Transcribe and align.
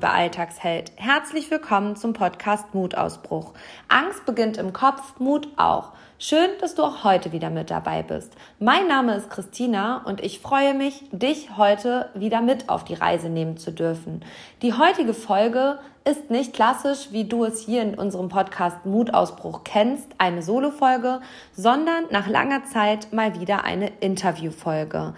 Herzlich 0.00 0.12
willkommen, 0.12 0.30
liebe 0.30 0.40
Alltagsheld. 0.40 0.92
Herzlich 0.96 1.50
willkommen 1.50 1.96
zum 1.96 2.12
Podcast 2.14 2.74
Mutausbruch. 2.74 3.52
Angst 3.88 4.24
beginnt 4.24 4.56
im 4.56 4.72
Kopf, 4.72 5.18
Mut 5.18 5.48
auch. 5.56 5.92
Schön, 6.18 6.48
dass 6.60 6.74
du 6.74 6.84
auch 6.84 7.04
heute 7.04 7.32
wieder 7.32 7.50
mit 7.50 7.70
dabei 7.70 8.02
bist. 8.02 8.32
Mein 8.58 8.88
Name 8.88 9.14
ist 9.14 9.28
Christina 9.28 10.02
und 10.04 10.22
ich 10.22 10.40
freue 10.40 10.74
mich, 10.74 11.04
dich 11.12 11.56
heute 11.56 12.08
wieder 12.14 12.40
mit 12.40 12.70
auf 12.70 12.84
die 12.84 12.94
Reise 12.94 13.28
nehmen 13.28 13.58
zu 13.58 13.72
dürfen. 13.72 14.24
Die 14.62 14.72
heutige 14.72 15.12
Folge 15.12 15.78
ist 16.04 16.30
nicht 16.30 16.54
klassisch, 16.54 17.08
wie 17.10 17.24
du 17.24 17.44
es 17.44 17.60
hier 17.60 17.82
in 17.82 17.94
unserem 17.94 18.28
Podcast 18.28 18.86
Mutausbruch 18.86 19.64
kennst, 19.64 20.06
eine 20.16 20.42
Solo-Folge, 20.42 21.20
sondern 21.52 22.04
nach 22.10 22.26
langer 22.26 22.64
Zeit 22.64 23.12
mal 23.12 23.38
wieder 23.38 23.64
eine 23.64 23.92
Interview-Folge. 24.00 25.14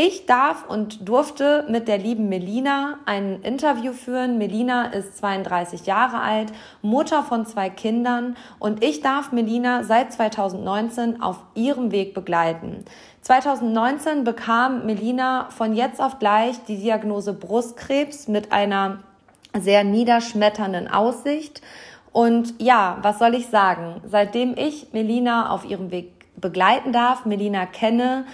Ich 0.00 0.26
darf 0.26 0.64
und 0.68 1.08
durfte 1.08 1.66
mit 1.68 1.88
der 1.88 1.98
lieben 1.98 2.28
Melina 2.28 2.98
ein 3.04 3.42
Interview 3.42 3.92
führen. 3.92 4.38
Melina 4.38 4.92
ist 4.92 5.18
32 5.18 5.86
Jahre 5.86 6.20
alt, 6.20 6.52
Mutter 6.82 7.24
von 7.24 7.46
zwei 7.46 7.68
Kindern 7.68 8.36
und 8.60 8.84
ich 8.84 9.00
darf 9.00 9.32
Melina 9.32 9.82
seit 9.82 10.12
2019 10.12 11.20
auf 11.20 11.42
ihrem 11.56 11.90
Weg 11.90 12.14
begleiten. 12.14 12.84
2019 13.22 14.22
bekam 14.22 14.86
Melina 14.86 15.48
von 15.50 15.74
jetzt 15.74 16.00
auf 16.00 16.20
gleich 16.20 16.62
die 16.68 16.76
Diagnose 16.76 17.32
Brustkrebs 17.32 18.28
mit 18.28 18.52
einer 18.52 19.00
sehr 19.58 19.82
niederschmetternden 19.82 20.86
Aussicht. 20.86 21.60
Und 22.12 22.54
ja, 22.62 22.98
was 23.02 23.18
soll 23.18 23.34
ich 23.34 23.48
sagen? 23.48 24.00
Seitdem 24.08 24.54
ich 24.56 24.92
Melina 24.92 25.50
auf 25.50 25.64
ihrem 25.64 25.90
Weg 25.90 26.12
begleiten 26.40 26.92
darf, 26.92 27.24
Melina 27.24 27.66
kenne, 27.66 28.26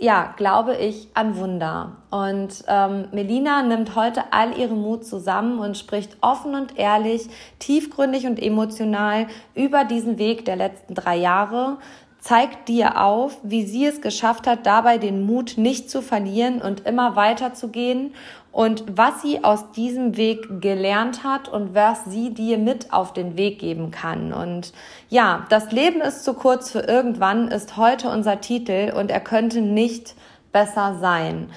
ja, 0.00 0.32
glaube 0.38 0.76
ich 0.76 1.08
an 1.12 1.36
Wunder. 1.36 1.98
Und 2.10 2.64
ähm, 2.68 3.08
Melina 3.12 3.62
nimmt 3.62 3.94
heute 3.94 4.32
all 4.32 4.56
ihren 4.56 4.80
Mut 4.80 5.04
zusammen 5.04 5.58
und 5.58 5.76
spricht 5.76 6.16
offen 6.22 6.54
und 6.54 6.78
ehrlich, 6.78 7.28
tiefgründig 7.58 8.26
und 8.26 8.42
emotional 8.42 9.26
über 9.54 9.84
diesen 9.84 10.16
Weg 10.18 10.46
der 10.46 10.56
letzten 10.56 10.94
drei 10.94 11.16
Jahre, 11.16 11.76
zeigt 12.20 12.68
dir 12.68 13.00
auf, 13.00 13.38
wie 13.42 13.64
sie 13.64 13.86
es 13.86 14.00
geschafft 14.00 14.46
hat, 14.46 14.66
dabei 14.66 14.98
den 14.98 15.24
Mut 15.24 15.54
nicht 15.56 15.90
zu 15.90 16.02
verlieren 16.02 16.60
und 16.60 16.86
immer 16.86 17.16
weiter 17.16 17.54
zu 17.54 17.68
gehen 17.68 18.14
und 18.52 18.84
was 18.96 19.22
sie 19.22 19.44
aus 19.44 19.72
diesem 19.72 20.16
Weg 20.16 20.60
gelernt 20.60 21.24
hat 21.24 21.48
und 21.48 21.74
was 21.74 22.04
sie 22.04 22.30
dir 22.34 22.58
mit 22.58 22.92
auf 22.92 23.12
den 23.12 23.36
Weg 23.36 23.58
geben 23.58 23.90
kann. 23.90 24.32
Und 24.32 24.72
ja, 25.08 25.46
das 25.48 25.72
Leben 25.72 26.00
ist 26.00 26.24
zu 26.24 26.34
kurz 26.34 26.70
für 26.70 26.80
irgendwann 26.80 27.48
ist 27.48 27.76
heute 27.76 28.10
unser 28.10 28.40
Titel 28.40 28.92
und 28.94 29.10
er 29.10 29.20
könnte 29.20 29.60
nicht 29.62 30.14
besser 30.52 30.98
sein. 31.00 31.50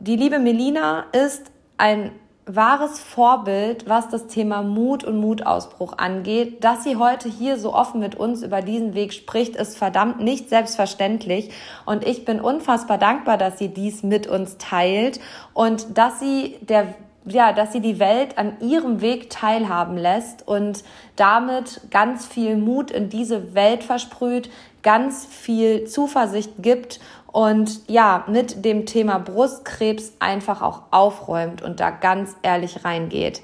Die 0.00 0.16
liebe 0.16 0.38
Melina 0.38 1.04
ist 1.12 1.52
ein 1.76 2.12
wahres 2.46 2.98
Vorbild, 2.98 3.88
was 3.88 4.08
das 4.08 4.26
Thema 4.26 4.62
Mut 4.62 5.04
und 5.04 5.18
Mutausbruch 5.18 5.98
angeht. 5.98 6.64
Dass 6.64 6.82
sie 6.82 6.96
heute 6.96 7.28
hier 7.28 7.56
so 7.56 7.72
offen 7.72 8.00
mit 8.00 8.16
uns 8.16 8.42
über 8.42 8.62
diesen 8.62 8.94
Weg 8.94 9.12
spricht, 9.12 9.54
ist 9.54 9.78
verdammt 9.78 10.20
nicht 10.20 10.48
selbstverständlich. 10.48 11.50
Und 11.86 12.04
ich 12.06 12.24
bin 12.24 12.40
unfassbar 12.40 12.98
dankbar, 12.98 13.38
dass 13.38 13.58
sie 13.58 13.68
dies 13.68 14.02
mit 14.02 14.26
uns 14.26 14.58
teilt 14.58 15.20
und 15.54 15.96
dass 15.96 16.18
sie 16.18 16.56
der 16.62 16.94
ja, 17.24 17.52
dass 17.52 17.72
sie 17.72 17.80
die 17.80 18.00
Welt 18.00 18.36
an 18.36 18.56
ihrem 18.60 19.00
Weg 19.00 19.30
teilhaben 19.30 19.96
lässt 19.96 20.46
und 20.46 20.82
damit 21.14 21.80
ganz 21.90 22.26
viel 22.26 22.56
Mut 22.56 22.90
in 22.90 23.10
diese 23.10 23.54
Welt 23.54 23.84
versprüht, 23.84 24.50
ganz 24.82 25.24
viel 25.24 25.84
Zuversicht 25.84 26.50
gibt 26.58 26.98
und 27.32 27.88
ja, 27.88 28.24
mit 28.28 28.64
dem 28.64 28.86
Thema 28.86 29.18
Brustkrebs 29.18 30.12
einfach 30.20 30.62
auch 30.62 30.82
aufräumt 30.90 31.62
und 31.62 31.80
da 31.80 31.90
ganz 31.90 32.36
ehrlich 32.42 32.84
reingeht. 32.84 33.42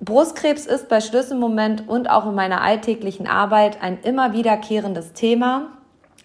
Brustkrebs 0.00 0.66
ist 0.66 0.88
bei 0.88 1.00
Schlüsselmoment 1.00 1.88
und 1.88 2.08
auch 2.08 2.26
in 2.26 2.34
meiner 2.34 2.62
alltäglichen 2.62 3.26
Arbeit 3.26 3.82
ein 3.82 3.98
immer 4.02 4.32
wiederkehrendes 4.32 5.12
Thema. 5.12 5.68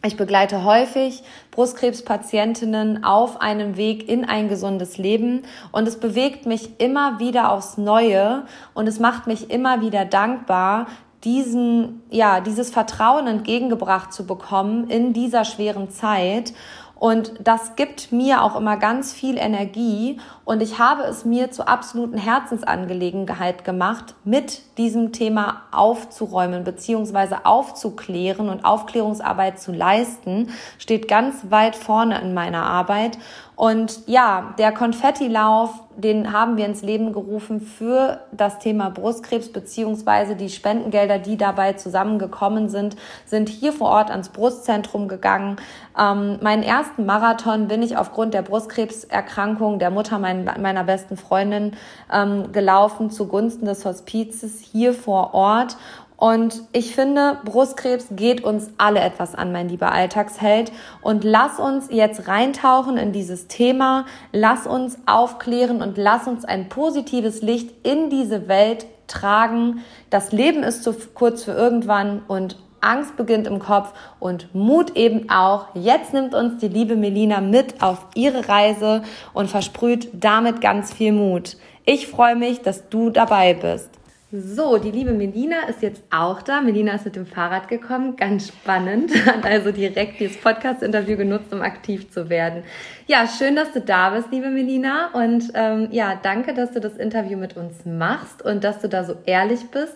Ich 0.04 0.16
begleite 0.16 0.64
häufig 0.64 1.24
Brustkrebspatientinnen 1.52 3.04
auf 3.04 3.42
einem 3.42 3.78
Weg 3.78 4.08
in 4.08 4.26
ein 4.26 4.48
gesundes 4.48 4.98
Leben 4.98 5.42
und 5.72 5.88
es 5.88 6.00
bewegt 6.00 6.46
mich 6.46 6.80
immer 6.80 7.20
wieder 7.20 7.52
aufs 7.52 7.78
Neue 7.78 8.46
und 8.76 8.88
es 8.88 9.00
macht 9.00 9.26
mich 9.26 9.50
immer 9.50 9.82
wieder 9.82 10.06
dankbar, 10.06 10.88
diesen, 11.28 12.02
ja, 12.10 12.40
dieses 12.40 12.70
Vertrauen 12.70 13.28
entgegengebracht 13.28 14.14
zu 14.14 14.26
bekommen 14.26 14.90
in 14.90 15.12
dieser 15.12 15.44
schweren 15.44 15.92
Zeit. 15.92 16.54
Und 16.96 17.34
das 17.44 17.76
gibt 17.76 18.12
mir 18.12 18.42
auch 18.42 18.56
immer 18.56 18.78
ganz 18.78 19.14
viel 19.14 19.38
Energie. 19.38 20.20
Und 20.46 20.64
ich 20.64 20.80
habe 20.80 21.04
es 21.04 21.26
mir 21.26 21.52
zur 21.52 21.68
absoluten 21.68 22.18
Herzensangelegenheit 22.18 23.64
gemacht, 23.66 24.16
mit 24.24 24.62
diesem 24.78 25.12
Thema 25.12 25.64
aufzuräumen 25.72 26.64
beziehungsweise 26.64 27.46
aufzuklären 27.46 28.50
und 28.50 28.66
Aufklärungsarbeit 28.66 29.60
zu 29.60 29.74
leisten, 29.74 30.50
steht 30.80 31.08
ganz 31.08 31.36
weit 31.50 31.76
vorne 31.76 32.20
in 32.22 32.34
meiner 32.34 32.64
Arbeit. 32.64 33.20
Und 33.58 34.08
ja, 34.08 34.54
der 34.60 34.72
Konfettilauf, 34.72 35.72
den 35.96 36.32
haben 36.32 36.58
wir 36.58 36.66
ins 36.68 36.84
Leben 36.84 37.12
gerufen 37.12 37.60
für 37.60 38.22
das 38.32 38.60
Thema 38.60 38.92
Brustkrebs, 38.92 39.52
beziehungsweise 39.52 40.36
die 40.36 40.50
Spendengelder, 40.50 41.18
die 41.18 41.38
dabei 41.38 41.74
zusammengekommen 41.74 42.70
sind, 42.70 42.96
sind 43.26 43.50
hier 43.50 43.74
vor 43.74 43.90
Ort 43.90 44.12
ans 44.12 44.30
Brustzentrum 44.30 45.08
gegangen. 45.08 45.56
Ähm, 46.00 46.38
meinen 46.44 46.62
ersten 46.62 47.08
Marathon 47.08 47.68
bin 47.68 47.82
ich 47.82 47.98
aufgrund 47.98 48.36
der 48.36 48.44
Brustkrebserkrankung 48.44 49.80
der 49.80 49.90
Mutter 49.90 50.20
mein, 50.20 50.46
meiner 50.46 50.84
besten 50.84 51.18
Freundin 51.18 51.72
ähm, 52.14 52.52
gelaufen 52.52 53.10
zugunsten 53.10 53.66
des 53.66 53.86
Hospizes 53.86 54.60
hier 54.60 54.94
vor 54.94 55.34
Ort. 55.34 55.78
Und 56.18 56.64
ich 56.74 56.96
finde, 56.96 57.38
Brustkrebs 57.46 58.08
geht 58.12 58.44
uns 58.44 58.72
alle 58.80 59.00
etwas 59.02 59.36
an, 59.36 59.52
mein 59.52 59.70
lieber 59.70 59.92
Alltagsheld. 59.92 60.72
Und 61.02 61.24
lass 61.24 61.60
uns 61.60 61.90
jetzt 61.92 62.28
reintauchen 62.28 62.98
in 62.98 63.12
dieses 63.12 63.48
Thema, 63.48 64.06
lass 64.32 64.66
uns 64.66 64.98
aufklären 65.06 65.82
und 65.84 65.96
lass 65.98 66.28
uns 66.28 66.44
ein 66.44 66.70
positives 66.70 67.44
Licht 67.44 67.70
in 67.86 68.10
diese 68.10 68.48
Welt 68.48 68.88
tragen. 69.06 69.84
Das 70.10 70.32
Leben 70.32 70.64
ist 70.64 70.84
zu 70.84 70.96
kurz 71.14 71.44
für 71.44 71.52
irgendwann 71.52 72.24
und 72.28 72.58
Angst 72.82 73.16
beginnt 73.16 73.48
im 73.48 73.60
Kopf 73.60 73.94
und 74.20 74.54
Mut 74.56 74.96
eben 74.96 75.30
auch. 75.30 75.68
Jetzt 75.76 76.14
nimmt 76.14 76.34
uns 76.34 76.60
die 76.60 76.68
liebe 76.68 76.96
Melina 76.96 77.42
mit 77.42 77.82
auf 77.82 78.06
ihre 78.16 78.50
Reise 78.50 79.04
und 79.34 79.50
versprüht 79.50 80.10
damit 80.14 80.62
ganz 80.62 80.94
viel 80.94 81.12
Mut. 81.12 81.58
Ich 81.86 82.08
freue 82.08 82.36
mich, 82.36 82.62
dass 82.62 82.90
du 82.90 83.10
dabei 83.10 83.54
bist. 83.54 83.90
So, 84.30 84.78
die 84.78 84.92
liebe 84.92 85.14
Melina 85.14 85.70
ist 85.70 85.82
jetzt 85.82 86.04
auch 86.10 86.42
da. 86.42 86.60
Melina 86.60 86.96
ist 86.96 87.06
mit 87.06 87.16
dem 87.16 87.26
Fahrrad 87.26 87.70
gekommen, 87.70 88.18
ganz 88.18 88.50
spannend, 88.50 89.10
hat 89.26 89.46
also 89.46 89.72
direkt 89.72 90.20
dieses 90.20 90.36
Podcast-Interview 90.36 91.16
genutzt, 91.16 91.54
um 91.54 91.62
aktiv 91.62 92.12
zu 92.12 92.30
werden. 92.30 92.64
Ja, 93.06 93.26
schön, 93.26 93.56
dass 93.56 93.72
du 93.72 93.80
da 93.80 94.10
bist, 94.10 94.30
liebe 94.30 94.50
Melina. 94.50 95.12
Und 95.14 95.50
ähm, 95.54 95.88
ja, 95.92 96.20
danke, 96.22 96.54
dass 96.54 96.72
du 96.72 96.82
das 96.82 96.98
Interview 96.98 97.38
mit 97.38 97.56
uns 97.56 97.86
machst 97.86 98.42
und 98.42 98.66
dass 98.66 98.82
du 98.82 98.90
da 98.90 99.06
so 99.06 99.16
ehrlich 99.26 99.72
bist 99.72 99.96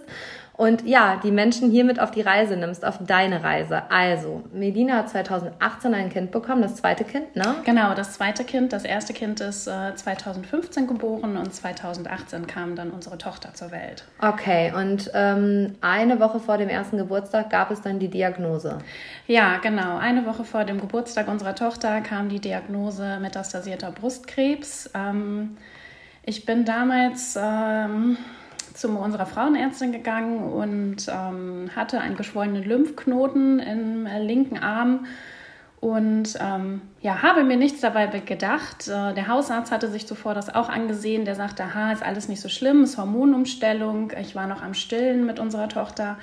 und 0.62 0.86
ja, 0.88 1.20
die 1.24 1.32
Menschen 1.32 1.72
hier 1.72 1.84
mit 1.84 2.00
auf 2.00 2.12
die 2.12 2.22
Reise 2.22 2.56
nimmst, 2.56 2.86
auf 2.86 3.00
deine 3.04 3.44
Reise. 3.44 3.82
Also, 3.90 4.44
Medina 4.54 4.98
hat 4.98 5.10
2018 5.10 5.96
ein 5.96 6.10
Kind 6.12 6.30
bekommen, 6.30 6.62
das 6.62 6.76
zweite 6.76 7.04
Kind, 7.04 7.36
ne? 7.36 7.56
Genau, 7.66 7.96
das 7.96 8.14
zweite 8.14 8.44
Kind. 8.44 8.72
Das 8.72 8.86
erste 8.86 9.12
Kind 9.12 9.42
ist 9.42 9.66
äh, 9.66 9.96
2015 9.96 10.86
geboren 10.86 11.36
und 11.36 11.52
2018 11.52 12.46
kam 12.46 12.76
dann 12.76 12.92
unsere 12.92 13.18
Tochter 13.18 13.56
zur 13.56 13.72
Welt. 13.72 14.06
Okay, 14.20 14.72
und 14.72 15.10
ähm, 15.16 15.78
eine 15.82 16.20
Woche 16.20 16.40
vor 16.40 16.60
dem 16.60 16.70
ersten 16.70 17.00
Geburtstag 17.00 17.50
gab 17.50 17.72
es 17.72 17.82
dann 17.82 17.98
die 17.98 18.10
Diagnose. 18.10 18.78
Ja, 19.26 19.58
genau. 19.58 19.98
Eine 19.98 20.28
Woche 20.28 20.44
vor 20.44 20.64
dem 20.64 20.80
Geburtstag 20.80 21.28
unserer 21.28 21.56
Tochter 21.56 22.02
kam 22.02 22.30
die 22.30 22.40
Diagnose 22.40 23.18
metastasierter 23.20 23.90
Brustkrebs. 23.90 24.92
Ähm, 24.94 25.58
ich 26.24 26.46
bin 26.46 26.66
damals. 26.66 27.36
Ähm, 27.36 28.18
zu 28.82 28.90
unserer 28.90 29.26
Frauenärztin 29.26 29.92
gegangen 29.92 30.52
und 30.52 31.08
ähm, 31.08 31.70
hatte 31.76 32.00
einen 32.00 32.18
geschwollenen 32.18 32.64
Lymphknoten 32.64 33.60
im 33.60 34.06
äh, 34.06 34.22
linken 34.22 34.58
Arm 34.58 35.06
und 35.82 36.38
ähm, 36.40 36.82
ja, 37.02 37.24
habe 37.24 37.44
mir 37.44 37.58
nichts 37.58 37.82
dabei 37.82 38.06
gedacht. 38.06 38.88
Äh, 38.88 39.16
der 39.16 39.28
Hausarzt 39.28 39.72
hatte 39.72 39.90
sich 39.90 40.06
zuvor 40.06 40.36
das 40.36 40.54
auch 40.54 40.70
angesehen. 40.70 41.26
Der 41.26 41.34
sagte, 41.34 41.64
aha, 41.64 41.92
ist 41.92 42.04
alles 42.04 42.28
nicht 42.28 42.40
so 42.40 42.50
schlimm, 42.50 42.84
ist 42.84 43.00
Hormonumstellung. 43.00 44.14
Ich 44.22 44.36
war 44.36 44.46
noch 44.46 44.62
am 44.62 44.76
Stillen 44.76 45.26
mit 45.26 45.40
unserer 45.40 45.70
Tochter. 45.70 46.20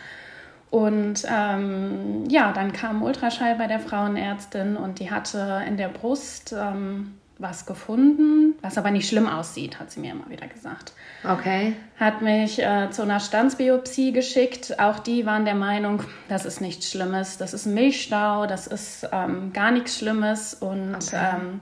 Und 0.71 1.25
ähm, 1.29 2.25
ja, 2.29 2.53
dann 2.53 2.73
kam 2.73 3.03
Ultraschall 3.03 3.57
bei 3.57 3.67
der 3.67 3.81
Frauenärztin 3.81 4.77
und 4.77 5.01
die 5.01 5.11
hatte 5.11 5.63
in 5.67 5.77
der 5.77 5.89
Brust 5.89 6.55
ähm, 6.57 7.15
was 7.39 7.67
gefunden, 7.67 8.55
was 8.63 8.77
aber 8.79 8.91
nicht 8.91 9.09
schlimm 9.09 9.29
aussieht, 9.29 9.79
hat 9.79 9.91
sie 9.93 10.01
mir 10.01 10.13
immer 10.13 10.29
wieder 10.29 10.49
gesagt. 10.49 10.93
Okay. 11.25 11.75
Hat 11.99 12.21
mich 12.21 12.61
äh, 12.61 12.91
zu 12.91 13.03
einer 13.03 13.21
Stanzbiopsie 13.21 14.13
geschickt. 14.13 14.79
Auch 14.81 14.99
die 14.99 15.25
waren 15.25 15.45
der 15.45 15.55
Meinung, 15.55 16.03
das 16.29 16.45
ist 16.45 16.61
nichts 16.61 16.91
Schlimmes, 16.91 17.39
das 17.39 17.55
ist 17.55 17.67
ein 17.67 17.75
Milchstau, 17.75 18.47
das 18.47 18.67
ist 18.67 19.09
ähm, 19.13 19.53
gar 19.53 19.71
nichts 19.71 19.99
Schlimmes. 19.99 20.55
Und 20.55 20.97
okay. 20.97 21.35
ähm, 21.37 21.61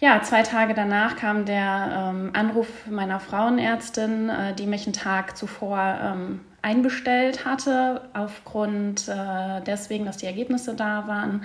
ja, 0.00 0.22
zwei 0.22 0.42
Tage 0.42 0.74
danach 0.74 1.16
kam 1.16 1.44
der 1.44 2.12
ähm, 2.14 2.30
Anruf 2.32 2.68
meiner 2.88 3.20
Frauenärztin, 3.20 4.30
äh, 4.30 4.54
die 4.54 4.66
mich 4.66 4.86
einen 4.86 4.94
Tag 4.94 5.36
zuvor 5.36 5.98
ähm, 6.02 6.40
einbestellt 6.62 7.44
hatte, 7.44 8.00
aufgrund 8.14 9.06
äh, 9.08 9.60
deswegen, 9.66 10.06
dass 10.06 10.16
die 10.16 10.26
Ergebnisse 10.26 10.74
da 10.74 11.06
waren. 11.06 11.44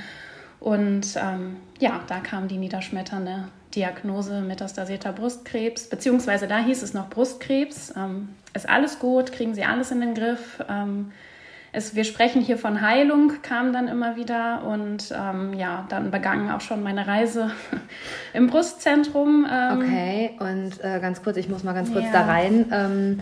Und 0.60 1.16
ähm, 1.16 1.58
ja, 1.80 2.02
da 2.08 2.20
kam 2.20 2.48
die 2.48 2.58
niederschmetternde 2.58 3.46
Diagnose 3.76 4.42
metastasierter 4.42 5.14
Brustkrebs, 5.14 5.90
beziehungsweise 5.90 6.48
da 6.48 6.60
hieß 6.60 6.82
es 6.82 6.94
noch 6.94 7.10
Brustkrebs. 7.10 7.94
Ähm, 7.96 8.30
ist 8.54 8.68
alles 8.68 9.00
gut, 9.00 9.32
kriegen 9.32 9.54
Sie 9.54 9.64
alles 9.64 9.92
in 9.92 10.02
den 10.02 10.16
Griff. 10.16 10.64
Ähm, 10.68 11.12
es, 11.72 11.94
wir 11.94 12.04
sprechen 12.04 12.42
hier 12.42 12.58
von 12.58 12.82
Heilung, 12.82 13.34
kam 13.44 13.74
dann 13.74 13.88
immer 13.88 14.16
wieder. 14.16 14.64
Und 14.66 15.14
ähm, 15.16 15.54
ja, 15.54 15.86
dann 15.90 16.10
begann 16.10 16.50
auch 16.50 16.62
schon 16.62 16.82
meine 16.82 17.06
Reise 17.08 17.52
im 18.34 18.48
Brustzentrum. 18.48 19.48
Ähm. 19.50 19.78
okay, 19.78 20.32
und 20.40 20.84
äh, 20.84 21.00
ganz 21.00 21.22
kurz, 21.24 21.38
ich 21.38 21.48
muss 21.48 21.64
mal 21.64 21.74
ganz 21.74 21.94
kurz 21.94 22.06
ja. 22.06 22.12
da 22.12 22.26
rein. 22.26 23.22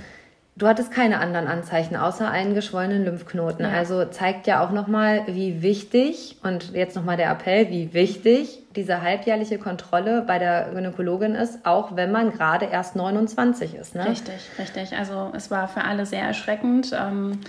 Du 0.57 0.67
hattest 0.67 0.91
keine 0.91 1.19
anderen 1.19 1.47
Anzeichen 1.47 1.95
außer 1.95 2.29
einen 2.31 2.55
geschwollenen 2.55 3.05
Lymphknoten. 3.05 3.63
Ja. 3.63 3.71
Also 3.71 4.05
zeigt 4.05 4.47
ja 4.47 4.65
auch 4.65 4.71
nochmal, 4.71 5.21
wie 5.27 5.61
wichtig, 5.61 6.37
und 6.41 6.73
jetzt 6.73 6.95
nochmal 6.95 7.15
der 7.15 7.29
Appell, 7.29 7.69
wie 7.69 7.93
wichtig 7.93 8.63
diese 8.75 9.03
halbjährliche 9.03 9.59
Kontrolle 9.59 10.23
bei 10.25 10.39
der 10.39 10.69
Gynäkologin 10.73 11.35
ist, 11.35 11.63
auch 11.63 11.95
wenn 11.95 12.11
man 12.11 12.31
gerade 12.31 12.65
erst 12.65 12.95
29 12.95 13.75
ist. 13.75 13.93
Ne? 13.93 14.07
Richtig, 14.07 14.33
richtig. 14.57 14.97
Also 14.97 15.31
es 15.35 15.51
war 15.51 15.67
für 15.67 15.83
alle 15.83 16.07
sehr 16.07 16.23
erschreckend. 16.23 16.91
Ähm, 16.91 17.39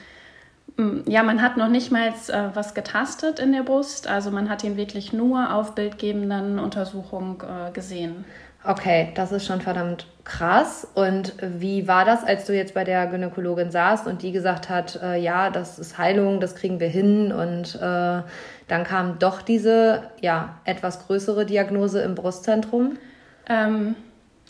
ja, 1.07 1.23
man 1.23 1.41
hat 1.41 1.57
noch 1.57 1.69
nicht 1.69 1.91
mal 1.91 2.09
äh, 2.09 2.51
was 2.55 2.75
getastet 2.75 3.41
in 3.41 3.53
der 3.53 3.63
Brust. 3.63 4.07
Also 4.07 4.31
man 4.31 4.51
hat 4.51 4.63
ihn 4.65 4.77
wirklich 4.77 5.15
nur 5.15 5.55
auf 5.55 5.75
bildgebenden 5.75 6.59
Untersuchungen 6.59 7.39
äh, 7.41 7.73
gesehen. 7.73 8.27
Okay, 8.65 9.13
das 9.15 9.31
ist 9.33 9.47
schon 9.47 9.61
verdammt 9.61 10.07
krass. 10.25 10.87
Und 10.95 11.35
wie 11.41 11.87
war 11.87 12.05
das, 12.05 12.25
als 12.25 12.45
du 12.47 12.55
jetzt 12.55 12.75
bei 12.75 12.85
der 12.85 13.07
Gynäkologin 13.07 13.71
saßt 13.71 14.07
und 14.07 14.23
die 14.23 14.33
gesagt 14.33 14.69
hat, 14.69 15.01
äh, 15.03 15.17
ja, 15.17 15.51
das 15.51 15.79
ist 15.79 15.97
Heilung, 15.97 16.41
das 16.41 16.55
kriegen 16.55 16.81
wir 16.81 16.89
hin 16.89 17.33
und 17.33 17.77
äh, 17.77 18.23
dann 18.69 18.85
kam 18.85 19.19
doch 19.19 19.43
diese, 19.43 20.03
ja, 20.21 20.57
etwas 20.65 21.07
größere 21.07 21.47
Diagnose 21.47 22.03
im 22.03 22.15
Brustzentrum? 22.15 22.99
Ähm, 23.49 23.95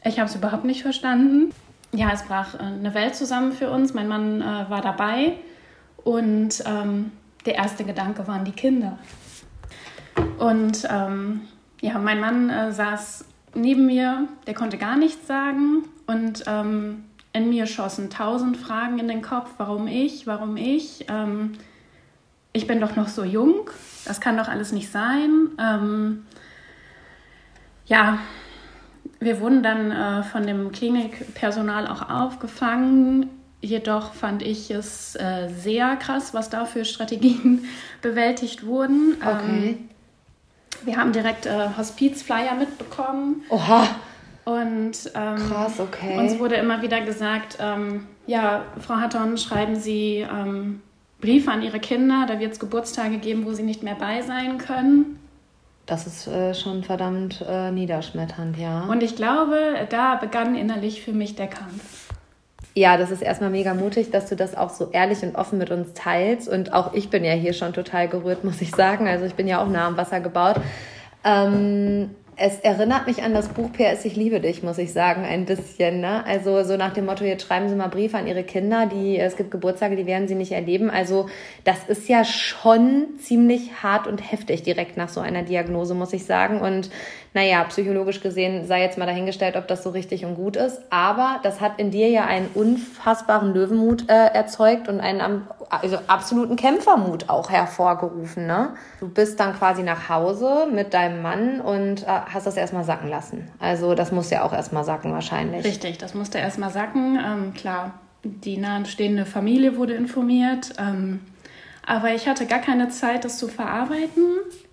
ich 0.05 0.19
habe 0.19 0.29
es 0.29 0.35
überhaupt 0.35 0.65
nicht 0.65 0.83
verstanden. 0.83 1.53
Ja, 1.93 2.11
es 2.13 2.25
brach 2.25 2.55
äh, 2.55 2.63
eine 2.63 2.95
Welt 2.95 3.15
zusammen 3.15 3.53
für 3.53 3.71
uns. 3.71 3.95
Mein 3.95 4.09
Mann 4.09 4.41
äh, 4.41 4.71
war 4.71 4.81
dabei 4.81 5.35
und 6.03 6.63
ähm, 6.67 7.13
der 7.47 7.55
erste 7.55 7.85
Gedanke 7.85 8.27
waren 8.27 8.45
die 8.45 8.53
Kinder. 8.53 8.99
Und 10.39 10.89
ähm, 10.91 11.43
ja, 11.81 11.99
mein 11.99 12.21
Mann 12.21 12.51
äh, 12.51 12.73
saß 12.73 13.25
neben 13.55 13.87
mir, 13.87 14.29
der 14.47 14.55
konnte 14.55 14.79
gar 14.79 14.97
nichts 14.97 15.27
sagen 15.27 15.85
und 16.07 16.45
ähm, 16.47 17.05
in 17.33 17.51
mir 17.51 17.67
schossen 17.67 18.11
tausend 18.11 18.57
Fragen 18.57 18.99
in 18.99 19.09
den 19.09 19.23
Kopf. 19.23 19.51
Warum 19.59 19.87
ich? 19.87 20.27
Warum 20.27 20.57
ich? 20.57 21.07
Ähm, 21.09 21.53
ich 22.53 22.67
bin 22.67 22.81
doch 22.81 22.97
noch 22.97 23.09
so 23.09 23.25
jung. 23.25 23.71
Das 24.05 24.21
kann 24.21 24.37
doch 24.37 24.49
alles 24.49 24.73
nicht 24.73 24.91
sein. 24.91 25.51
Ähm, 25.59 26.27
ja, 27.87 28.19
wir 29.21 29.41
wurden 29.41 29.63
dann 29.63 29.91
äh, 29.91 30.23
von 30.23 30.47
dem 30.47 30.73
Klinikpersonal 30.73 31.87
auch 31.87 32.09
aufgefangen. 32.09 33.31
Jedoch 33.61 34.15
fand 34.15 34.43
ich 34.43 34.71
es 34.71 35.17
äh, 35.17 35.49
sehr 35.49 35.97
krass, 35.97 36.33
was 36.33 36.49
da 36.49 36.65
für 36.65 36.85
Strategien 36.85 37.65
bewältigt 38.03 38.65
wurden. 38.65 39.17
Okay. 39.21 39.79
Wir 40.85 40.97
haben 40.97 41.13
direkt 41.13 41.47
äh, 41.47 41.69
Hospizflyer 41.77 42.55
mitbekommen. 42.55 43.43
Oha. 43.51 43.87
Und 44.45 45.11
ähm, 45.15 45.37
Krass, 45.37 45.79
okay. 45.79 46.19
uns 46.19 46.39
wurde 46.39 46.55
immer 46.55 46.81
wieder 46.81 47.03
gesagt, 47.03 47.59
ähm, 47.61 48.07
ja, 48.27 48.65
Frau 48.81 48.97
Hatton, 48.97 49.37
schreiben 49.37 49.77
Sie 49.77 50.27
ähm, 50.31 50.81
Briefe 51.21 51.51
an 51.51 51.63
Ihre 51.63 51.81
Kinder, 51.81 52.25
da 52.27 52.41
wird 52.41 52.53
es 52.53 52.59
Geburtstage 52.59 53.19
geben, 53.19 53.45
wo 53.45 53.53
sie 53.53 53.63
nicht 53.63 53.83
mehr 53.83 53.97
bei 53.97 54.23
sein 54.23 54.57
können. 54.59 55.19
Das 55.85 56.07
ist 56.07 56.27
äh, 56.29 56.55
schon 56.55 56.83
verdammt 56.85 57.45
äh, 57.47 57.71
niederschmetternd, 57.71 58.57
ja. 58.59 58.85
Und 58.85 59.03
ich 59.03 59.17
glaube, 59.17 59.87
da 59.91 60.17
begann 60.17 60.55
innerlich 60.55 61.03
für 61.03 61.13
mich 61.13 61.35
der 61.35 61.49
Kampf 61.49 62.08
ja, 62.79 62.97
das 62.97 63.11
ist 63.11 63.23
erstmal 63.23 63.51
mega 63.51 63.75
mutig, 63.75 64.11
dass 64.11 64.29
du 64.29 64.37
das 64.37 64.57
auch 64.57 64.71
so 64.71 64.91
ehrlich 64.93 65.23
und 65.23 65.35
offen 65.35 65.59
mit 65.59 65.71
uns 65.71 65.95
teilst. 65.95 66.49
Und 66.49 66.73
auch 66.73 66.95
ich 66.95 67.11
bin 67.11 67.25
ja 67.25 67.33
hier 67.33 67.53
schon 67.53 67.73
total 67.73 68.09
gerührt, 68.09 68.45
muss 68.45 68.61
ich 68.61 68.71
sagen. 68.71 69.09
Also 69.09 69.25
ich 69.25 69.35
bin 69.35 69.49
ja 69.49 69.61
auch 69.61 69.69
nah 69.69 69.89
am 69.89 69.97
Wasser 69.97 70.21
gebaut. 70.21 70.57
Ähm, 71.25 72.11
es 72.41 72.61
erinnert 72.61 73.09
mich 73.09 73.25
an 73.25 73.35
das 73.35 73.49
Buch 73.49 73.73
PS 73.73 74.05
Ich 74.05 74.15
liebe 74.15 74.39
dich, 74.39 74.63
muss 74.63 74.79
ich 74.79 74.93
sagen, 74.93 75.25
ein 75.25 75.45
bisschen. 75.45 76.01
Ne? 76.01 76.25
Also 76.25 76.63
so 76.63 76.77
nach 76.77 76.93
dem 76.93 77.07
Motto, 77.07 77.25
jetzt 77.25 77.45
schreiben 77.45 77.69
Sie 77.69 77.75
mal 77.75 77.89
Briefe 77.89 78.17
an 78.17 78.29
Ihre 78.29 78.45
Kinder, 78.45 78.87
die 78.87 79.19
es 79.19 79.37
gibt 79.37 79.51
Geburtstage, 79.51 79.97
die 79.97 80.07
werden 80.07 80.29
Sie 80.29 80.37
nicht 80.37 80.53
erleben. 80.53 80.89
Also 80.89 81.29
das 81.65 81.89
ist 81.89 82.09
ja 82.09 82.25
schon 82.25 83.19
ziemlich 83.19 83.83
hart 83.83 84.07
und 84.07 84.19
heftig 84.19 84.63
direkt 84.63 84.97
nach 84.97 85.09
so 85.09 85.19
einer 85.19 85.43
Diagnose, 85.43 85.95
muss 85.95 86.13
ich 86.13 86.27
sagen. 86.27 86.61
Und 86.61 86.91
naja, 87.35 87.63
psychologisch 87.65 88.21
gesehen 88.21 88.67
sei 88.67 88.83
jetzt 88.83 88.99
mal 88.99 89.07
dahingestellt, 89.07 89.57
ob 89.57 89.69
das 89.69 89.83
so 89.83 89.91
richtig 89.91 90.25
und 90.25 90.35
gut 90.35 90.57
ist. 90.57 90.81
Aber 90.91 91.41
das 91.43 91.61
hat 91.61 91.79
in 91.79 91.91
dir 91.91 92.09
ja 92.09 92.25
einen 92.25 92.49
unfassbaren 92.55 93.53
Löwenmut 93.53 94.09
äh, 94.09 94.29
erzeugt 94.35 94.89
und 94.89 95.01
einen 95.01 95.43
also 95.69 95.99
absoluten 96.07 96.57
Kämpfermut 96.57 97.29
auch 97.29 97.51
hervorgerufen. 97.51 98.47
Ne? 98.47 98.71
Du 99.01 99.09
bist 99.09 99.39
dann 99.41 99.55
quasi 99.55 99.83
nach 99.83 100.09
Hause 100.09 100.67
mit 100.73 100.95
deinem 100.95 101.23
Mann 101.23 101.61
und 101.61 102.03
äh, 102.03 102.07
hast 102.07 102.47
das 102.47 102.57
erstmal 102.57 102.85
sacken 102.85 103.11
lassen. 103.11 103.51
Also 103.59 103.95
das 103.95 104.13
musste 104.13 104.37
ja 104.37 104.45
auch 104.45 104.53
erstmal 104.53 104.85
sacken 104.85 105.13
wahrscheinlich. 105.13 105.65
Richtig, 105.65 105.99
das 105.99 106.15
musste 106.15 106.39
erstmal 106.39 106.71
sacken. 106.71 107.19
Ähm, 107.25 107.55
klar, 107.55 107.95
die 108.25 108.57
nahestehende 108.57 109.27
Familie 109.27 109.77
wurde 109.77 109.95
informiert. 109.95 110.73
Ähm, 110.79 111.21
aber 111.87 112.15
ich 112.15 112.29
hatte 112.29 112.47
gar 112.47 112.61
keine 112.61 112.89
Zeit, 112.89 113.25
das 113.25 113.39
zu 113.39 113.49
verarbeiten. 113.49 114.25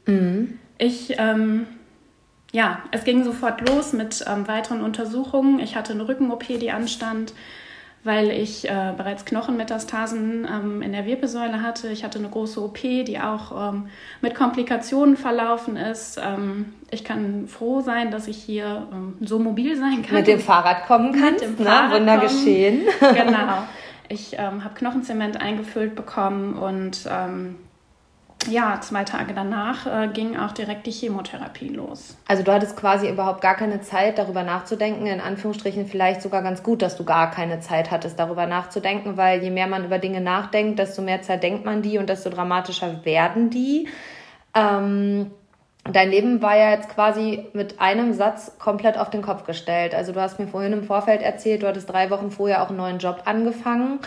Mhm. 0.05 0.59
Ich 0.77 1.15
ähm, 1.17 1.67
ja, 2.55 2.79
es 2.91 3.03
ging 3.03 3.25
sofort 3.25 3.67
los 3.67 3.91
mit 3.91 4.23
ähm, 4.31 4.47
weiteren 4.47 4.81
Untersuchungen. 4.81 5.59
Ich 5.59 5.75
hatte 5.75 5.91
eine 5.91 6.07
Rücken-OP, 6.07 6.47
die 6.47 6.71
anstand, 6.71 7.33
weil 8.05 8.29
ich 8.31 8.69
äh, 8.69 8.93
bereits 8.95 9.25
Knochenmetastasen 9.25 10.47
ähm, 10.49 10.81
in 10.81 10.93
der 10.93 11.05
Wirbelsäule 11.05 11.61
hatte. 11.61 11.89
Ich 11.89 12.05
hatte 12.05 12.17
eine 12.17 12.29
große 12.29 12.63
OP, 12.63 12.79
die 12.79 13.19
auch 13.19 13.73
ähm, 13.73 13.89
mit 14.21 14.35
Komplikationen 14.35 15.17
verlaufen 15.17 15.75
ist. 15.75 16.17
Ähm, 16.23 16.73
ich 16.91 17.03
kann 17.03 17.49
froh 17.49 17.81
sein, 17.81 18.09
dass 18.09 18.29
ich 18.29 18.37
hier 18.37 18.87
ähm, 18.89 19.15
so 19.19 19.37
mobil 19.37 19.75
sein 19.75 20.01
kann. 20.01 20.15
Mit 20.15 20.27
dem 20.27 20.39
Fahrrad 20.39 20.85
kommen 20.85 21.11
kannst, 21.11 21.45
mit 21.45 21.59
dem 21.59 21.65
ne? 21.65 21.69
Fahrrad 21.69 21.99
Wunder 21.99 22.17
kommen. 22.19 22.29
geschehen. 22.29 22.81
genau. 22.99 23.63
Ich 24.07 24.33
ähm, 24.37 24.63
habe 24.63 24.75
Knochenzement 24.75 25.41
eingefüllt 25.41 25.95
bekommen 25.95 26.53
und 26.53 27.09
ja, 28.47 28.79
zwei 28.81 29.03
Tage 29.03 29.33
danach 29.33 29.87
äh, 29.87 30.07
ging 30.07 30.37
auch 30.37 30.51
direkt 30.51 30.85
die 30.85 30.91
Chemotherapie 30.91 31.69
los. 31.69 32.15
Also 32.27 32.43
du 32.43 32.53
hattest 32.53 32.77
quasi 32.77 33.09
überhaupt 33.09 33.41
gar 33.41 33.55
keine 33.55 33.81
Zeit, 33.81 34.17
darüber 34.17 34.43
nachzudenken. 34.43 35.07
In 35.07 35.19
Anführungsstrichen 35.19 35.87
vielleicht 35.87 36.21
sogar 36.21 36.43
ganz 36.43 36.61
gut, 36.61 36.81
dass 36.81 36.95
du 36.95 37.05
gar 37.05 37.31
keine 37.31 37.59
Zeit 37.59 37.89
hattest, 37.89 38.19
darüber 38.19 38.45
nachzudenken, 38.45 39.17
weil 39.17 39.41
je 39.41 39.49
mehr 39.49 39.67
man 39.67 39.85
über 39.85 39.97
Dinge 39.97 40.21
nachdenkt, 40.21 40.77
desto 40.79 41.01
mehr 41.01 41.21
zerdenkt 41.23 41.65
man 41.65 41.81
die 41.81 41.97
und 41.97 42.07
desto 42.07 42.29
dramatischer 42.29 43.03
werden 43.03 43.49
die. 43.49 43.87
Ähm, 44.53 45.31
dein 45.83 46.09
Leben 46.11 46.41
war 46.41 46.55
ja 46.55 46.71
jetzt 46.71 46.89
quasi 46.89 47.47
mit 47.53 47.79
einem 47.81 48.13
Satz 48.13 48.57
komplett 48.59 48.97
auf 48.97 49.09
den 49.09 49.23
Kopf 49.23 49.45
gestellt. 49.45 49.95
Also 49.95 50.11
du 50.11 50.21
hast 50.21 50.39
mir 50.39 50.47
vorhin 50.47 50.73
im 50.73 50.83
Vorfeld 50.83 51.21
erzählt, 51.21 51.63
du 51.63 51.67
hattest 51.67 51.89
drei 51.89 52.11
Wochen 52.11 52.29
vorher 52.29 52.61
auch 52.61 52.69
einen 52.69 52.77
neuen 52.77 52.99
Job 52.99 53.23
angefangen. 53.25 53.99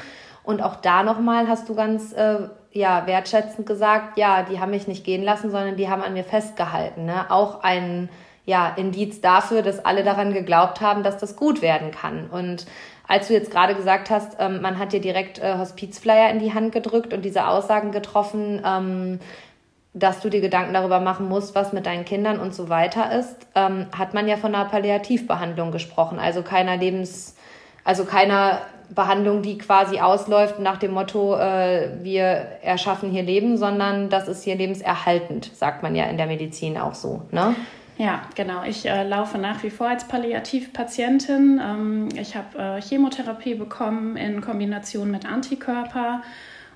Und 0.48 0.62
auch 0.62 0.76
da 0.76 1.02
nochmal 1.02 1.46
hast 1.46 1.68
du 1.68 1.74
ganz 1.74 2.14
äh, 2.14 2.38
ja, 2.72 3.06
wertschätzend 3.06 3.66
gesagt, 3.66 4.16
ja, 4.16 4.44
die 4.44 4.58
haben 4.58 4.70
mich 4.70 4.88
nicht 4.88 5.04
gehen 5.04 5.22
lassen, 5.22 5.50
sondern 5.50 5.76
die 5.76 5.90
haben 5.90 6.00
an 6.00 6.14
mir 6.14 6.24
festgehalten. 6.24 7.04
Ne? 7.04 7.30
Auch 7.30 7.62
ein 7.62 8.08
ja, 8.46 8.72
Indiz 8.74 9.20
dafür, 9.20 9.60
dass 9.60 9.84
alle 9.84 10.04
daran 10.04 10.32
geglaubt 10.32 10.80
haben, 10.80 11.02
dass 11.02 11.18
das 11.18 11.36
gut 11.36 11.60
werden 11.60 11.90
kann. 11.90 12.30
Und 12.30 12.64
als 13.06 13.28
du 13.28 13.34
jetzt 13.34 13.50
gerade 13.50 13.74
gesagt 13.74 14.08
hast, 14.08 14.36
ähm, 14.38 14.62
man 14.62 14.78
hat 14.78 14.94
dir 14.94 15.02
direkt 15.02 15.38
äh, 15.38 15.58
Hospizflyer 15.58 16.30
in 16.30 16.38
die 16.38 16.54
Hand 16.54 16.72
gedrückt 16.72 17.12
und 17.12 17.26
diese 17.26 17.46
Aussagen 17.46 17.92
getroffen, 17.92 18.62
ähm, 18.64 19.20
dass 19.92 20.20
du 20.20 20.30
dir 20.30 20.40
Gedanken 20.40 20.72
darüber 20.72 20.98
machen 20.98 21.28
musst, 21.28 21.54
was 21.54 21.74
mit 21.74 21.84
deinen 21.84 22.06
Kindern 22.06 22.40
und 22.40 22.54
so 22.54 22.70
weiter 22.70 23.12
ist, 23.12 23.36
ähm, 23.54 23.84
hat 23.94 24.14
man 24.14 24.26
ja 24.26 24.38
von 24.38 24.54
einer 24.54 24.64
Palliativbehandlung 24.64 25.72
gesprochen, 25.72 26.18
also 26.18 26.40
keiner 26.40 26.78
Lebens, 26.78 27.36
also 27.84 28.06
keiner 28.06 28.62
Behandlung, 28.94 29.42
die 29.42 29.58
quasi 29.58 30.00
ausläuft 30.00 30.58
nach 30.58 30.78
dem 30.78 30.92
Motto, 30.92 31.36
äh, 31.36 31.90
wir 32.02 32.22
erschaffen 32.62 33.10
hier 33.10 33.22
Leben, 33.22 33.56
sondern 33.56 34.08
das 34.08 34.28
ist 34.28 34.44
hier 34.44 34.56
lebenserhaltend, 34.56 35.50
sagt 35.54 35.82
man 35.82 35.94
ja 35.94 36.04
in 36.04 36.16
der 36.16 36.26
Medizin 36.26 36.78
auch 36.78 36.94
so. 36.94 37.22
Ne? 37.30 37.54
Ja, 37.98 38.22
genau. 38.36 38.62
Ich 38.64 38.86
äh, 38.86 39.06
laufe 39.06 39.38
nach 39.38 39.62
wie 39.64 39.70
vor 39.70 39.88
als 39.88 40.06
Palliativpatientin. 40.06 41.60
Ähm, 41.62 42.08
ich 42.16 42.36
habe 42.36 42.58
äh, 42.58 42.80
Chemotherapie 42.80 43.54
bekommen 43.54 44.16
in 44.16 44.40
Kombination 44.40 45.10
mit 45.10 45.26
Antikörper 45.26 46.22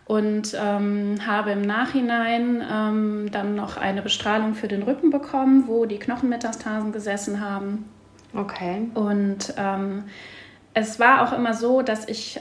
und 0.04 0.56
ähm, 0.60 1.18
habe 1.24 1.52
im 1.52 1.62
Nachhinein 1.62 2.62
ähm, 2.70 3.28
dann 3.30 3.54
noch 3.54 3.76
eine 3.76 4.02
Bestrahlung 4.02 4.54
für 4.54 4.66
den 4.66 4.82
Rücken 4.82 5.10
bekommen, 5.10 5.68
wo 5.68 5.86
die 5.86 5.98
Knochenmetastasen 5.98 6.90
gesessen 6.90 7.40
haben. 7.40 7.88
Okay. 8.34 8.88
Und 8.94 9.54
ähm, 9.56 10.04
es 10.74 10.98
war 10.98 11.22
auch 11.22 11.36
immer 11.36 11.54
so, 11.54 11.82
dass 11.82 12.08
ich 12.08 12.40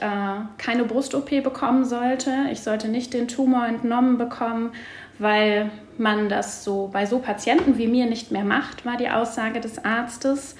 keine 0.58 0.84
Brust-OP 0.84 1.42
bekommen 1.42 1.84
sollte. 1.84 2.30
Ich 2.50 2.62
sollte 2.62 2.88
nicht 2.88 3.12
den 3.12 3.28
Tumor 3.28 3.66
entnommen 3.66 4.16
bekommen, 4.16 4.72
weil 5.18 5.70
man 5.98 6.28
das 6.28 6.64
so 6.64 6.88
bei 6.92 7.04
so 7.04 7.18
Patienten 7.18 7.76
wie 7.76 7.86
mir 7.86 8.06
nicht 8.06 8.30
mehr 8.30 8.44
macht, 8.44 8.86
war 8.86 8.96
die 8.96 9.10
Aussage 9.10 9.60
des 9.60 9.84
Arztes. 9.84 10.56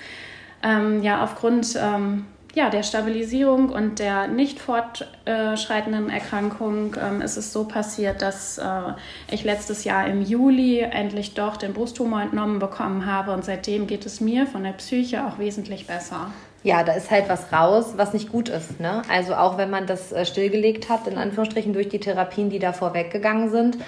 Ähm, 0.63 1.03
ja, 1.03 1.25
aufgrund 1.25 1.77
ähm, 1.81 2.27
ja, 2.55 2.69
der 2.69 2.83
Stabilisierung 2.83 3.71
und 3.71 3.99
der 3.99 4.29
nicht 4.29 4.61
fortschreitenden 4.61 6.11
Erkrankung 6.11 6.95
ähm, 7.03 7.23
ist 7.23 7.39
es 7.39 7.53
so 7.53 7.65
passiert, 7.65 8.21
dass 8.21 8.59
äh, 8.59 8.93
ich 9.31 9.43
letztes 9.45 9.85
Jahr 9.85 10.07
im 10.07 10.21
Juli 10.21 10.81
endlich 10.81 11.33
doch 11.33 11.57
den 11.57 11.73
Brusttumor 11.73 12.21
entnommen 12.21 12.59
bekommen 12.59 13.07
habe 13.07 13.33
und 13.33 13.47
seitdem 13.47 13.87
geht 13.87 14.05
es 14.05 14.21
mir 14.21 14.47
von 14.47 14.65
der 14.65 14.73
Psyche 14.73 15.27
auch 15.27 15.39
wesentlich 15.39 15.87
besser. 15.87 16.31
Ja, 16.65 16.85
da 16.85 16.93
ist 16.93 17.11
halt 17.11 17.29
was 17.29 17.53
raus, 17.53 17.95
was 17.97 18.13
nicht 18.13 18.31
gut 18.31 18.49
ist. 18.49 18.79
Ne? 18.79 19.03
Also 19.09 19.35
auch 19.35 19.59
wenn 19.59 19.71
man 19.71 19.87
das 19.87 20.13
äh, 20.13 20.25
stillgelegt 20.25 20.89
hat, 20.89 21.07
in 21.09 21.19
Anführungsstrichen 21.19 21.73
durch 21.73 21.89
die 21.89 21.99
Therapien, 21.99 22.51
die 22.51 22.61
davor 22.61 22.95
weggegangen 22.95 23.51
sind. 23.51 23.79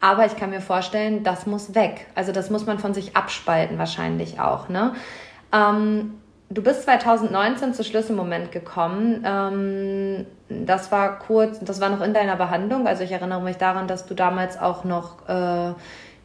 Aber 0.00 0.26
ich 0.26 0.36
kann 0.36 0.50
mir 0.50 0.60
vorstellen, 0.60 1.22
das 1.22 1.46
muss 1.46 1.74
weg. 1.74 2.06
Also 2.14 2.32
das 2.32 2.50
muss 2.50 2.66
man 2.66 2.78
von 2.78 2.92
sich 2.92 3.16
abspalten 3.16 3.78
wahrscheinlich 3.78 4.40
auch. 4.40 4.68
Ne? 4.68 4.94
Ähm, 5.52 6.14
du 6.50 6.62
bist 6.62 6.82
2019 6.82 7.72
zu 7.72 7.84
Schlüsselmoment 7.84 8.50
gekommen. 8.50 9.24
Ähm, 9.24 10.26
das 10.48 10.90
war 10.90 11.20
kurz, 11.20 11.60
das 11.60 11.80
war 11.80 11.88
noch 11.88 12.00
in 12.00 12.14
deiner 12.14 12.36
Behandlung. 12.36 12.86
Also 12.88 13.04
ich 13.04 13.12
erinnere 13.12 13.40
mich 13.40 13.56
daran, 13.56 13.86
dass 13.86 14.06
du 14.06 14.14
damals 14.14 14.58
auch 14.58 14.84
noch 14.84 15.28
äh, 15.28 15.72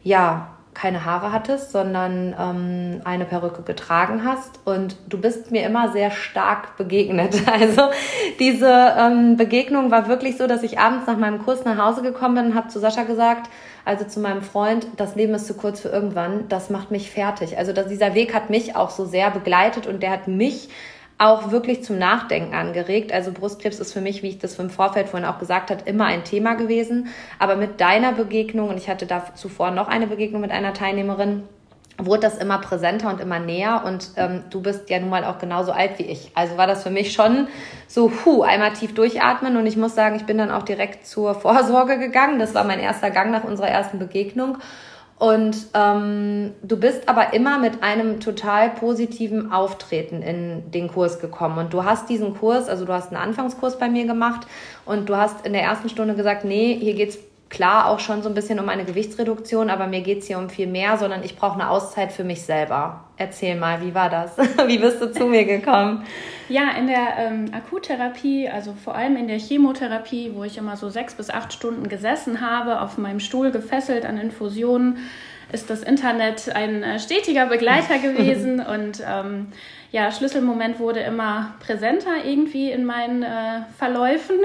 ja 0.02 0.48
keine 0.74 1.04
Haare 1.04 1.32
hattest, 1.32 1.72
sondern 1.72 2.34
ähm, 2.38 3.00
eine 3.04 3.24
Perücke 3.24 3.62
getragen 3.62 4.24
hast. 4.24 4.60
Und 4.64 4.96
du 5.08 5.20
bist 5.20 5.50
mir 5.50 5.66
immer 5.66 5.92
sehr 5.92 6.10
stark 6.10 6.76
begegnet. 6.76 7.34
Also 7.50 7.90
diese 8.38 8.94
ähm, 8.96 9.36
Begegnung 9.36 9.90
war 9.90 10.08
wirklich 10.08 10.36
so, 10.36 10.46
dass 10.46 10.62
ich 10.62 10.78
abends 10.78 11.06
nach 11.06 11.16
meinem 11.18 11.44
Kurs 11.44 11.64
nach 11.64 11.76
Hause 11.76 12.00
gekommen 12.02 12.36
bin 12.36 12.46
und 12.46 12.54
habe 12.54 12.68
zu 12.68 12.78
Sascha 12.78 13.02
gesagt, 13.02 13.50
also 13.84 14.04
zu 14.04 14.20
meinem 14.20 14.42
Freund, 14.42 14.86
das 14.96 15.16
Leben 15.16 15.34
ist 15.34 15.46
zu 15.46 15.54
kurz 15.54 15.80
für 15.80 15.88
irgendwann, 15.88 16.48
das 16.48 16.70
macht 16.70 16.90
mich 16.90 17.10
fertig. 17.10 17.58
Also 17.58 17.72
dass 17.72 17.88
dieser 17.88 18.14
Weg 18.14 18.34
hat 18.34 18.50
mich 18.50 18.76
auch 18.76 18.90
so 18.90 19.04
sehr 19.04 19.30
begleitet 19.30 19.86
und 19.86 20.02
der 20.02 20.10
hat 20.10 20.28
mich 20.28 20.68
auch 21.20 21.50
wirklich 21.50 21.84
zum 21.84 21.98
Nachdenken 21.98 22.54
angeregt. 22.54 23.12
Also 23.12 23.30
Brustkrebs 23.30 23.78
ist 23.78 23.92
für 23.92 24.00
mich, 24.00 24.22
wie 24.22 24.28
ich 24.28 24.38
das 24.38 24.58
im 24.58 24.70
Vorfeld 24.70 25.10
vorhin 25.10 25.28
auch 25.28 25.38
gesagt 25.38 25.70
habe, 25.70 25.82
immer 25.84 26.06
ein 26.06 26.24
Thema 26.24 26.54
gewesen. 26.54 27.08
Aber 27.38 27.56
mit 27.56 27.80
deiner 27.80 28.12
Begegnung, 28.12 28.70
und 28.70 28.78
ich 28.78 28.88
hatte 28.88 29.04
da 29.04 29.34
zuvor 29.34 29.70
noch 29.70 29.88
eine 29.88 30.06
Begegnung 30.06 30.40
mit 30.40 30.50
einer 30.50 30.72
Teilnehmerin, 30.72 31.42
wurde 31.98 32.20
das 32.20 32.38
immer 32.38 32.56
präsenter 32.56 33.10
und 33.10 33.20
immer 33.20 33.38
näher. 33.38 33.82
Und 33.84 34.12
ähm, 34.16 34.44
du 34.48 34.62
bist 34.62 34.88
ja 34.88 34.98
nun 34.98 35.10
mal 35.10 35.26
auch 35.26 35.38
genauso 35.38 35.72
alt 35.72 35.98
wie 35.98 36.04
ich. 36.04 36.32
Also 36.34 36.56
war 36.56 36.66
das 36.66 36.82
für 36.82 36.90
mich 36.90 37.12
schon 37.12 37.48
so, 37.86 38.10
hu, 38.24 38.42
einmal 38.42 38.72
tief 38.72 38.94
durchatmen. 38.94 39.58
Und 39.58 39.66
ich 39.66 39.76
muss 39.76 39.94
sagen, 39.94 40.16
ich 40.16 40.24
bin 40.24 40.38
dann 40.38 40.50
auch 40.50 40.62
direkt 40.62 41.06
zur 41.06 41.34
Vorsorge 41.34 41.98
gegangen. 41.98 42.38
Das 42.38 42.54
war 42.54 42.64
mein 42.64 42.80
erster 42.80 43.10
Gang 43.10 43.30
nach 43.30 43.44
unserer 43.44 43.68
ersten 43.68 43.98
Begegnung. 43.98 44.56
Und 45.20 45.66
ähm, 45.74 46.54
du 46.62 46.78
bist 46.78 47.06
aber 47.06 47.34
immer 47.34 47.58
mit 47.58 47.82
einem 47.82 48.20
total 48.20 48.70
positiven 48.70 49.52
Auftreten 49.52 50.22
in 50.22 50.70
den 50.70 50.88
Kurs 50.88 51.20
gekommen. 51.20 51.58
Und 51.58 51.74
du 51.74 51.84
hast 51.84 52.08
diesen 52.08 52.34
Kurs, 52.38 52.70
also 52.70 52.86
du 52.86 52.94
hast 52.94 53.08
einen 53.08 53.22
Anfangskurs 53.22 53.78
bei 53.78 53.90
mir 53.90 54.06
gemacht 54.06 54.46
und 54.86 55.10
du 55.10 55.16
hast 55.18 55.44
in 55.44 55.52
der 55.52 55.60
ersten 55.60 55.90
Stunde 55.90 56.14
gesagt, 56.14 56.46
nee, 56.46 56.74
hier 56.74 56.94
geht's 56.94 57.18
klar 57.50 57.88
auch 57.88 57.98
schon 57.98 58.22
so 58.22 58.28
ein 58.28 58.34
bisschen 58.34 58.60
um 58.60 58.68
eine 58.68 58.84
Gewichtsreduktion, 58.84 59.70
aber 59.70 59.88
mir 59.88 60.00
geht's 60.00 60.28
hier 60.28 60.38
um 60.38 60.48
viel 60.48 60.68
mehr, 60.68 60.96
sondern 60.96 61.24
ich 61.24 61.36
brauche 61.36 61.54
eine 61.54 61.68
Auszeit 61.68 62.12
für 62.12 62.24
mich 62.24 62.42
selber. 62.42 63.04
Erzähl 63.16 63.56
mal, 63.56 63.82
wie 63.82 63.94
war 63.94 64.08
das? 64.08 64.38
wie 64.66 64.78
bist 64.78 65.02
du 65.02 65.12
zu 65.12 65.26
mir 65.26 65.44
gekommen? 65.44 66.04
Ja, 66.48 66.70
in 66.78 66.86
der 66.86 67.18
ähm, 67.18 67.46
Akuttherapie, 67.52 68.48
also 68.48 68.72
vor 68.72 68.94
allem 68.94 69.16
in 69.16 69.26
der 69.26 69.38
Chemotherapie, 69.38 70.32
wo 70.34 70.44
ich 70.44 70.56
immer 70.56 70.76
so 70.76 70.88
sechs 70.88 71.14
bis 71.14 71.28
acht 71.28 71.52
Stunden 71.52 71.88
gesessen 71.88 72.40
habe, 72.40 72.80
auf 72.80 72.96
meinem 72.98 73.20
Stuhl 73.20 73.50
gefesselt 73.50 74.06
an 74.06 74.16
Infusionen, 74.16 74.98
ist 75.52 75.68
das 75.68 75.82
Internet 75.82 76.54
ein 76.54 76.84
äh, 76.84 76.98
stetiger 77.00 77.46
Begleiter 77.46 77.98
gewesen 78.02 78.60
und 78.60 79.02
ähm, 79.04 79.48
ja, 79.92 80.12
Schlüsselmoment 80.12 80.78
wurde 80.78 81.00
immer 81.00 81.54
präsenter 81.58 82.24
irgendwie 82.24 82.70
in 82.70 82.84
meinen 82.84 83.24
äh, 83.24 83.62
Verläufen. 83.76 84.36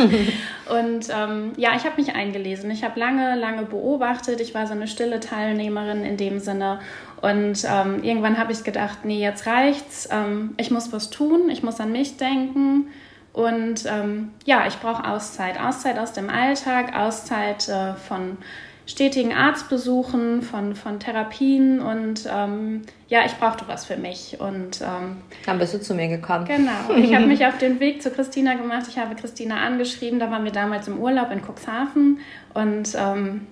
und 0.70 1.08
ähm, 1.10 1.52
ja, 1.56 1.74
ich 1.74 1.84
habe 1.84 2.00
mich 2.00 2.14
eingelesen. 2.14 2.70
Ich 2.70 2.84
habe 2.84 2.98
lange, 2.98 3.34
lange 3.34 3.64
beobachtet. 3.64 4.40
Ich 4.40 4.54
war 4.54 4.68
so 4.68 4.74
eine 4.74 4.86
stille 4.86 5.18
Teilnehmerin 5.18 6.04
in 6.04 6.16
dem 6.16 6.38
Sinne. 6.38 6.78
Und 7.20 7.64
ähm, 7.68 8.04
irgendwann 8.04 8.38
habe 8.38 8.52
ich 8.52 8.62
gedacht, 8.62 8.98
nee, 9.04 9.20
jetzt 9.20 9.46
reicht's. 9.46 10.08
Ähm, 10.12 10.54
ich 10.56 10.70
muss 10.70 10.92
was 10.92 11.10
tun. 11.10 11.50
Ich 11.50 11.64
muss 11.64 11.80
an 11.80 11.90
mich 11.90 12.16
denken. 12.16 12.86
Und 13.32 13.86
ähm, 13.86 14.30
ja, 14.44 14.68
ich 14.68 14.78
brauche 14.78 15.04
Auszeit. 15.04 15.60
Auszeit 15.60 15.98
aus 15.98 16.12
dem 16.12 16.30
Alltag, 16.30 16.96
Auszeit 16.96 17.68
äh, 17.68 17.94
von 17.94 18.38
stetigen 18.86 19.32
Arztbesuchen, 19.32 20.42
von, 20.42 20.76
von 20.76 21.00
Therapien 21.00 21.80
und 21.80 22.28
ähm, 22.32 22.82
ja, 23.08 23.24
ich 23.26 23.32
brauchte 23.32 23.64
was 23.66 23.84
für 23.84 23.96
mich. 23.96 24.36
Und 24.38 24.80
ähm, 24.80 25.16
dann 25.44 25.58
bist 25.58 25.74
du 25.74 25.80
zu 25.80 25.94
mir 25.94 26.08
gekommen. 26.08 26.44
Genau. 26.44 26.96
Ich 26.96 27.12
habe 27.14 27.26
mich 27.26 27.44
auf 27.44 27.58
den 27.58 27.80
Weg 27.80 28.00
zu 28.00 28.10
Christina 28.10 28.54
gemacht. 28.54 28.86
Ich 28.88 28.98
habe 28.98 29.16
Christina 29.16 29.56
angeschrieben, 29.56 30.20
da 30.20 30.30
waren 30.30 30.44
wir 30.44 30.52
damals 30.52 30.86
im 30.86 30.98
Urlaub 30.98 31.32
in 31.32 31.42
Cuxhaven 31.42 32.20
und 32.54 32.94
ähm, 32.96 33.46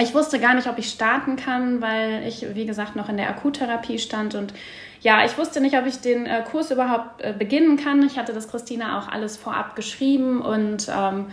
ich 0.00 0.14
wusste 0.14 0.38
gar 0.38 0.54
nicht, 0.54 0.68
ob 0.68 0.78
ich 0.78 0.88
starten 0.90 1.36
kann, 1.36 1.82
weil 1.82 2.26
ich, 2.26 2.46
wie 2.54 2.66
gesagt, 2.66 2.96
noch 2.96 3.08
in 3.08 3.16
der 3.16 3.28
Akuttherapie 3.28 3.98
stand 3.98 4.34
und 4.34 4.54
ja, 5.00 5.24
ich 5.24 5.36
wusste 5.38 5.60
nicht, 5.60 5.76
ob 5.76 5.86
ich 5.86 6.00
den 6.00 6.26
äh, 6.26 6.42
Kurs 6.50 6.70
überhaupt 6.70 7.20
äh, 7.20 7.32
beginnen 7.36 7.76
kann. 7.76 8.02
Ich 8.04 8.18
hatte 8.18 8.32
das 8.32 8.48
Christina 8.48 8.98
auch 8.98 9.08
alles 9.08 9.36
vorab 9.36 9.76
geschrieben 9.76 10.40
und 10.40 10.88
ähm, 10.88 11.26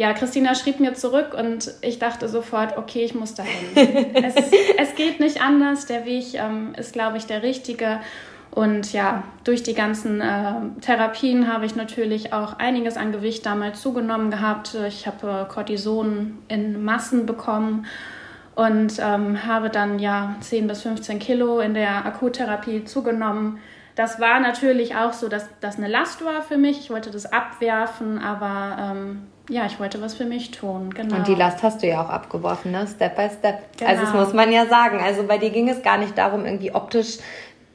ja, 0.00 0.14
Christina 0.14 0.54
schrieb 0.54 0.80
mir 0.80 0.94
zurück 0.94 1.36
und 1.38 1.74
ich 1.82 1.98
dachte 1.98 2.26
sofort, 2.26 2.78
okay, 2.78 3.04
ich 3.04 3.14
muss 3.14 3.34
dahin. 3.34 3.76
es, 4.14 4.34
es 4.78 4.94
geht 4.94 5.20
nicht 5.20 5.42
anders. 5.42 5.84
Der 5.84 6.06
Weg 6.06 6.32
ähm, 6.32 6.72
ist, 6.74 6.94
glaube 6.94 7.18
ich, 7.18 7.26
der 7.26 7.42
richtige. 7.42 8.00
Und 8.50 8.94
ja, 8.94 9.24
durch 9.44 9.62
die 9.62 9.74
ganzen 9.74 10.22
äh, 10.22 10.54
Therapien 10.80 11.52
habe 11.52 11.66
ich 11.66 11.76
natürlich 11.76 12.32
auch 12.32 12.54
einiges 12.58 12.96
an 12.96 13.12
Gewicht 13.12 13.44
damals 13.44 13.82
zugenommen 13.82 14.30
gehabt. 14.30 14.74
Ich 14.88 15.06
habe 15.06 15.46
äh, 15.46 15.52
Cortison 15.52 16.38
in 16.48 16.82
Massen 16.82 17.26
bekommen 17.26 17.84
und 18.54 18.94
ähm, 19.00 19.46
habe 19.46 19.68
dann 19.68 19.98
ja 19.98 20.34
10 20.40 20.66
bis 20.66 20.80
15 20.80 21.18
Kilo 21.18 21.60
in 21.60 21.74
der 21.74 22.06
Akuttherapie 22.06 22.86
zugenommen. 22.86 23.58
Das 23.94 24.20
war 24.20 24.40
natürlich 24.40 24.96
auch 24.96 25.12
so, 25.12 25.28
dass 25.28 25.48
das 25.60 25.76
eine 25.76 25.88
Last 25.88 26.24
war 26.24 26.42
für 26.42 26.56
mich. 26.56 26.78
Ich 26.78 26.90
wollte 26.90 27.10
das 27.10 27.30
abwerfen, 27.30 28.18
aber 28.18 28.92
ähm, 28.92 29.26
ja, 29.48 29.66
ich 29.66 29.80
wollte 29.80 30.00
was 30.00 30.14
für 30.14 30.24
mich 30.24 30.52
tun, 30.52 30.94
genau. 30.94 31.16
Und 31.16 31.26
die 31.26 31.34
Last 31.34 31.62
hast 31.62 31.82
du 31.82 31.88
ja 31.88 32.02
auch 32.04 32.08
abgeworfen, 32.08 32.70
ne? 32.70 32.86
Step 32.86 33.16
by 33.16 33.28
Step. 33.28 33.76
Genau. 33.76 33.90
Also 33.90 34.02
das 34.02 34.14
muss 34.14 34.32
man 34.32 34.52
ja 34.52 34.66
sagen. 34.66 35.00
Also 35.00 35.24
bei 35.24 35.38
dir 35.38 35.50
ging 35.50 35.68
es 35.68 35.82
gar 35.82 35.98
nicht 35.98 36.16
darum, 36.16 36.44
irgendwie 36.44 36.72
optisch 36.72 37.18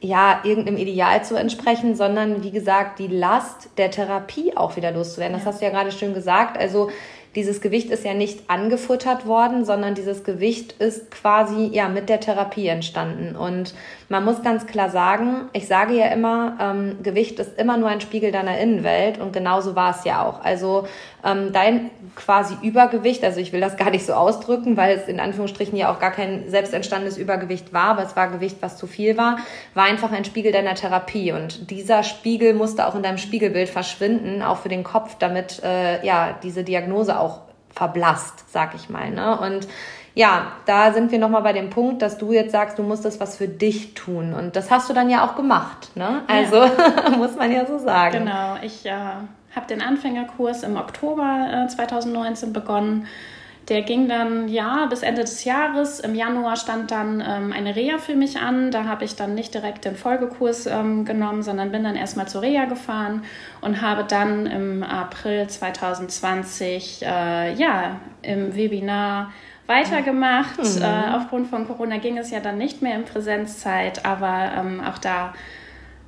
ja, 0.00 0.40
irgendeinem 0.44 0.76
Ideal 0.76 1.24
zu 1.24 1.36
entsprechen, 1.36 1.94
sondern 1.94 2.42
wie 2.42 2.50
gesagt, 2.50 2.98
die 2.98 3.06
Last 3.06 3.70
der 3.78 3.90
Therapie 3.90 4.56
auch 4.56 4.76
wieder 4.76 4.92
loszuwerden. 4.92 5.34
Das 5.34 5.44
ja. 5.44 5.50
hast 5.50 5.60
du 5.60 5.64
ja 5.64 5.70
gerade 5.70 5.90
schön 5.90 6.14
gesagt. 6.14 6.58
Also 6.58 6.90
dieses 7.34 7.60
Gewicht 7.60 7.90
ist 7.90 8.04
ja 8.04 8.14
nicht 8.14 8.48
angefuttert 8.48 9.26
worden, 9.26 9.64
sondern 9.64 9.94
dieses 9.94 10.24
Gewicht 10.24 10.72
ist 10.80 11.10
quasi 11.10 11.66
ja 11.66 11.88
mit 11.88 12.08
der 12.08 12.20
Therapie 12.20 12.66
entstanden. 12.66 13.36
Und 13.36 13.74
man 14.08 14.24
muss 14.24 14.42
ganz 14.42 14.66
klar 14.66 14.90
sagen, 14.90 15.48
ich 15.52 15.66
sage 15.66 15.94
ja 15.94 16.06
immer, 16.06 16.56
ähm, 16.60 16.98
Gewicht 17.02 17.38
ist 17.40 17.58
immer 17.58 17.76
nur 17.76 17.88
ein 17.88 18.00
Spiegel 18.00 18.30
deiner 18.30 18.58
Innenwelt 18.58 19.18
und 19.18 19.32
genauso 19.32 19.74
war 19.74 19.96
es 19.96 20.04
ja 20.04 20.24
auch. 20.24 20.44
Also 20.44 20.86
ähm, 21.24 21.52
dein 21.52 21.90
quasi 22.14 22.56
Übergewicht, 22.62 23.24
also 23.24 23.40
ich 23.40 23.52
will 23.52 23.60
das 23.60 23.76
gar 23.76 23.90
nicht 23.90 24.06
so 24.06 24.12
ausdrücken, 24.12 24.76
weil 24.76 24.96
es 24.96 25.08
in 25.08 25.18
Anführungsstrichen 25.18 25.76
ja 25.76 25.92
auch 25.92 25.98
gar 25.98 26.12
kein 26.12 26.48
selbst 26.48 26.72
entstandenes 26.72 27.18
Übergewicht 27.18 27.72
war, 27.72 27.88
aber 27.88 28.04
es 28.04 28.14
war 28.14 28.28
Gewicht, 28.28 28.58
was 28.60 28.76
zu 28.76 28.86
viel 28.86 29.16
war, 29.16 29.38
war 29.74 29.84
einfach 29.84 30.12
ein 30.12 30.24
Spiegel 30.24 30.52
deiner 30.52 30.74
Therapie. 30.74 31.32
Und 31.32 31.70
dieser 31.70 32.02
Spiegel 32.02 32.54
musste 32.54 32.86
auch 32.86 32.94
in 32.94 33.02
deinem 33.02 33.18
Spiegelbild 33.18 33.68
verschwinden, 33.68 34.42
auch 34.42 34.58
für 34.58 34.68
den 34.68 34.84
Kopf, 34.84 35.16
damit 35.18 35.62
äh, 35.64 36.04
ja 36.06 36.38
diese 36.42 36.62
Diagnose 36.62 37.18
auch 37.18 37.40
verblasst, 37.74 38.50
sag 38.50 38.74
ich 38.74 38.88
mal. 38.88 39.10
Ne? 39.10 39.38
Und 39.38 39.66
ja, 40.16 40.52
da 40.64 40.94
sind 40.94 41.12
wir 41.12 41.18
nochmal 41.18 41.42
bei 41.42 41.52
dem 41.52 41.68
Punkt, 41.68 42.00
dass 42.00 42.16
du 42.16 42.32
jetzt 42.32 42.50
sagst, 42.50 42.78
du 42.78 42.82
musst 42.82 43.04
das 43.04 43.20
was 43.20 43.36
für 43.36 43.48
dich 43.48 43.92
tun. 43.92 44.32
Und 44.32 44.56
das 44.56 44.70
hast 44.70 44.88
du 44.88 44.94
dann 44.94 45.10
ja 45.10 45.26
auch 45.26 45.36
gemacht. 45.36 45.94
Ne? 45.94 46.22
Also 46.26 46.56
ja. 46.56 47.10
muss 47.18 47.36
man 47.36 47.52
ja 47.52 47.66
so 47.66 47.76
sagen. 47.76 48.20
Genau, 48.20 48.56
ich 48.62 48.86
äh, 48.86 48.92
habe 48.92 49.66
den 49.68 49.82
Anfängerkurs 49.82 50.62
im 50.62 50.78
Oktober 50.78 51.66
äh, 51.66 51.68
2019 51.68 52.54
begonnen. 52.54 53.06
Der 53.68 53.82
ging 53.82 54.08
dann 54.08 54.48
ja 54.48 54.86
bis 54.86 55.02
Ende 55.02 55.20
des 55.20 55.44
Jahres. 55.44 56.00
Im 56.00 56.14
Januar 56.14 56.56
stand 56.56 56.92
dann 56.92 57.20
ähm, 57.20 57.52
eine 57.52 57.76
Reha 57.76 57.98
für 57.98 58.14
mich 58.14 58.38
an. 58.38 58.70
Da 58.70 58.84
habe 58.84 59.04
ich 59.04 59.16
dann 59.16 59.34
nicht 59.34 59.52
direkt 59.52 59.84
den 59.84 59.96
Folgekurs 59.96 60.66
ähm, 60.66 61.04
genommen, 61.04 61.42
sondern 61.42 61.72
bin 61.72 61.84
dann 61.84 61.96
erstmal 61.96 62.26
zur 62.26 62.40
Reha 62.40 62.64
gefahren 62.64 63.22
und 63.60 63.82
habe 63.82 64.04
dann 64.04 64.46
im 64.46 64.82
April 64.82 65.46
2020 65.46 67.02
äh, 67.02 67.52
ja 67.52 68.00
im 68.22 68.56
Webinar 68.56 69.30
weitergemacht. 69.66 70.58
Mhm. 70.58 70.82
Äh, 70.82 71.16
aufgrund 71.16 71.48
von 71.48 71.66
Corona 71.66 71.98
ging 71.98 72.18
es 72.18 72.30
ja 72.30 72.40
dann 72.40 72.58
nicht 72.58 72.82
mehr 72.82 72.96
in 72.96 73.04
Präsenzzeit, 73.04 74.04
aber 74.04 74.52
ähm, 74.56 74.80
auch 74.80 74.98
da 74.98 75.34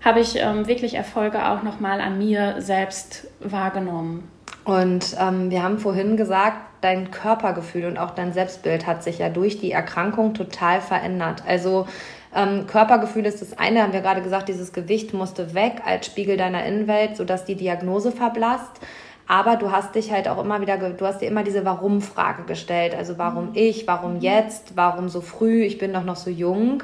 habe 0.04 0.20
ich 0.20 0.36
ähm, 0.36 0.66
wirklich 0.66 0.94
Erfolge 0.94 1.48
auch 1.48 1.62
nochmal 1.62 2.00
an 2.00 2.18
mir 2.18 2.56
selbst 2.60 3.26
wahrgenommen. 3.40 4.30
Und 4.64 5.16
ähm, 5.18 5.50
wir 5.50 5.62
haben 5.62 5.78
vorhin 5.78 6.16
gesagt, 6.16 6.58
dein 6.80 7.10
Körpergefühl 7.10 7.86
und 7.86 7.98
auch 7.98 8.10
dein 8.10 8.32
Selbstbild 8.32 8.86
hat 8.86 9.02
sich 9.02 9.18
ja 9.18 9.28
durch 9.28 9.58
die 9.58 9.72
Erkrankung 9.72 10.34
total 10.34 10.80
verändert. 10.80 11.42
Also 11.46 11.86
ähm, 12.34 12.66
Körpergefühl 12.66 13.26
ist 13.26 13.40
das 13.40 13.58
eine, 13.58 13.82
haben 13.82 13.92
wir 13.92 14.02
gerade 14.02 14.22
gesagt, 14.22 14.48
dieses 14.48 14.72
Gewicht 14.72 15.14
musste 15.14 15.54
weg 15.54 15.82
als 15.84 16.06
Spiegel 16.06 16.36
deiner 16.36 16.64
Innenwelt, 16.64 17.16
sodass 17.16 17.44
die 17.44 17.56
Diagnose 17.56 18.12
verblasst. 18.12 18.80
Aber 19.28 19.56
du 19.56 19.70
hast 19.70 19.94
dich 19.94 20.10
halt 20.10 20.26
auch 20.26 20.42
immer 20.42 20.62
wieder, 20.62 20.78
du 20.78 21.06
hast 21.06 21.20
dir 21.20 21.26
immer 21.26 21.44
diese 21.44 21.64
Warum-Frage 21.64 22.44
gestellt. 22.44 22.94
Also 22.94 23.18
warum 23.18 23.50
mhm. 23.50 23.56
ich, 23.56 23.86
warum 23.86 24.20
jetzt, 24.20 24.72
warum 24.74 25.10
so 25.10 25.20
früh, 25.20 25.62
ich 25.62 25.76
bin 25.76 25.92
doch 25.92 26.02
noch 26.02 26.16
so 26.16 26.30
jung. 26.30 26.82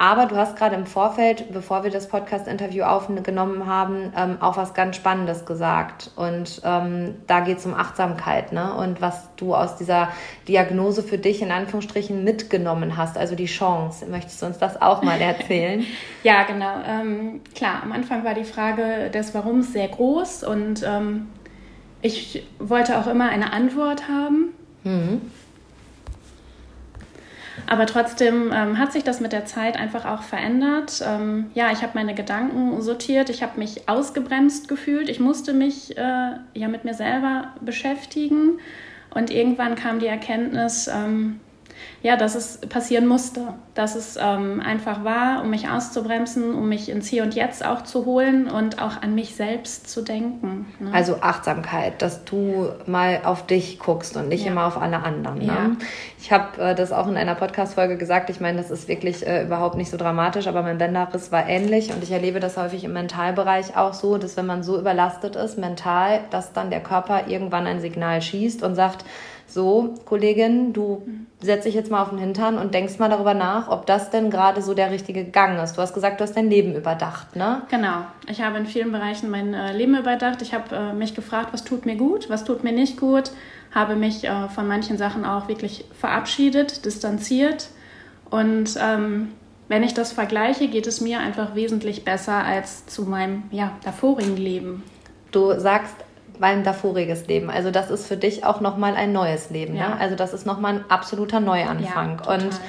Aber 0.00 0.24
du 0.24 0.36
hast 0.36 0.56
gerade 0.56 0.76
im 0.76 0.86
Vorfeld, 0.86 1.52
bevor 1.52 1.84
wir 1.84 1.90
das 1.90 2.08
Podcast-Interview 2.08 2.84
aufgenommen 2.84 3.66
haben, 3.66 4.14
ähm, 4.16 4.38
auch 4.40 4.56
was 4.56 4.72
ganz 4.72 4.96
Spannendes 4.96 5.44
gesagt. 5.44 6.10
Und 6.16 6.62
ähm, 6.64 7.16
da 7.26 7.40
geht 7.40 7.58
es 7.58 7.66
um 7.66 7.74
Achtsamkeit, 7.74 8.50
ne? 8.52 8.72
Und 8.76 9.02
was 9.02 9.28
du 9.36 9.54
aus 9.54 9.76
dieser 9.76 10.08
Diagnose 10.48 11.02
für 11.02 11.18
dich 11.18 11.42
in 11.42 11.50
Anführungsstrichen 11.50 12.24
mitgenommen 12.24 12.96
hast, 12.96 13.18
also 13.18 13.34
die 13.34 13.44
Chance. 13.44 14.06
Möchtest 14.06 14.40
du 14.40 14.46
uns 14.46 14.56
das 14.56 14.80
auch 14.80 15.02
mal 15.02 15.20
erzählen? 15.20 15.84
ja, 16.22 16.44
genau. 16.44 16.76
Ähm, 16.88 17.42
klar, 17.54 17.82
am 17.82 17.92
Anfang 17.92 18.24
war 18.24 18.32
die 18.32 18.44
Frage 18.44 19.10
des 19.10 19.34
Warums 19.34 19.74
sehr 19.74 19.88
groß 19.88 20.44
und 20.44 20.82
ähm, 20.82 21.28
ich 22.02 22.46
wollte 22.58 22.98
auch 22.98 23.06
immer 23.06 23.28
eine 23.28 23.52
Antwort 23.52 24.08
haben. 24.08 24.54
Mhm. 24.84 25.20
Aber 27.66 27.86
trotzdem 27.86 28.52
ähm, 28.52 28.78
hat 28.78 28.92
sich 28.92 29.04
das 29.04 29.20
mit 29.20 29.32
der 29.32 29.44
Zeit 29.44 29.76
einfach 29.76 30.04
auch 30.04 30.22
verändert. 30.22 31.02
Ähm, 31.06 31.50
ja, 31.54 31.70
ich 31.72 31.82
habe 31.82 31.92
meine 31.94 32.14
Gedanken 32.14 32.80
sortiert, 32.80 33.28
ich 33.30 33.42
habe 33.42 33.58
mich 33.58 33.88
ausgebremst 33.88 34.66
gefühlt, 34.66 35.08
ich 35.08 35.20
musste 35.20 35.52
mich 35.52 35.96
äh, 35.96 36.32
ja 36.54 36.68
mit 36.68 36.84
mir 36.84 36.94
selber 36.94 37.54
beschäftigen. 37.60 38.58
Und 39.12 39.30
irgendwann 39.30 39.74
kam 39.74 39.98
die 39.98 40.06
Erkenntnis, 40.06 40.88
ähm, 40.88 41.40
ja, 42.02 42.16
dass 42.16 42.34
es 42.34 42.58
passieren 42.58 43.06
musste, 43.06 43.54
dass 43.74 43.94
es 43.94 44.18
ähm, 44.18 44.60
einfach 44.60 45.04
war, 45.04 45.42
um 45.42 45.50
mich 45.50 45.68
auszubremsen, 45.68 46.54
um 46.54 46.66
mich 46.66 46.88
ins 46.88 47.08
Hier 47.08 47.22
und 47.22 47.34
Jetzt 47.34 47.64
auch 47.64 47.82
zu 47.82 48.06
holen 48.06 48.50
und 48.50 48.80
auch 48.80 49.02
an 49.02 49.14
mich 49.14 49.36
selbst 49.36 49.90
zu 49.90 50.00
denken. 50.00 50.66
Ne? 50.78 50.90
Also 50.94 51.16
Achtsamkeit, 51.20 52.00
dass 52.00 52.24
du 52.24 52.70
mal 52.86 53.20
auf 53.24 53.46
dich 53.46 53.78
guckst 53.78 54.16
und 54.16 54.28
nicht 54.28 54.46
ja. 54.46 54.52
immer 54.52 54.66
auf 54.66 54.80
alle 54.80 55.02
anderen. 55.02 55.40
Ne? 55.40 55.46
Ja. 55.46 55.70
Ich 56.18 56.32
habe 56.32 56.62
äh, 56.62 56.74
das 56.74 56.90
auch 56.90 57.06
in 57.06 57.18
einer 57.18 57.34
Podcast-Folge 57.34 57.98
gesagt. 57.98 58.30
Ich 58.30 58.40
meine, 58.40 58.56
das 58.56 58.70
ist 58.70 58.88
wirklich 58.88 59.26
äh, 59.26 59.42
überhaupt 59.42 59.76
nicht 59.76 59.90
so 59.90 59.98
dramatisch, 59.98 60.46
aber 60.46 60.62
mein 60.62 60.78
Bänderriss 60.78 61.30
war 61.30 61.46
ähnlich 61.46 61.92
und 61.92 62.02
ich 62.02 62.12
erlebe 62.12 62.40
das 62.40 62.56
häufig 62.56 62.82
im 62.84 62.94
Mentalbereich 62.94 63.76
auch 63.76 63.92
so, 63.92 64.16
dass 64.16 64.38
wenn 64.38 64.46
man 64.46 64.62
so 64.62 64.78
überlastet 64.78 65.36
ist, 65.36 65.58
mental, 65.58 66.20
dass 66.30 66.54
dann 66.54 66.70
der 66.70 66.80
Körper 66.80 67.28
irgendwann 67.28 67.66
ein 67.66 67.80
Signal 67.80 68.22
schießt 68.22 68.62
und 68.62 68.74
sagt, 68.74 69.04
so, 69.52 69.94
Kollegin, 70.04 70.72
du 70.72 71.02
setz 71.40 71.64
dich 71.64 71.74
jetzt 71.74 71.90
mal 71.90 72.02
auf 72.02 72.10
den 72.10 72.18
Hintern 72.18 72.58
und 72.58 72.72
denkst 72.72 72.98
mal 72.98 73.08
darüber 73.08 73.34
nach, 73.34 73.68
ob 73.68 73.86
das 73.86 74.10
denn 74.10 74.30
gerade 74.30 74.62
so 74.62 74.74
der 74.74 74.90
richtige 74.90 75.24
Gang 75.24 75.60
ist. 75.62 75.76
Du 75.76 75.82
hast 75.82 75.94
gesagt, 75.94 76.20
du 76.20 76.24
hast 76.24 76.36
dein 76.36 76.50
Leben 76.50 76.74
überdacht, 76.74 77.34
ne? 77.34 77.62
Genau. 77.70 78.04
Ich 78.28 78.42
habe 78.42 78.58
in 78.58 78.66
vielen 78.66 78.92
Bereichen 78.92 79.30
mein 79.30 79.54
äh, 79.54 79.72
Leben 79.72 79.96
überdacht. 79.96 80.42
Ich 80.42 80.54
habe 80.54 80.74
äh, 80.74 80.92
mich 80.92 81.14
gefragt, 81.14 81.52
was 81.52 81.64
tut 81.64 81.86
mir 81.86 81.96
gut, 81.96 82.30
was 82.30 82.44
tut 82.44 82.62
mir 82.62 82.72
nicht 82.72 82.98
gut. 82.98 83.32
Habe 83.74 83.96
mich 83.96 84.24
äh, 84.24 84.48
von 84.48 84.68
manchen 84.68 84.98
Sachen 84.98 85.24
auch 85.24 85.48
wirklich 85.48 85.84
verabschiedet, 85.98 86.84
distanziert. 86.84 87.68
Und 88.30 88.76
ähm, 88.80 89.32
wenn 89.68 89.82
ich 89.82 89.94
das 89.94 90.12
vergleiche, 90.12 90.68
geht 90.68 90.86
es 90.86 91.00
mir 91.00 91.20
einfach 91.20 91.54
wesentlich 91.54 92.04
besser 92.04 92.44
als 92.44 92.86
zu 92.86 93.04
meinem 93.04 93.44
ja, 93.50 93.72
davorigen 93.84 94.36
Leben. 94.36 94.82
Du 95.32 95.58
sagst 95.58 95.94
mein 96.40 96.64
davoriges 96.64 97.26
Leben. 97.26 97.50
Also 97.50 97.70
das 97.70 97.90
ist 97.90 98.06
für 98.06 98.16
dich 98.16 98.44
auch 98.44 98.60
nochmal 98.60 98.96
ein 98.96 99.12
neues 99.12 99.50
Leben. 99.50 99.74
Ne? 99.74 99.80
Ja. 99.80 99.88
Ne? 99.90 100.00
Also 100.00 100.16
das 100.16 100.32
ist 100.32 100.46
nochmal 100.46 100.76
ein 100.76 100.84
absoluter 100.88 101.38
Neuanfang. 101.38 102.22
Ja, 102.24 102.34
und 102.34 102.60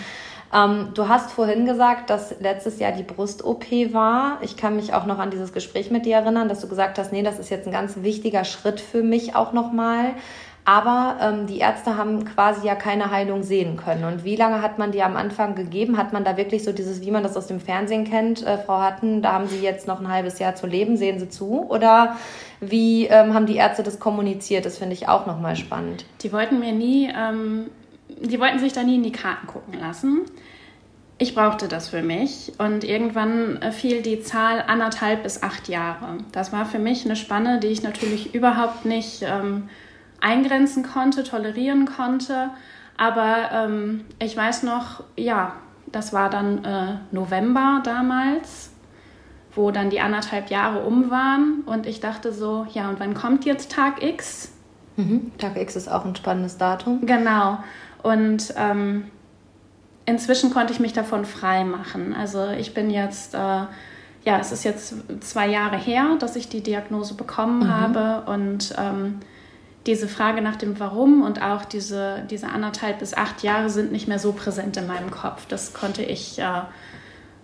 ähm, 0.53 0.89
du 0.93 1.07
hast 1.07 1.31
vorhin 1.31 1.65
gesagt, 1.65 2.10
dass 2.10 2.39
letztes 2.41 2.79
Jahr 2.79 2.91
die 2.91 3.03
Brust-OP 3.03 3.71
war. 3.93 4.39
Ich 4.41 4.57
kann 4.57 4.75
mich 4.75 4.93
auch 4.93 5.05
noch 5.05 5.17
an 5.17 5.31
dieses 5.31 5.53
Gespräch 5.53 5.89
mit 5.89 6.05
dir 6.05 6.17
erinnern, 6.17 6.49
dass 6.49 6.60
du 6.60 6.67
gesagt 6.67 6.99
hast, 6.99 7.13
nee, 7.13 7.23
das 7.23 7.39
ist 7.39 7.49
jetzt 7.49 7.65
ein 7.65 7.71
ganz 7.71 7.95
wichtiger 8.01 8.43
Schritt 8.43 8.81
für 8.81 9.01
mich 9.01 9.36
auch 9.36 9.53
nochmal. 9.53 10.13
Aber 10.63 11.17
ähm, 11.21 11.47
die 11.47 11.58
Ärzte 11.58 11.97
haben 11.97 12.24
quasi 12.24 12.67
ja 12.67 12.76
keine 12.76 13.10
Heilung 13.10 13.41
sehen 13.41 13.78
können. 13.78 14.04
Und 14.04 14.24
wie 14.24 14.36
lange 14.36 14.62
hat 14.62 14.78
man 14.78 14.91
die 14.91 15.02
am 15.02 15.15
Anfang 15.15 15.56
gegeben? 15.56 15.97
Hat 15.97 16.13
man 16.13 16.24
da 16.24 16.38
wirklich 16.38 16.63
so 16.63 16.71
dieses, 16.71 17.02
wie 17.02 17.10
man 17.10 17.24
das 17.24 17.36
aus 17.36 17.47
dem 17.47 17.60
Fernsehen 17.60 18.06
kennt, 18.06 18.45
äh, 18.45 18.60
Frau 18.60 18.80
Hatten, 18.80 19.24
da 19.24 19.34
haben 19.34 19.47
Sie 19.47 19.60
jetzt 19.60 19.88
noch 19.88 20.00
ein 20.00 20.08
halbes 20.08 20.38
Jahr 20.38 20.54
zu 20.54 20.67
leben, 20.67 20.97
sehen 20.97 21.19
Sie 21.19 21.30
zu? 21.30 21.65
Oder 21.67 22.15
wie 22.60 23.08
ähm, 23.08 23.34
haben 23.34 23.47
die 23.47 23.56
Ärzte 23.56 23.82
das 23.82 24.00
kommuniziert? 24.00 24.65
Das 24.65 24.78
finde 24.78 24.93
ich 24.93 25.08
auch 25.08 25.26
nochmal 25.26 25.56
spannend. 25.56 26.06
Die 26.21 26.32
wollten 26.32 26.60
mir 26.60 26.74
nie, 26.74 27.10
ähm, 27.10 27.71
die 28.08 28.39
wollten 28.39 28.60
sich 28.60 28.74
da 28.74 28.84
nie 28.84 28.95
in 28.95 29.04
die 29.04 29.12
Karten 29.12 29.47
gucken 29.47 29.80
lassen. 29.80 30.21
Ich 31.17 31.36
brauchte 31.36 31.67
das 31.67 31.89
für 31.89 32.02
mich 32.02 32.54
und 32.58 32.84
irgendwann 32.84 33.62
äh, 33.62 33.71
fiel 33.71 34.02
die 34.02 34.21
Zahl 34.21 34.63
anderthalb 34.65 35.24
bis 35.24 35.41
acht 35.41 35.69
Jahre. 35.69 36.17
Das 36.32 36.52
war 36.52 36.65
für 36.65 36.80
mich 36.80 37.06
eine 37.06 37.15
Spanne, 37.15 37.60
die 37.60 37.67
ich 37.67 37.84
natürlich 37.84 38.34
überhaupt 38.34 38.86
nicht 38.86 39.24
ähm, 39.24 39.69
eingrenzen 40.21 40.84
konnte, 40.84 41.23
tolerieren 41.23 41.86
konnte. 41.86 42.51
Aber 42.97 43.49
ähm, 43.51 44.05
ich 44.19 44.38
weiß 44.38 44.63
noch, 44.63 45.03
ja, 45.17 45.53
das 45.91 46.13
war 46.13 46.29
dann 46.29 46.63
äh, 46.63 46.97
November 47.12 47.81
damals 47.84 48.71
wo 49.55 49.71
dann 49.71 49.89
die 49.89 49.99
anderthalb 49.99 50.49
Jahre 50.49 50.79
um 50.79 51.10
waren 51.10 51.62
und 51.65 51.86
ich 51.86 51.99
dachte 51.99 52.31
so, 52.34 52.65
ja, 52.73 52.89
und 52.89 52.99
wann 52.99 53.13
kommt 53.13 53.45
jetzt 53.45 53.71
Tag 53.71 54.03
X? 54.03 54.51
Mhm. 54.95 55.31
Tag 55.38 55.57
X 55.57 55.75
ist 55.75 55.89
auch 55.89 56.05
ein 56.05 56.15
spannendes 56.15 56.57
Datum. 56.57 57.05
Genau. 57.05 57.57
Und 58.03 58.53
ähm, 58.57 59.05
inzwischen 60.05 60.51
konnte 60.51 60.73
ich 60.73 60.79
mich 60.79 60.93
davon 60.93 61.25
frei 61.25 61.63
machen. 61.63 62.13
Also 62.13 62.47
ich 62.49 62.73
bin 62.73 62.89
jetzt, 62.89 63.34
äh, 63.34 63.38
ja, 63.38 64.39
es 64.39 64.51
ist 64.51 64.63
jetzt 64.63 64.95
zwei 65.21 65.47
Jahre 65.47 65.77
her, 65.77 66.15
dass 66.19 66.36
ich 66.36 66.47
die 66.47 66.62
Diagnose 66.62 67.15
bekommen 67.15 67.60
mhm. 67.60 67.69
habe 67.69 68.31
und 68.31 68.73
ähm, 68.77 69.19
diese 69.87 70.07
Frage 70.07 70.41
nach 70.41 70.55
dem 70.55 70.79
Warum 70.79 71.23
und 71.23 71.41
auch 71.41 71.65
diese, 71.65 72.23
diese 72.29 72.47
anderthalb 72.47 72.99
bis 72.99 73.13
acht 73.13 73.43
Jahre 73.43 73.69
sind 73.69 73.91
nicht 73.91 74.07
mehr 74.07 74.19
so 74.19 74.31
präsent 74.31 74.77
in 74.77 74.87
meinem 74.87 75.09
Kopf. 75.09 75.47
Das 75.47 75.73
konnte 75.73 76.03
ich 76.03 76.37
äh, 76.37 76.61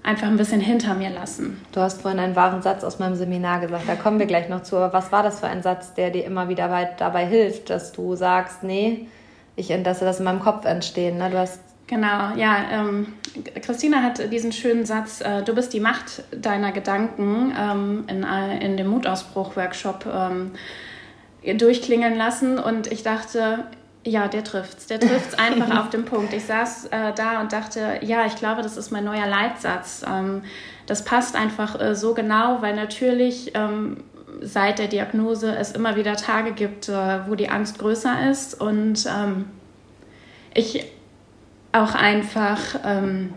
einfach 0.04 0.28
ein 0.28 0.38
bisschen 0.38 0.62
hinter 0.62 0.94
mir 0.94 1.10
lassen. 1.10 1.60
Du 1.72 1.82
hast 1.82 2.02
vorhin 2.02 2.20
einen 2.20 2.36
wahren 2.36 2.62
Satz 2.62 2.84
aus 2.84 3.00
meinem 3.00 3.16
Seminar 3.16 3.60
gesagt, 3.60 3.84
da 3.88 3.96
kommen 3.96 4.20
wir 4.20 4.28
gleich 4.28 4.50
noch 4.50 4.64
zu. 4.64 4.78
Aber 4.78 4.94
was 4.94 5.12
war 5.12 5.24
das 5.24 5.40
für 5.40 5.48
ein 5.48 5.64
Satz, 5.64 5.96
der 5.96 6.12
dir 6.12 6.26
immer 6.26 6.48
wieder 6.48 6.90
dabei 6.98 7.26
hilft, 7.26 7.72
dass 7.72 7.92
du 7.92 8.16
sagst, 8.16 8.64
nee, 8.64 9.08
ich 9.56 9.70
lasse 9.70 10.06
das 10.06 10.20
in 10.20 10.26
meinem 10.26 10.40
Kopf 10.40 10.66
entstehen. 10.66 11.18
Ne? 11.18 11.30
Du 11.32 11.38
hast 11.38 11.60
Genau, 11.88 12.36
ja. 12.36 12.66
Ähm, 12.70 13.14
Christina 13.62 14.04
hat 14.04 14.32
diesen 14.32 14.52
schönen 14.52 14.86
Satz, 14.86 15.22
äh, 15.22 15.42
du 15.44 15.56
bist 15.56 15.72
die 15.74 15.80
Macht 15.80 16.24
deiner 16.32 16.74
Gedanken 16.74 17.54
ähm, 17.58 18.04
in, 18.08 18.24
äh, 18.24 18.64
in 18.64 18.76
dem 18.76 18.88
Mutausbruch-Workshop 18.88 20.06
ähm, 20.06 20.52
durchklingeln 21.56 22.16
lassen. 22.16 22.60
Und 22.60 22.92
ich 22.92 23.04
dachte, 23.04 23.66
ja, 24.04 24.28
der 24.28 24.44
trifft's. 24.44 24.88
Der 24.88 25.00
trifft's 25.00 25.34
einfach 25.38 25.80
auf 25.80 25.90
den 25.90 26.06
Punkt. 26.06 26.34
Ich 26.34 26.46
saß 26.46 26.86
äh, 26.88 27.14
da 27.14 27.42
und 27.42 27.54
dachte, 27.54 28.00
ja, 28.02 28.26
ich 28.26 28.36
glaube, 28.36 28.62
das 28.62 28.78
ist 28.78 28.92
mein 28.92 29.04
neuer 29.04 29.28
Leitsatz. 29.28 30.04
Ähm, 30.08 30.44
das 30.86 31.04
passt 31.04 31.36
einfach 31.36 31.80
äh, 31.80 31.96
so 31.96 32.14
genau, 32.14 32.62
weil 32.62 32.76
natürlich 32.76 33.52
ähm, 33.56 34.04
seit 34.42 34.80
der 34.80 34.88
Diagnose 34.88 35.56
es 35.56 35.72
immer 35.72 35.96
wieder 35.96 36.16
Tage 36.16 36.54
gibt, 36.54 36.90
äh, 36.90 37.28
wo 37.28 37.36
die 37.36 37.50
Angst 37.50 37.80
größer 37.80 38.30
ist 38.30 38.60
und 38.60 39.06
ähm, 39.06 39.46
ich 40.54 40.86
auch 41.72 41.96
einfach 41.96 42.60
ähm, 42.84 43.34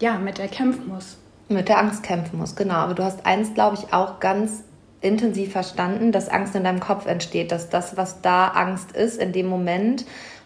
ja, 0.00 0.18
mit 0.18 0.38
der 0.38 0.48
kämpfen 0.48 0.88
muss. 0.88 1.16
Mit 1.48 1.68
der 1.68 1.78
Angst 1.78 2.02
kämpfen 2.02 2.38
muss, 2.38 2.56
genau. 2.56 2.74
Aber 2.74 2.94
du 2.94 3.02
hast 3.02 3.24
eins, 3.24 3.54
glaube 3.54 3.76
ich, 3.76 3.92
auch 3.92 4.20
ganz 4.20 4.64
intensiv 5.00 5.52
verstanden, 5.52 6.12
dass 6.12 6.28
Angst 6.28 6.54
in 6.54 6.64
deinem 6.64 6.80
Kopf 6.80 7.06
entsteht, 7.06 7.52
dass 7.52 7.68
das, 7.68 7.96
was 7.96 8.20
da 8.20 8.48
Angst 8.48 8.92
ist, 8.92 9.20
in 9.20 9.32
dem 9.32 9.46
Moment 9.46 10.04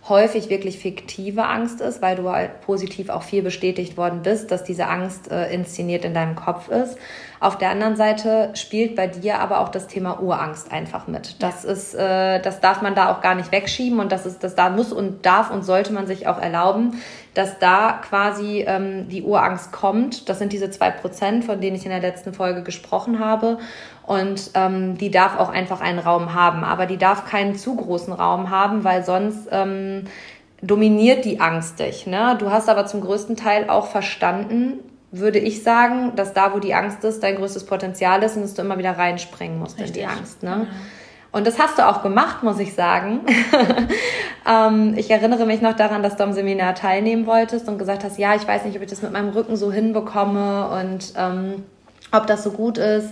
häufig 0.09 0.51
wirklich 0.51 0.79
fiktive 0.79 1.45
Angst 1.47 1.81
ist, 1.81 2.03
weil 2.03 2.17
du 2.17 2.29
halt 2.29 2.61
positiv 2.63 3.09
auch 3.09 3.23
viel 3.23 3.43
bestätigt 3.43 3.97
worden 3.97 4.23
bist, 4.23 4.51
dass 4.51 4.65
diese 4.65 4.89
Angst 4.89 5.31
äh, 5.31 5.53
inszeniert 5.53 6.05
in 6.05 6.13
deinem 6.13 6.35
Kopf 6.35 6.69
ist. 6.69 6.99
Auf 7.39 7.57
der 7.57 7.71
anderen 7.71 7.95
Seite 7.95 8.51
spielt 8.55 8.97
bei 8.97 9.07
dir 9.07 9.39
aber 9.39 9.61
auch 9.61 9.69
das 9.69 9.87
Thema 9.87 10.21
Urangst 10.21 10.73
einfach 10.73 11.07
mit. 11.07 11.41
Das 11.41 11.63
ja. 11.63 11.71
ist, 11.71 11.95
äh, 11.95 12.41
das 12.41 12.61
darf 12.61 12.83
man 12.83 12.97
da 12.97 13.13
auch 13.13 13.21
gar 13.21 13.37
nicht 13.37 13.53
wegschieben 13.53 14.01
und 14.01 14.11
das 14.11 14.27
ist, 14.27 14.43
das 14.43 14.57
da 14.57 14.71
muss 14.71 14.93
und 14.93 15.25
darf 15.25 15.53
und 15.53 15.63
sollte 15.63 15.93
man 15.93 16.09
sich 16.09 16.27
auch 16.27 16.41
erlauben, 16.41 17.01
dass 17.35 17.59
da 17.59 18.01
quasi 18.09 18.65
ähm, 18.67 19.09
die 19.09 19.23
Urangst 19.23 19.73
kommt. 19.73 20.29
Das 20.29 20.39
sind 20.39 20.53
diese 20.53 20.71
zwei 20.71 20.91
Prozent, 20.91 21.45
von 21.45 21.61
denen 21.61 21.77
ich 21.77 21.85
in 21.85 21.91
der 21.91 22.01
letzten 22.01 22.35
Folge 22.35 22.63
gesprochen 22.63 23.19
habe. 23.19 23.59
Und 24.07 24.51
ähm, 24.55 24.99
die 24.99 25.11
darf 25.11 25.39
auch 25.39 25.49
einfach 25.49 25.81
einen 25.81 25.99
Raum 25.99 26.35
haben, 26.35 26.65
aber 26.65 26.87
die 26.87 26.99
darf 26.99 27.25
keinen 27.25 27.55
zu 27.55 27.77
großen 27.77 28.13
Raum 28.13 28.51
haben, 28.51 28.85
weil 28.85 29.05
sonst 29.05 29.49
ähm, 29.51 30.05
dominiert 30.61 31.25
die 31.25 31.41
Angst 31.41 31.79
dich. 31.79 32.07
Ne? 32.07 32.37
Du 32.39 32.51
hast 32.51 32.69
aber 32.69 32.87
zum 32.87 33.01
größten 33.01 33.37
Teil 33.37 33.71
auch 33.71 33.87
verstanden, 33.87 34.81
würde 35.11 35.39
ich 35.39 35.63
sagen, 35.63 36.13
dass 36.17 36.33
da, 36.33 36.55
wo 36.55 36.59
die 36.59 36.75
Angst 36.75 37.05
ist, 37.05 37.23
dein 37.23 37.37
größtes 37.37 37.67
Potenzial 37.67 38.23
ist 38.23 38.37
und 38.37 38.43
dass 38.43 38.55
du 38.55 38.63
immer 38.63 38.79
wieder 38.79 38.97
reinspringen 38.99 39.59
musst 39.59 39.79
Richtig. 39.79 40.03
in 40.03 40.09
die 40.09 40.17
Angst. 40.17 40.43
Ne? 40.43 40.67
Ja. 40.71 40.77
Und 41.33 41.47
das 41.47 41.59
hast 41.59 41.79
du 41.79 41.89
auch 41.89 42.03
gemacht, 42.03 42.43
muss 42.43 42.59
ich 42.59 42.75
sagen. 42.75 43.21
ähm, 44.49 44.95
ich 44.97 45.11
erinnere 45.11 45.47
mich 45.47 45.63
noch 45.63 45.75
daran, 45.75 46.03
dass 46.03 46.17
du 46.17 46.25
am 46.25 46.35
Seminar 46.35 46.75
teilnehmen 46.75 47.27
wolltest 47.27 47.69
und 47.69 47.79
gesagt 47.79 48.05
hast, 48.05 48.19
ja, 48.19 48.35
ich 48.35 48.47
weiß 48.47 48.65
nicht, 48.65 48.77
ob 48.77 48.83
ich 48.83 48.91
das 48.91 49.01
mit 49.01 49.13
meinem 49.13 49.31
Rücken 49.31 49.57
so 49.57 49.73
hinbekomme 49.73 50.69
und 50.69 51.15
ähm, 51.17 51.65
ob 52.13 52.27
das 52.27 52.45
so 52.45 52.51
gut 52.51 52.77
ist. 52.77 53.09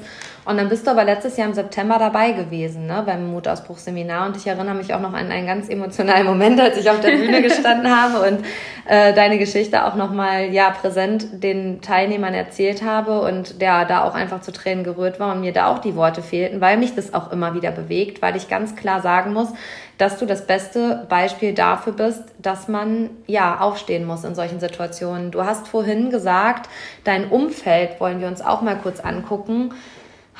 Und 0.51 0.57
dann 0.57 0.69
bist 0.69 0.85
du 0.85 0.91
aber 0.91 1.05
letztes 1.05 1.37
Jahr 1.37 1.47
im 1.47 1.55
September 1.55 1.97
dabei 1.97 2.33
gewesen, 2.33 2.87
ne, 2.87 3.05
beim 3.07 3.31
Mutausbruchseminar. 3.31 4.27
Und 4.27 4.37
ich 4.37 4.49
erinnere 4.49 4.75
mich 4.75 4.93
auch 4.93 5.01
noch 5.01 5.13
an 5.13 5.31
einen 5.31 5.47
ganz 5.47 5.69
emotionalen 5.69 6.27
Moment, 6.27 6.61
als 6.61 6.77
ich 6.77 6.91
auf 6.91 7.01
der 7.01 7.13
Bühne 7.13 7.41
gestanden 7.43 7.89
habe 7.89 8.29
und 8.29 8.45
äh, 8.87 9.15
deine 9.15 9.39
Geschichte 9.39 9.87
auch 9.87 9.95
nochmal, 9.95 10.53
ja, 10.53 10.71
präsent 10.71 11.45
den 11.45 11.81
Teilnehmern 11.83 12.35
erzählt 12.35 12.83
habe 12.83 13.21
und 13.21 13.61
der 13.61 13.85
da 13.85 14.03
auch 14.03 14.17
einfach 14.17 14.41
zu 14.41 14.51
Tränen 14.51 14.83
gerührt 14.83 15.21
war 15.21 15.33
und 15.33 15.41
mir 15.41 15.53
da 15.53 15.69
auch 15.69 15.79
die 15.79 15.95
Worte 15.95 16.21
fehlten, 16.21 16.61
weil 16.61 16.79
mich 16.79 16.97
das 16.97 17.15
auch 17.15 17.31
immer 17.31 17.55
wieder 17.55 17.71
bewegt, 17.71 18.21
weil 18.21 18.35
ich 18.35 18.49
ganz 18.49 18.75
klar 18.75 19.01
sagen 19.03 19.33
muss, 19.33 19.51
dass 19.99 20.19
du 20.19 20.27
das 20.27 20.47
beste 20.47 21.07
Beispiel 21.09 21.53
dafür 21.55 21.93
bist, 21.93 22.25
dass 22.39 22.67
man 22.67 23.11
ja 23.29 23.61
aufstehen 23.61 24.05
muss 24.05 24.25
in 24.25 24.35
solchen 24.35 24.59
Situationen. 24.59 25.31
Du 25.31 25.45
hast 25.45 25.69
vorhin 25.69 26.11
gesagt, 26.11 26.69
dein 27.05 27.29
Umfeld 27.29 28.01
wollen 28.01 28.21
wir 28.21 28.27
uns 28.27 28.41
auch 28.41 28.63
mal 28.63 28.77
kurz 28.77 28.99
angucken 28.99 29.73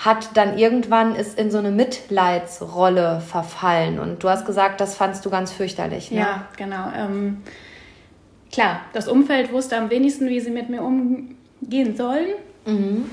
hat 0.01 0.35
dann 0.35 0.57
irgendwann 0.57 1.15
ist 1.15 1.39
in 1.39 1.51
so 1.51 1.59
eine 1.59 1.71
Mitleidsrolle 1.71 3.21
verfallen. 3.21 3.99
Und 3.99 4.25
du 4.25 4.31
hast 4.31 4.47
gesagt, 4.47 4.81
das 4.81 4.97
fandst 4.97 5.27
du 5.27 5.31
ganz 5.31 5.53
fürchterlich. 5.53 6.11
Ne? 6.11 6.21
Ja, 6.21 6.49
genau. 6.57 6.91
Ähm, 6.97 7.43
klar, 8.51 8.81
das 8.95 9.09
Umfeld 9.09 9.53
wusste 9.53 9.77
am 9.77 9.91
wenigsten, 9.91 10.29
wie 10.29 10.41
sie 10.41 10.51
mit 10.51 10.71
mir 10.71 10.83
umgehen 10.83 11.97
sollen. 11.97 12.31
Mhm. 12.65 13.11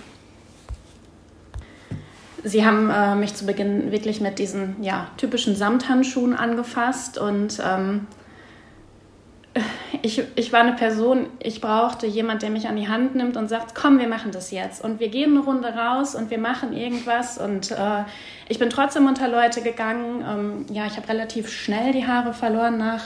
Sie 2.45 2.65
haben 2.65 2.89
äh, 2.89 3.15
mich 3.15 3.35
zu 3.35 3.45
Beginn 3.45 3.91
wirklich 3.91 4.21
mit 4.21 4.39
diesen 4.39 4.81
ja, 4.81 5.09
typischen 5.17 5.57
Samthandschuhen 5.57 6.33
angefasst 6.33 7.17
und 7.17 7.61
ähm, 7.65 8.07
ich, 10.01 10.21
ich 10.35 10.53
war 10.53 10.61
eine 10.61 10.73
Person, 10.73 11.27
ich 11.39 11.61
brauchte 11.61 12.07
jemand, 12.07 12.41
der 12.41 12.49
mich 12.49 12.67
an 12.67 12.75
die 12.75 12.87
Hand 12.87 13.15
nimmt 13.15 13.37
und 13.37 13.47
sagt, 13.47 13.75
komm, 13.75 13.99
wir 13.99 14.07
machen 14.07 14.31
das 14.31 14.51
jetzt. 14.51 14.83
Und 14.83 14.99
wir 14.99 15.09
gehen 15.09 15.31
eine 15.31 15.41
Runde 15.41 15.69
raus 15.69 16.15
und 16.15 16.29
wir 16.31 16.39
machen 16.39 16.73
irgendwas. 16.73 17.37
Und 17.37 17.71
äh, 17.71 18.03
ich 18.49 18.59
bin 18.59 18.69
trotzdem 18.69 19.07
unter 19.07 19.27
Leute 19.27 19.61
gegangen. 19.61 20.23
Ähm, 20.27 20.65
ja, 20.73 20.85
ich 20.85 20.97
habe 20.97 21.07
relativ 21.09 21.49
schnell 21.49 21.91
die 21.91 22.07
Haare 22.07 22.33
verloren 22.33 22.77
nach 22.77 23.03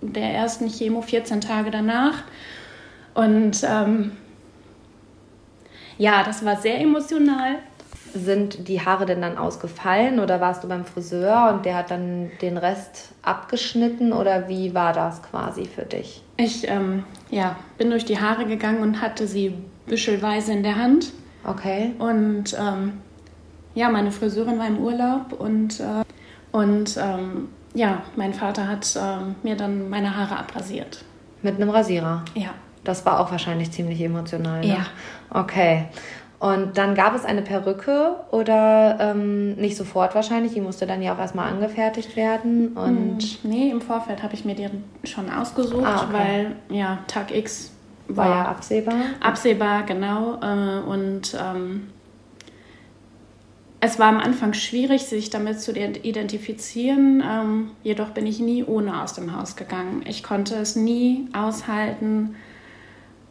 der 0.00 0.30
ersten 0.32 0.68
Chemo, 0.68 1.02
14 1.02 1.40
Tage 1.40 1.70
danach. 1.70 2.22
Und 3.14 3.62
ähm, 3.64 4.12
ja, 5.98 6.22
das 6.24 6.44
war 6.44 6.56
sehr 6.56 6.80
emotional 6.80 7.58
sind 8.14 8.68
die 8.68 8.80
Haare 8.80 9.06
denn 9.06 9.22
dann 9.22 9.38
ausgefallen 9.38 10.20
oder 10.20 10.40
warst 10.40 10.64
du 10.64 10.68
beim 10.68 10.84
Friseur 10.84 11.52
und 11.52 11.64
der 11.64 11.76
hat 11.76 11.90
dann 11.90 12.30
den 12.40 12.56
Rest 12.56 13.12
abgeschnitten 13.22 14.12
oder 14.12 14.48
wie 14.48 14.74
war 14.74 14.92
das 14.92 15.22
quasi 15.22 15.66
für 15.66 15.82
dich? 15.82 16.22
Ich 16.36 16.68
ähm, 16.68 17.04
ja, 17.30 17.56
bin 17.78 17.90
durch 17.90 18.04
die 18.04 18.18
Haare 18.18 18.46
gegangen 18.46 18.80
und 18.80 19.00
hatte 19.00 19.26
sie 19.26 19.54
büschelweise 19.86 20.52
in 20.52 20.62
der 20.62 20.76
Hand. 20.76 21.12
Okay. 21.44 21.92
Und 21.98 22.56
ähm, 22.58 23.00
ja, 23.74 23.88
meine 23.88 24.10
Friseurin 24.10 24.58
war 24.58 24.66
im 24.66 24.78
Urlaub 24.78 25.32
und, 25.32 25.80
äh, 25.80 26.04
und 26.52 26.96
ähm, 26.96 27.48
ja, 27.74 28.02
mein 28.16 28.34
Vater 28.34 28.66
hat 28.66 28.96
äh, 28.96 29.46
mir 29.46 29.56
dann 29.56 29.88
meine 29.88 30.16
Haare 30.16 30.38
abrasiert. 30.38 31.04
Mit 31.42 31.56
einem 31.56 31.70
Rasierer? 31.70 32.24
Ja. 32.34 32.50
Das 32.84 33.04
war 33.04 33.20
auch 33.20 33.30
wahrscheinlich 33.30 33.70
ziemlich 33.70 34.00
emotional. 34.00 34.60
Ne? 34.60 34.68
Ja. 34.68 34.86
Okay. 35.30 35.86
Und 36.40 36.78
dann 36.78 36.94
gab 36.94 37.14
es 37.14 37.26
eine 37.26 37.42
Perücke 37.42 38.16
oder 38.30 38.96
ähm, 38.98 39.56
nicht 39.56 39.76
sofort 39.76 40.14
wahrscheinlich, 40.14 40.54
die 40.54 40.62
musste 40.62 40.86
dann 40.86 41.02
ja 41.02 41.14
auch 41.14 41.18
erstmal 41.18 41.52
angefertigt 41.52 42.16
werden. 42.16 42.68
Und 42.68 43.22
hm, 43.22 43.50
nee, 43.50 43.70
im 43.70 43.82
Vorfeld 43.82 44.22
habe 44.22 44.32
ich 44.32 44.46
mir 44.46 44.54
die 44.54 44.68
schon 45.04 45.30
ausgesucht, 45.30 45.84
ah, 45.84 46.04
okay. 46.04 46.12
weil 46.12 46.56
ja, 46.74 47.00
Tag 47.08 47.36
X 47.36 47.72
war, 48.08 48.26
war 48.26 48.36
ja 48.36 48.44
absehbar. 48.46 48.94
Absehbar, 49.20 49.82
genau. 49.82 50.38
Äh, 50.40 50.80
und 50.80 51.36
ähm, 51.38 51.88
es 53.80 53.98
war 53.98 54.08
am 54.08 54.18
Anfang 54.18 54.54
schwierig, 54.54 55.02
sich 55.02 55.28
damit 55.28 55.60
zu 55.60 55.72
identifizieren. 55.72 57.22
Ähm, 57.22 57.70
jedoch 57.82 58.10
bin 58.10 58.26
ich 58.26 58.40
nie 58.40 58.64
ohne 58.64 59.02
aus 59.02 59.12
dem 59.12 59.38
Haus 59.38 59.56
gegangen. 59.56 60.04
Ich 60.06 60.22
konnte 60.22 60.54
es 60.56 60.74
nie 60.74 61.28
aushalten, 61.34 62.36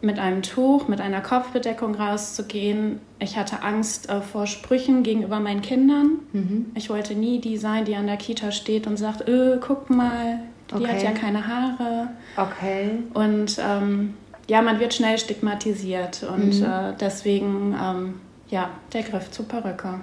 mit 0.02 0.18
einem 0.18 0.42
Tuch, 0.42 0.88
mit 0.88 1.02
einer 1.02 1.22
Kopfbedeckung 1.22 1.96
rauszugehen. 1.96 3.00
Ich 3.20 3.38
hatte 3.38 3.64
Angst 3.64 4.10
äh, 4.10 4.22
vor 4.22 4.48
Sprüchen 4.48 5.04
gegenüber 5.04 5.40
meinen 5.40 5.62
Kindern. 5.62 6.20
Mhm. 6.32 6.68
Ich 6.76 6.90
wollte 6.90 7.16
nie 7.16 7.40
die 7.40 7.58
sein, 7.58 7.86
die 7.86 7.96
an 7.96 8.08
der 8.08 8.18
Kita 8.18 8.52
steht 8.52 8.88
und 8.88 8.98
sagt, 8.98 9.28
öh, 9.28 9.58
guck 9.60 9.90
mal, 9.90 10.40
die 10.72 10.76
okay. 10.76 10.88
hat 10.88 11.04
ja 11.04 11.12
keine 11.12 11.48
Haare. 11.48 12.08
Okay. 12.38 12.92
Und 13.14 13.60
ähm, 13.60 14.14
ja, 14.48 14.62
man 14.62 14.80
wird 14.80 14.94
schnell 14.94 15.18
stigmatisiert 15.18 16.24
und 16.24 16.60
mhm. 16.60 16.66
äh, 16.66 16.94
deswegen 17.00 17.76
ähm, 17.82 18.22
ja, 18.50 18.70
der 18.94 19.04
Griff 19.04 19.32
zur 19.32 19.48
Perücke. 19.48 19.96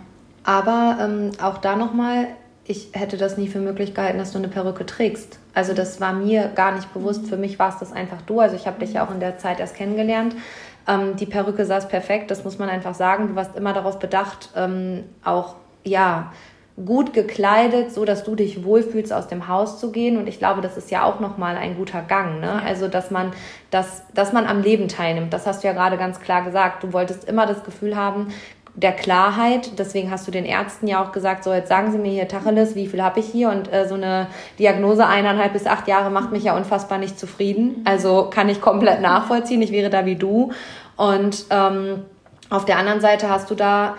Aber 0.44 0.98
ähm, 1.00 1.30
auch 1.42 1.59
da 1.59 1.74
nochmal, 1.74 2.28
ich 2.64 2.88
hätte 2.92 3.16
das 3.16 3.37
nie 3.37 3.48
für 3.48 3.59
möglich 3.61 3.94
gehalten, 3.94 4.18
dass 4.18 4.32
du 4.32 4.38
eine 4.38 4.48
Perücke 4.48 4.87
trägst. 4.87 5.38
Also 5.57 5.73
das 5.73 6.03
war 6.03 6.12
mir 6.12 6.49
gar 6.55 6.73
nicht 6.73 6.92
bewusst. 6.92 7.27
Für 7.29 7.38
mich 7.38 7.59
war 7.59 7.71
es 7.71 7.79
das 7.79 7.90
einfach 7.90 8.21
du. 8.21 8.40
Also 8.40 8.57
ich 8.57 8.66
habe 8.66 8.79
dich 8.79 8.92
ja 8.92 9.07
auch 9.07 9.11
in 9.11 9.21
der 9.21 9.38
Zeit 9.38 9.59
erst 9.59 9.75
kennengelernt. 9.75 10.37
Ähm, 10.87 11.16
die 11.16 11.25
Perücke 11.25 11.64
saß 11.64 11.88
perfekt, 11.88 12.31
das 12.31 12.45
muss 12.45 12.59
man 12.59 12.69
einfach 12.69 12.92
sagen. 12.92 13.29
Du 13.29 13.37
warst 13.37 13.57
immer 13.57 13.73
darauf 13.73 13.99
bedacht, 13.99 14.51
ähm, 14.55 15.05
auch 15.25 15.57
ja 15.83 16.31
gut 16.85 17.14
gekleidet, 17.14 17.90
so 17.90 18.05
dass 18.05 18.23
du 18.23 18.35
dich 18.35 18.64
wohlfühlst, 18.64 19.14
aus 19.14 19.29
dem 19.29 19.49
Haus 19.49 19.81
zu 19.81 19.92
gehen. 19.92 20.19
Und 20.19 20.29
ich 20.29 20.38
glaube, 20.38 20.61
das 20.61 20.77
ist 20.77 20.90
ja 20.90 21.05
auch 21.05 21.21
nochmal 21.21 21.57
ein 21.57 21.77
guter 21.77 22.03
Gang. 22.03 22.40
Ne? 22.40 22.62
Also, 22.62 22.87
dass 22.87 23.11
man, 23.11 23.33
dass, 23.71 24.03
dass 24.12 24.35
man 24.35 24.47
am 24.47 24.61
Leben 24.61 24.88
teilnimmt. 24.88 25.33
Das 25.33 25.47
hast 25.47 25.64
du 25.64 25.69
ja 25.69 25.73
gerade 25.73 25.97
ganz 25.97 26.21
klar 26.21 26.45
gesagt. 26.45 26.83
Du 26.83 26.92
wolltest 26.92 27.25
immer 27.25 27.47
das 27.47 27.64
Gefühl 27.64 27.97
haben, 27.97 28.29
der 28.77 28.93
Klarheit. 28.93 29.79
Deswegen 29.79 30.11
hast 30.11 30.27
du 30.29 30.31
den 30.31 30.45
Ärzten 30.45 30.87
ja 30.87 31.03
auch 31.03 31.11
gesagt, 31.11 31.45
so 31.45 31.53
jetzt 31.53 31.69
sagen 31.69 31.91
Sie 31.93 31.99
mir 31.99 32.12
hier 32.12 32.29
Tacheles, 32.29 32.75
wie 32.75 32.87
viel 32.87 33.03
habe 33.03 33.21
ich 33.21 33.27
hier? 33.27 33.49
Und 33.49 33.73
äh, 33.73 33.89
so 33.89 33.95
eine 33.95 34.29
Diagnose 34.59 35.07
eineinhalb 35.07 35.55
bis 35.55 35.67
acht 35.67 35.89
Jahre 35.89 36.11
macht 36.11 36.31
mich 36.31 36.45
ja 36.45 36.57
unfassbar 36.57 36.99
nicht 36.99 37.19
zufrieden. 37.19 37.83
Also 37.85 38.29
kann 38.31 38.49
ich 38.49 38.61
komplett 38.61 39.01
nachvollziehen. 39.01 39.62
Ich 39.62 39.73
wäre 39.73 39.91
da 39.91 40.05
wie 40.05 40.17
du. 40.17 40.53
Und 40.97 41.47
ähm, 41.51 42.05
auf 42.51 42.67
der 42.67 42.79
anderen 42.79 43.01
Seite 43.01 43.31
hast 43.31 43.51
du 43.51 43.55
da 43.55 43.97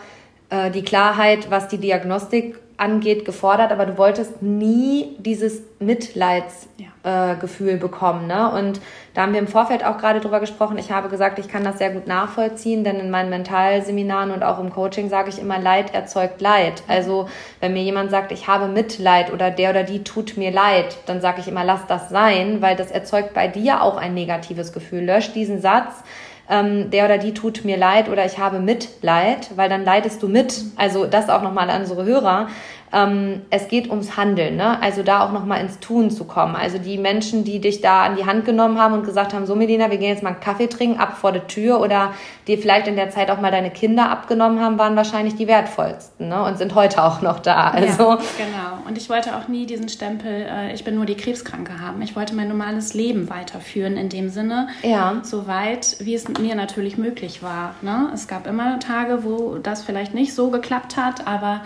äh, 0.49 0.69
die 0.69 0.83
Klarheit, 0.83 1.49
was 1.49 1.67
die 1.67 1.79
Diagnostik 1.79 2.59
angeht, 2.77 3.25
gefordert, 3.25 3.71
aber 3.71 3.87
du 3.87 3.97
wolltest 3.97 4.43
nie 4.43 5.15
dieses 5.17 5.63
Mitleidsgefühl 5.79 7.69
ja. 7.69 7.73
äh, 7.73 7.77
bekommen. 7.77 8.27
Ne? 8.27 8.51
Und 8.51 8.79
da 9.15 9.23
haben 9.23 9.33
wir 9.33 9.39
im 9.39 9.47
Vorfeld 9.47 9.83
auch 9.83 9.97
gerade 9.97 10.19
drüber 10.19 10.39
gesprochen. 10.39 10.77
Ich 10.77 10.91
habe 10.91 11.09
gesagt, 11.09 11.39
ich 11.39 11.47
kann 11.47 11.63
das 11.63 11.79
sehr 11.79 11.89
gut 11.89 12.05
nachvollziehen, 12.05 12.83
denn 12.83 12.99
in 12.99 13.09
meinen 13.09 13.31
Mentalseminaren 13.31 14.29
und 14.29 14.43
auch 14.43 14.59
im 14.59 14.71
Coaching 14.71 15.09
sage 15.09 15.29
ich 15.29 15.39
immer, 15.39 15.57
Leid 15.57 15.95
erzeugt 15.95 16.39
Leid. 16.39 16.83
Also 16.87 17.27
wenn 17.61 17.73
mir 17.73 17.81
jemand 17.81 18.11
sagt, 18.11 18.31
ich 18.31 18.47
habe 18.47 18.67
Mitleid 18.67 19.33
oder 19.33 19.49
der 19.49 19.71
oder 19.71 19.83
die 19.83 20.03
tut 20.03 20.37
mir 20.37 20.51
leid, 20.51 20.97
dann 21.07 21.19
sage 21.19 21.41
ich 21.41 21.47
immer, 21.47 21.63
lass 21.63 21.87
das 21.87 22.09
sein, 22.09 22.61
weil 22.61 22.75
das 22.75 22.91
erzeugt 22.91 23.33
bei 23.33 23.47
dir 23.47 23.81
auch 23.81 23.97
ein 23.97 24.13
negatives 24.13 24.71
Gefühl. 24.71 25.03
Lösch 25.03 25.33
diesen 25.33 25.61
Satz 25.61 26.03
ähm, 26.49 26.89
der 26.91 27.05
oder 27.05 27.17
die 27.17 27.33
tut 27.33 27.65
mir 27.65 27.77
leid 27.77 28.09
oder 28.09 28.25
ich 28.25 28.37
habe 28.37 28.59
Mitleid, 28.59 29.49
weil 29.55 29.69
dann 29.69 29.83
leidest 29.83 30.23
du 30.23 30.27
mit. 30.27 30.61
Also 30.75 31.05
das 31.05 31.29
auch 31.29 31.41
nochmal 31.41 31.69
an 31.69 31.81
unsere 31.81 32.05
Hörer. 32.05 32.47
Ähm, 32.93 33.41
es 33.49 33.67
geht 33.67 33.89
ums 33.89 34.15
Handeln, 34.15 34.55
ne? 34.55 34.81
Also 34.81 35.03
da 35.03 35.25
auch 35.25 35.31
nochmal 35.31 35.61
ins 35.61 35.79
Tun 35.79 36.09
zu 36.09 36.23
kommen. 36.23 36.55
Also 36.55 36.77
die 36.77 36.97
Menschen, 36.97 37.43
die 37.43 37.59
dich 37.59 37.81
da 37.81 38.03
an 38.03 38.15
die 38.15 38.25
Hand 38.25 38.45
genommen 38.45 38.79
haben 38.79 38.93
und 38.93 39.05
gesagt 39.05 39.33
haben, 39.33 39.45
so 39.45 39.55
Medina, 39.55 39.91
wir 39.91 39.97
gehen 39.97 40.09
jetzt 40.09 40.23
mal 40.23 40.31
einen 40.31 40.39
Kaffee 40.39 40.67
trinken, 40.67 40.99
ab 40.99 41.17
vor 41.17 41.33
der 41.33 41.47
Tür 41.47 41.81
oder 41.81 42.13
dir 42.47 42.57
vielleicht 42.57 42.87
in 42.87 42.95
der 42.95 43.09
Zeit 43.09 43.29
auch 43.29 43.41
mal 43.41 43.51
deine 43.51 43.71
Kinder 43.71 44.09
abgenommen 44.09 44.61
haben, 44.61 44.77
waren 44.77 44.95
wahrscheinlich 44.95 45.35
die 45.35 45.47
wertvollsten, 45.47 46.29
ne? 46.29 46.43
Und 46.43 46.57
sind 46.57 46.75
heute 46.75 47.03
auch 47.03 47.21
noch 47.21 47.39
da. 47.39 47.71
Also 47.77 48.11
ja, 48.11 48.19
genau. 48.37 48.87
Und 48.87 48.97
ich 48.97 49.09
wollte 49.09 49.35
auch 49.35 49.49
nie 49.49 49.65
diesen 49.65 49.89
Stempel, 49.89 50.47
äh, 50.49 50.73
ich 50.73 50.83
bin 50.83 50.95
nur 50.95 51.05
die 51.05 51.15
Krebskranke 51.15 51.81
haben. 51.81 52.01
Ich 52.01 52.15
wollte 52.15 52.35
mein 52.35 52.47
normales 52.47 52.93
Leben 52.93 53.29
weiterführen 53.29 53.97
in 53.97 54.07
dem 54.07 54.29
Sinne, 54.29 54.69
ja. 54.81 55.19
soweit 55.23 55.97
wie 55.99 56.15
es 56.15 56.27
mit 56.27 56.39
mir 56.39 56.55
natürlich 56.55 56.97
möglich 56.97 57.43
war. 57.43 57.75
Ne? 57.81 58.09
Es 58.13 58.27
gab 58.27 58.47
immer 58.47 58.79
Tage, 58.79 59.23
wo 59.25 59.57
das 59.57 59.83
vielleicht 59.83 60.13
nicht 60.13 60.33
so 60.33 60.49
geklappt 60.49 60.95
hat, 60.95 61.27
aber 61.27 61.61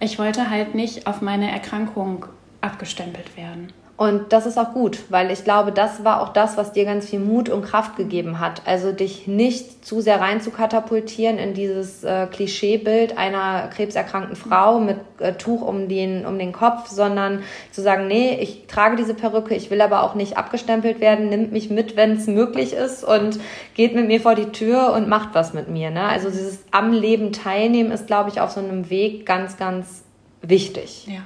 ich 0.00 0.18
wollte 0.18 0.50
halt 0.50 0.74
nicht 0.74 1.06
auf 1.06 1.20
meine 1.20 1.50
Erkrankung 1.50 2.26
abgestempelt 2.60 3.36
werden. 3.36 3.72
Und 3.96 4.34
das 4.34 4.44
ist 4.44 4.58
auch 4.58 4.74
gut, 4.74 4.98
weil 5.08 5.30
ich 5.30 5.42
glaube, 5.42 5.72
das 5.72 6.04
war 6.04 6.20
auch 6.20 6.28
das, 6.28 6.58
was 6.58 6.72
dir 6.72 6.84
ganz 6.84 7.08
viel 7.08 7.18
Mut 7.18 7.48
und 7.48 7.62
Kraft 7.62 7.96
gegeben 7.96 8.40
hat. 8.40 8.60
Also 8.66 8.92
dich 8.92 9.26
nicht 9.26 9.86
zu 9.86 10.02
sehr 10.02 10.20
rein 10.20 10.42
zu 10.42 10.50
katapultieren 10.50 11.38
in 11.38 11.54
dieses 11.54 12.04
äh, 12.04 12.26
Klischeebild 12.26 13.16
einer 13.16 13.68
krebserkrankten 13.68 14.36
Frau 14.36 14.80
mit 14.80 14.98
äh, 15.18 15.32
Tuch 15.32 15.62
um 15.62 15.88
den, 15.88 16.26
um 16.26 16.38
den 16.38 16.52
Kopf, 16.52 16.88
sondern 16.88 17.42
zu 17.72 17.80
sagen, 17.80 18.06
nee, 18.06 18.38
ich 18.38 18.66
trage 18.66 18.96
diese 18.96 19.14
Perücke, 19.14 19.54
ich 19.54 19.70
will 19.70 19.80
aber 19.80 20.02
auch 20.02 20.14
nicht 20.14 20.36
abgestempelt 20.36 21.00
werden, 21.00 21.30
nimmt 21.30 21.52
mich 21.52 21.70
mit, 21.70 21.96
wenn 21.96 22.16
es 22.16 22.26
möglich 22.26 22.74
ist 22.74 23.02
und 23.02 23.38
geht 23.72 23.94
mit 23.94 24.06
mir 24.08 24.20
vor 24.20 24.34
die 24.34 24.52
Tür 24.52 24.92
und 24.92 25.08
macht 25.08 25.30
was 25.32 25.54
mit 25.54 25.68
mir. 25.68 25.90
Ne? 25.90 26.02
Also 26.02 26.28
dieses 26.28 26.64
am 26.70 26.92
Leben 26.92 27.32
teilnehmen 27.32 27.92
ist, 27.92 28.06
glaube 28.06 28.28
ich, 28.28 28.42
auf 28.42 28.50
so 28.50 28.60
einem 28.60 28.90
Weg 28.90 29.24
ganz, 29.24 29.56
ganz 29.56 30.04
wichtig. 30.42 31.06
Ja. 31.06 31.20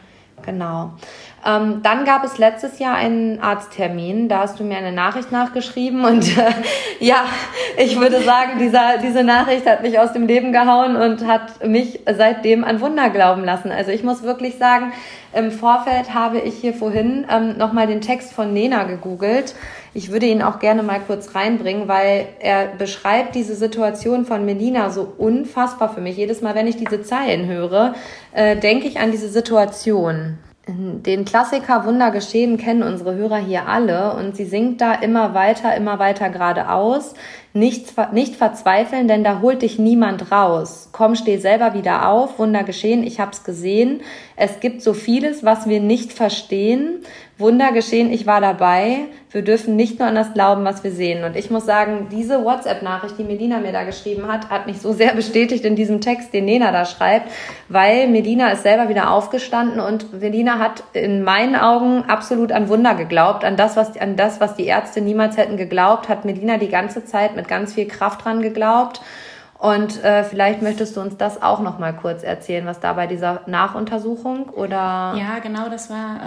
Genau. 0.45 0.93
Ähm, 1.47 1.81
dann 1.83 2.05
gab 2.05 2.23
es 2.23 2.37
letztes 2.37 2.79
Jahr 2.79 2.95
einen 2.95 3.41
Arzttermin. 3.41 4.29
Da 4.29 4.41
hast 4.41 4.61
du 4.61 4.65
mir 4.65 4.77
eine 4.77 4.93
Nachricht 4.93 5.33
nachgeschrieben 5.33 6.05
und 6.05 6.37
äh, 6.37 6.53
ja, 7.05 7.25
ich 7.79 7.99
würde 7.99 8.23
sagen, 8.23 8.59
dieser, 8.59 8.99
diese 9.03 9.25
Nachricht 9.25 9.67
hat 9.67 9.83
mich 9.83 9.99
aus 9.99 10.13
dem 10.13 10.27
Leben 10.27 10.53
gehauen 10.53 10.97
und 10.97 11.27
hat 11.27 11.65
mich 11.67 12.01
seitdem 12.15 12.63
an 12.63 12.81
Wunder 12.83 13.09
glauben 13.09 13.45
lassen. 13.45 13.71
Also 13.71 13.91
ich 13.91 14.03
muss 14.03 14.23
wirklich 14.23 14.59
sagen, 14.59 14.93
im 15.33 15.51
Vorfeld 15.51 16.13
habe 16.13 16.41
ich 16.41 16.55
hier 16.57 16.75
vorhin 16.75 17.25
ähm, 17.31 17.57
nochmal 17.57 17.87
den 17.87 18.03
Text 18.03 18.33
von 18.33 18.53
Nena 18.53 18.85
gegoogelt. 18.85 19.55
Ich 19.95 20.13
würde 20.13 20.27
ihn 20.27 20.43
auch 20.43 20.59
gerne 20.59 20.83
mal 20.83 21.01
kurz 21.01 21.35
reinbringen, 21.35 21.89
weil 21.89 22.29
er 22.41 22.67
beschreibt 22.67 23.35
diese 23.35 23.55
Situation 23.55 24.27
von 24.27 24.45
Melina 24.45 24.91
so 24.91 25.11
unfassbar 25.17 25.95
für 25.95 26.01
mich. 26.01 26.17
Jedes 26.17 26.43
Mal, 26.43 26.55
wenn 26.55 26.67
ich 26.67 26.77
diese 26.77 27.03
Zeilen 27.03 27.47
höre, 27.47 27.95
äh, 28.35 28.57
denke 28.57 28.87
ich 28.87 29.01
an 29.01 29.11
diese 29.11 29.29
Situation. 29.29 30.39
Den 31.05 31.25
Klassiker 31.25 31.85
Wunder 31.85 32.11
geschehen 32.11 32.57
kennen 32.57 32.83
unsere 32.83 33.15
Hörer 33.15 33.39
hier 33.39 33.67
alle 33.67 34.15
und 34.15 34.37
sie 34.37 34.45
singt 34.45 34.81
da 34.81 34.95
immer 34.95 35.35
weiter, 35.35 35.75
immer 35.77 35.99
weiter 35.99 36.31
geradeaus. 36.31 37.15
Nicht, 37.53 37.95
nicht 38.13 38.37
verzweifeln, 38.37 39.09
denn 39.09 39.25
da 39.25 39.41
holt 39.41 39.63
dich 39.63 39.79
niemand 39.79 40.31
raus. 40.31 40.89
Komm, 40.93 41.17
steh 41.17 41.39
selber 41.39 41.75
wieder 41.75 42.09
auf. 42.09 42.39
Wunder 42.39 42.63
geschehen, 42.63 43.03
ich 43.03 43.19
hab's 43.19 43.43
gesehen. 43.43 44.03
Es 44.37 44.61
gibt 44.61 44.83
so 44.83 44.95
vieles, 44.95 45.45
was 45.45 45.69
wir 45.69 45.81
nicht 45.81 46.13
verstehen. 46.13 47.03
Wunder 47.41 47.73
geschehen, 47.73 48.13
ich 48.13 48.27
war 48.27 48.41
dabei. 48.41 49.07
Wir 49.33 49.43
dürfen 49.43 49.77
nicht 49.77 49.99
nur 49.99 50.09
an 50.09 50.15
das 50.15 50.35
glauben, 50.35 50.65
was 50.65 50.85
wir 50.85 50.91
sehen. 50.91 51.25
Und 51.25 51.37
ich 51.37 51.51
muss 51.51 51.65
sagen, 51.65 52.09
diese 52.11 52.45
WhatsApp-Nachricht, 52.45 53.17
die 53.19 53.25
Medina 53.25 53.59
mir 53.59 53.73
da 53.73 53.85
geschrieben 53.85 54.27
hat, 54.27 54.51
hat 54.51 54.67
mich 54.67 54.81
so 54.81 54.93
sehr 54.93 55.15
bestätigt 55.15 55.65
in 55.65 55.77
diesem 55.77 56.01
Text, 56.01 56.35
den 56.35 56.45
Nena 56.45 56.71
da 56.73 56.85
schreibt, 56.85 57.31
weil 57.69 58.09
Medina 58.09 58.51
ist 58.51 58.63
selber 58.63 58.89
wieder 58.89 59.11
aufgestanden 59.13 59.81
und 59.81 60.21
Medina 60.21 60.59
hat 60.59 60.83
in 60.93 61.23
meinen 61.23 61.57
Augen 61.57 62.05
absolut 62.09 62.53
an 62.53 62.69
Wunder 62.69 62.95
geglaubt, 62.95 63.45
an 63.45 63.57
das, 63.57 63.77
was, 63.77 63.97
an 63.97 64.17
das, 64.17 64.41
was 64.41 64.57
die 64.57 64.67
Ärzte 64.67 65.01
niemals 65.01 65.37
hätten 65.37 65.57
geglaubt, 65.57 66.09
hat 66.09 66.25
Medina 66.25 66.59
die 66.59 66.69
ganze 66.69 67.05
Zeit 67.05 67.37
mit 67.41 67.49
ganz 67.49 67.73
viel 67.75 67.89
Kraft 67.89 68.25
dran 68.25 68.43
geglaubt. 68.43 69.01
Und 69.59 70.03
äh, 70.05 70.25
vielleicht 70.25 70.63
möchtest 70.63 70.97
du 70.97 71.01
uns 71.01 71.17
das 71.17 71.43
auch 71.43 71.61
noch 71.61 71.79
mal 71.79 71.93
kurz 71.95 72.23
erzählen, 72.23 72.65
was 72.65 72.81
da 72.81 72.95
bei 72.95 73.07
dieser 73.07 73.43
Nachuntersuchung 73.47 74.49
oder? 74.49 75.15
Ja, 75.19 75.39
genau, 75.43 75.69
das 75.69 75.91
war 75.91 76.19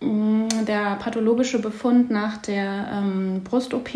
ähm, 0.00 0.46
mm, 0.46 0.64
der 0.66 0.96
pathologische 0.96 1.60
Befund 1.60 2.10
nach 2.10 2.38
der 2.38 2.88
ähm, 2.92 3.42
Brust-OP. 3.44 3.90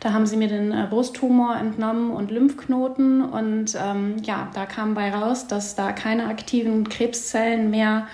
Da 0.00 0.14
haben 0.14 0.24
sie 0.24 0.38
mir 0.38 0.48
den 0.48 0.72
äh, 0.72 0.86
Brusttumor 0.88 1.56
entnommen 1.56 2.10
und 2.10 2.30
Lymphknoten 2.30 3.22
und 3.22 3.74
ähm, 3.74 4.16
ja, 4.22 4.48
da 4.54 4.64
kam 4.64 4.94
bei 4.94 5.12
raus, 5.12 5.46
dass 5.46 5.74
da 5.74 5.92
keine 5.92 6.28
aktiven 6.28 6.88
Krebszellen 6.88 7.70
mehr 7.70 8.06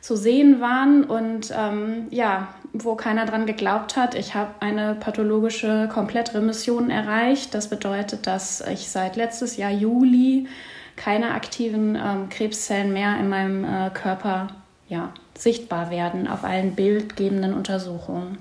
zu 0.00 0.16
sehen 0.16 0.62
waren 0.62 1.04
und 1.04 1.52
ähm, 1.54 2.06
ja, 2.08 2.48
wo 2.72 2.94
keiner 2.94 3.26
dran 3.26 3.46
geglaubt 3.46 3.96
hat. 3.96 4.14
Ich 4.14 4.34
habe 4.34 4.50
eine 4.60 4.94
pathologische 4.94 5.88
Komplettremission 5.92 6.90
erreicht. 6.90 7.54
Das 7.54 7.68
bedeutet, 7.68 8.26
dass 8.26 8.60
ich 8.60 8.88
seit 8.88 9.16
letztes 9.16 9.56
Jahr 9.56 9.70
Juli 9.70 10.48
keine 10.96 11.32
aktiven 11.32 11.96
ähm, 11.96 12.28
Krebszellen 12.28 12.92
mehr 12.92 13.18
in 13.18 13.28
meinem 13.28 13.64
äh, 13.64 13.90
Körper 13.90 14.48
ja, 14.88 15.12
sichtbar 15.36 15.90
werden 15.90 16.28
auf 16.28 16.44
allen 16.44 16.74
bildgebenden 16.74 17.54
Untersuchungen. 17.54 18.38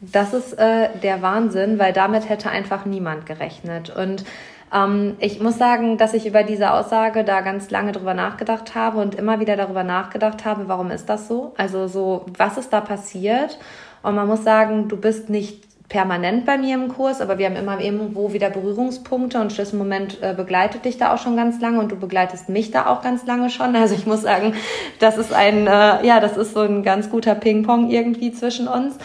Das 0.00 0.34
ist 0.34 0.52
äh, 0.52 0.90
der 1.02 1.22
Wahnsinn, 1.22 1.78
weil 1.78 1.92
damit 1.92 2.28
hätte 2.28 2.50
einfach 2.50 2.84
niemand 2.84 3.26
gerechnet. 3.26 3.90
Und 3.90 4.24
ähm, 4.72 5.16
ich 5.20 5.40
muss 5.40 5.58
sagen, 5.58 5.98
dass 5.98 6.14
ich 6.14 6.26
über 6.26 6.42
diese 6.42 6.72
Aussage 6.72 7.24
da 7.24 7.40
ganz 7.40 7.70
lange 7.70 7.92
drüber 7.92 8.14
nachgedacht 8.14 8.74
habe 8.74 8.98
und 8.98 9.14
immer 9.14 9.40
wieder 9.40 9.56
darüber 9.56 9.84
nachgedacht 9.84 10.44
habe, 10.44 10.68
warum 10.68 10.90
ist 10.90 11.08
das 11.08 11.28
so? 11.28 11.52
Also 11.56 11.86
so, 11.88 12.26
was 12.36 12.58
ist 12.58 12.72
da 12.72 12.80
passiert? 12.80 13.58
Und 14.02 14.14
man 14.14 14.26
muss 14.26 14.44
sagen, 14.44 14.88
du 14.88 14.96
bist 14.96 15.30
nicht 15.30 15.66
permanent 15.88 16.46
bei 16.46 16.58
mir 16.58 16.74
im 16.74 16.88
Kurs, 16.88 17.20
aber 17.20 17.38
wir 17.38 17.46
haben 17.46 17.54
immer 17.54 17.80
irgendwo 17.80 18.32
wieder 18.32 18.50
Berührungspunkte 18.50 19.40
und 19.40 19.52
Schlüsselmoment 19.52 20.20
äh, 20.20 20.34
begleitet 20.36 20.84
dich 20.84 20.98
da 20.98 21.14
auch 21.14 21.18
schon 21.18 21.36
ganz 21.36 21.60
lange 21.60 21.78
und 21.78 21.92
du 21.92 21.96
begleitest 21.96 22.48
mich 22.48 22.72
da 22.72 22.86
auch 22.86 23.02
ganz 23.02 23.24
lange 23.24 23.50
schon. 23.50 23.76
Also 23.76 23.94
ich 23.94 24.06
muss 24.06 24.22
sagen, 24.22 24.54
das 24.98 25.16
ist 25.16 25.32
ein, 25.32 25.66
äh, 25.66 26.04
ja, 26.04 26.18
das 26.18 26.36
ist 26.36 26.54
so 26.54 26.60
ein 26.60 26.82
ganz 26.82 27.08
guter 27.08 27.36
Ping-Pong 27.36 27.90
irgendwie 27.90 28.32
zwischen 28.32 28.66
uns. 28.66 28.96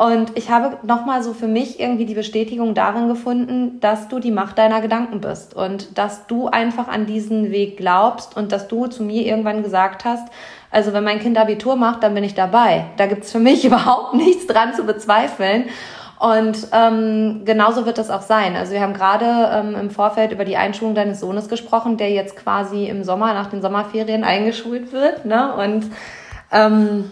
Und 0.00 0.38
ich 0.38 0.50
habe 0.50 0.78
nochmal 0.82 1.22
so 1.22 1.34
für 1.34 1.46
mich 1.46 1.78
irgendwie 1.78 2.06
die 2.06 2.14
Bestätigung 2.14 2.72
darin 2.72 3.08
gefunden, 3.08 3.80
dass 3.80 4.08
du 4.08 4.18
die 4.18 4.30
Macht 4.30 4.56
deiner 4.56 4.80
Gedanken 4.80 5.20
bist 5.20 5.54
und 5.54 5.98
dass 5.98 6.26
du 6.26 6.46
einfach 6.48 6.88
an 6.88 7.04
diesen 7.04 7.50
Weg 7.50 7.76
glaubst 7.76 8.34
und 8.34 8.50
dass 8.50 8.66
du 8.66 8.86
zu 8.86 9.02
mir 9.02 9.26
irgendwann 9.26 9.62
gesagt 9.62 10.06
hast, 10.06 10.26
also 10.70 10.94
wenn 10.94 11.04
mein 11.04 11.18
Kind 11.20 11.36
Abitur 11.36 11.76
macht, 11.76 12.02
dann 12.02 12.14
bin 12.14 12.24
ich 12.24 12.32
dabei. 12.32 12.86
Da 12.96 13.08
gibt's 13.08 13.30
für 13.30 13.40
mich 13.40 13.62
überhaupt 13.66 14.14
nichts 14.14 14.46
dran 14.46 14.72
zu 14.72 14.84
bezweifeln. 14.84 15.64
Und 16.18 16.68
ähm, 16.72 17.42
genauso 17.44 17.84
wird 17.84 17.98
das 17.98 18.08
auch 18.08 18.22
sein. 18.22 18.56
Also 18.56 18.72
wir 18.72 18.80
haben 18.80 18.94
gerade 18.94 19.50
ähm, 19.52 19.74
im 19.78 19.90
Vorfeld 19.90 20.32
über 20.32 20.46
die 20.46 20.56
Einschulung 20.56 20.94
deines 20.94 21.20
Sohnes 21.20 21.50
gesprochen, 21.50 21.98
der 21.98 22.10
jetzt 22.10 22.36
quasi 22.36 22.86
im 22.86 23.04
Sommer 23.04 23.34
nach 23.34 23.50
den 23.50 23.60
Sommerferien 23.60 24.24
eingeschult 24.24 24.92
wird. 24.92 25.26
Ne? 25.26 25.52
Und 25.56 25.90
ähm, 26.52 27.10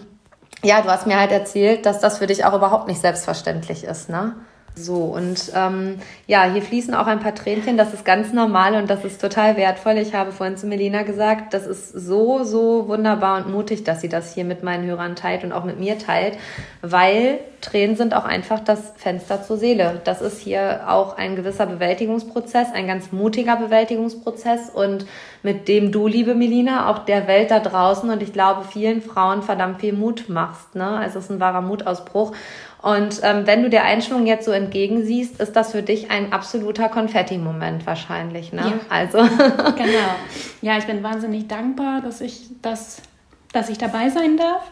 ja, 0.63 0.81
du 0.81 0.89
hast 0.89 1.07
mir 1.07 1.19
halt 1.19 1.31
erzählt, 1.31 1.85
dass 1.85 1.99
das 1.99 2.17
für 2.17 2.27
dich 2.27 2.45
auch 2.45 2.53
überhaupt 2.53 2.87
nicht 2.87 3.01
selbstverständlich 3.01 3.83
ist, 3.83 4.09
ne? 4.09 4.35
So, 4.75 4.95
und 4.95 5.51
ähm, 5.55 5.99
ja, 6.27 6.43
hier 6.45 6.61
fließen 6.61 6.93
auch 6.93 7.07
ein 7.07 7.19
paar 7.19 7.35
Tränchen, 7.35 7.77
das 7.77 7.93
ist 7.93 8.05
ganz 8.05 8.31
normal 8.31 8.75
und 8.75 8.89
das 8.89 9.03
ist 9.03 9.19
total 9.19 9.57
wertvoll. 9.57 9.97
Ich 9.97 10.13
habe 10.13 10.31
vorhin 10.31 10.57
zu 10.57 10.67
Melina 10.67 11.03
gesagt, 11.03 11.53
das 11.53 11.67
ist 11.67 11.91
so, 11.91 12.43
so 12.43 12.87
wunderbar 12.87 13.43
und 13.43 13.51
mutig, 13.51 13.83
dass 13.83 14.01
sie 14.01 14.09
das 14.09 14.33
hier 14.33 14.45
mit 14.45 14.63
meinen 14.63 14.85
Hörern 14.85 15.15
teilt 15.15 15.43
und 15.43 15.51
auch 15.51 15.65
mit 15.65 15.79
mir 15.79 15.97
teilt, 15.97 16.37
weil 16.81 17.39
Tränen 17.61 17.97
sind 17.97 18.13
auch 18.13 18.23
einfach 18.23 18.61
das 18.61 18.93
Fenster 18.95 19.43
zur 19.43 19.57
Seele. 19.57 19.99
Das 20.05 20.21
ist 20.21 20.39
hier 20.39 20.81
auch 20.87 21.17
ein 21.17 21.35
gewisser 21.35 21.65
Bewältigungsprozess, 21.65 22.71
ein 22.73 22.87
ganz 22.87 23.11
mutiger 23.11 23.57
Bewältigungsprozess 23.57 24.69
und 24.69 25.05
mit 25.43 25.67
dem 25.67 25.91
du, 25.91 26.07
liebe 26.07 26.35
Melina, 26.35 26.89
auch 26.89 26.99
der 26.99 27.27
Welt 27.27 27.51
da 27.51 27.59
draußen 27.59 28.09
und 28.09 28.23
ich 28.23 28.31
glaube 28.31 28.63
vielen 28.63 29.01
Frauen 29.01 29.41
verdammt 29.41 29.81
viel 29.81 29.93
Mut 29.93 30.29
machst. 30.29 30.75
Ne? 30.75 30.85
Also 30.85 31.19
es 31.19 31.25
ist 31.25 31.31
ein 31.31 31.39
wahrer 31.39 31.61
Mutausbruch. 31.61 32.33
Und 32.81 33.19
ähm, 33.23 33.45
wenn 33.45 33.61
du 33.61 33.69
der 33.69 33.83
Einschwung 33.83 34.25
jetzt 34.25 34.45
so 34.45 34.51
entgegensiehst, 34.51 35.39
ist 35.41 35.55
das 35.55 35.71
für 35.73 35.83
dich 35.83 36.11
ein 36.11 36.31
absoluter 36.31 36.87
Konfetti-Moment 36.87 37.85
wahrscheinlich. 37.85 38.53
Ne? 38.53 38.61
Ja. 38.61 38.79
Also 38.89 39.17
genau. 39.75 40.15
Ja, 40.61 40.77
ich 40.77 40.85
bin 40.85 41.03
wahnsinnig 41.03 41.47
dankbar, 41.47 42.01
dass 42.01 42.21
ich 42.21 42.47
das, 42.61 43.01
dass 43.51 43.69
ich 43.69 43.77
dabei 43.77 44.09
sein 44.09 44.37
darf. 44.37 44.63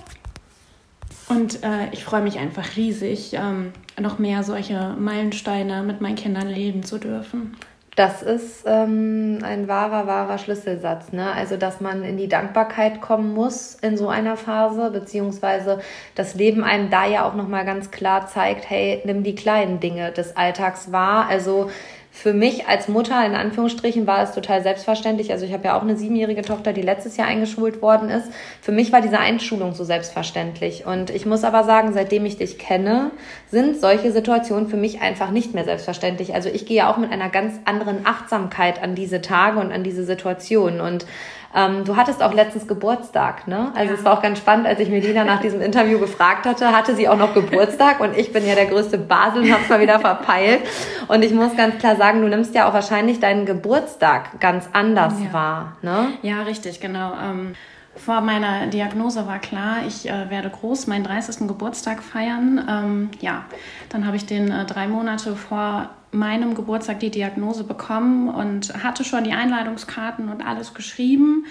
Und 1.28 1.63
äh, 1.63 1.89
ich 1.91 2.06
freue 2.06 2.22
mich 2.22 2.39
einfach 2.39 2.78
riesig, 2.78 3.34
ähm, 3.34 3.74
noch 4.00 4.20
mehr 4.20 4.43
solche 4.43 4.96
Meilensteine 4.98 5.84
mit 5.84 6.00
meinen 6.00 6.15
Kindern 6.15 6.48
leben 6.48 6.84
zu 6.84 7.00
dürfen. 7.00 7.58
Das 7.98 8.22
ist 8.22 8.64
ähm, 8.68 9.40
ein 9.42 9.68
wahrer, 9.68 10.06
wahrer 10.06 10.38
Schlüsselsatz. 10.38 11.14
Ne? 11.14 11.34
Also, 11.34 11.58
dass 11.58 11.82
man 11.82 12.04
in 12.04 12.16
die 12.16 12.28
Dankbarkeit 12.28 13.02
kommen 13.02 13.34
muss 13.34 13.74
in 13.74 13.98
so 13.98 14.08
einer 14.08 14.38
Phase, 14.38 14.92
beziehungsweise 14.92 15.80
das 16.14 16.36
Leben 16.36 16.64
einem 16.64 16.92
da 16.92 17.08
ja 17.08 17.28
auch 17.28 17.34
nochmal 17.34 17.66
ganz 17.66 17.90
klar 17.90 18.28
zeigt, 18.28 18.70
hey, 18.70 19.02
nimm 19.04 19.24
die 19.24 19.34
kleinen 19.34 19.80
Dinge 19.80 20.12
des 20.12 20.38
Alltags 20.38 20.92
wahr. 20.92 21.26
Also 21.28 21.72
für 22.18 22.34
mich 22.34 22.68
als 22.68 22.88
Mutter 22.88 23.24
in 23.24 23.36
Anführungsstrichen 23.36 24.08
war 24.08 24.24
es 24.24 24.32
total 24.32 24.64
selbstverständlich. 24.64 25.32
Also 25.32 25.46
ich 25.46 25.54
habe 25.54 25.66
ja 25.66 25.78
auch 25.78 25.84
eine 25.84 25.96
siebenjährige 25.96 26.42
Tochter, 26.42 26.74
die 26.74 26.82
letztes 26.82 27.16
Jahr 27.16 27.28
eingeschult 27.28 27.84
worden 27.84 28.10
ist. 28.10 28.32
Für 28.60 28.72
mich 28.72 28.92
war 28.92 29.02
diese 29.02 29.20
Einschulung 29.20 29.76
so 29.76 29.84
selbstverständlich. 29.84 30.88
Und 30.88 31.12
ich 31.12 31.28
muss 31.28 31.44
aber 31.44 31.64
sagen, 31.64 31.94
seitdem 31.94 32.26
ich 32.26 32.38
dich 32.38 32.58
kenne, 32.58 33.12
sind 33.52 33.80
solche 33.80 34.12
Situationen 34.12 34.68
für 34.68 34.78
mich 34.78 35.00
einfach 35.00 35.30
nicht 35.30 35.54
mehr 35.54 35.64
selbstverständlich. 35.64 36.34
Also 36.34 36.50
ich 36.50 36.66
gehe 36.66 36.78
ja 36.78 36.92
auch 36.92 36.98
mit 36.98 37.12
einer 37.12 37.30
ganz 37.30 37.54
anderen 37.66 38.08
Achtsamkeit 38.08 38.82
an 38.82 38.96
diese 38.96 39.22
Tage 39.22 39.60
und 39.60 39.72
an 39.72 39.84
diese 39.84 40.04
Situationen. 40.04 40.82
Und 40.82 41.06
ähm, 41.56 41.86
du 41.86 41.96
hattest 41.96 42.22
auch 42.22 42.34
letztens 42.34 42.68
Geburtstag, 42.68 43.48
ne? 43.48 43.72
Also 43.76 43.94
ja. 43.94 44.00
es 44.00 44.06
war 44.06 44.18
auch 44.18 44.22
ganz 44.22 44.40
spannend, 44.40 44.68
als 44.68 44.80
ich 44.80 44.90
Melina 44.90 45.24
nach 45.24 45.42
diesem 45.42 45.62
Interview 45.62 46.00
gefragt 46.00 46.46
hatte, 46.46 46.72
hatte 46.72 46.96
sie 46.96 47.08
auch 47.08 47.18
noch 47.18 47.34
Geburtstag 47.34 48.00
und 48.00 48.18
ich 48.18 48.32
bin 48.34 48.46
ja 48.48 48.56
der 48.56 48.66
größte 48.66 48.98
Basel 48.98 49.44
und 49.44 49.54
hab's 49.54 49.70
mal 49.70 49.80
wieder 49.80 50.00
verpeilt. 50.00 50.62
Und 51.08 51.24
ich 51.24 51.34
muss 51.34 51.56
ganz 51.56 51.78
klar 51.78 51.96
sagen, 51.96 52.22
du 52.22 52.28
nimmst 52.28 52.54
ja 52.56 52.68
auch 52.68 52.74
wahrscheinlich 52.74 53.20
deinen 53.20 53.46
Geburtstag 53.46 54.40
ganz 54.40 54.70
anders 54.74 55.14
ja. 55.24 55.34
wahr, 55.34 55.78
ne? 55.82 56.10
Ja, 56.22 56.44
richtig, 56.44 56.80
genau. 56.80 57.14
Ähm 57.14 57.56
vor 57.98 58.22
meiner 58.22 58.68
Diagnose 58.68 59.28
war 59.28 59.40
klar, 59.40 59.78
ich 59.88 60.10
äh, 60.10 60.30
werde 60.30 60.50
groß 60.50 60.88
meinen 60.88 61.04
30. 61.04 61.48
Geburtstag 61.48 62.02
feiern. 62.04 62.66
Ähm, 62.70 63.10
ja, 63.20 63.46
dann 63.90 64.06
habe 64.06 64.18
ich 64.18 64.26
den 64.26 64.52
äh, 64.52 64.66
drei 64.66 64.88
Monate 64.88 65.36
vor 65.36 65.90
meinem 66.12 66.56
Geburtstag 66.56 67.00
die 67.00 67.12
Diagnose 67.12 67.64
bekommen 67.64 68.30
und 68.30 68.84
hatte 68.84 69.04
schon 69.04 69.24
die 69.24 69.34
Einladungskarten 69.34 70.30
und 70.30 70.46
alles 70.46 70.74
geschrieben, 70.74 71.46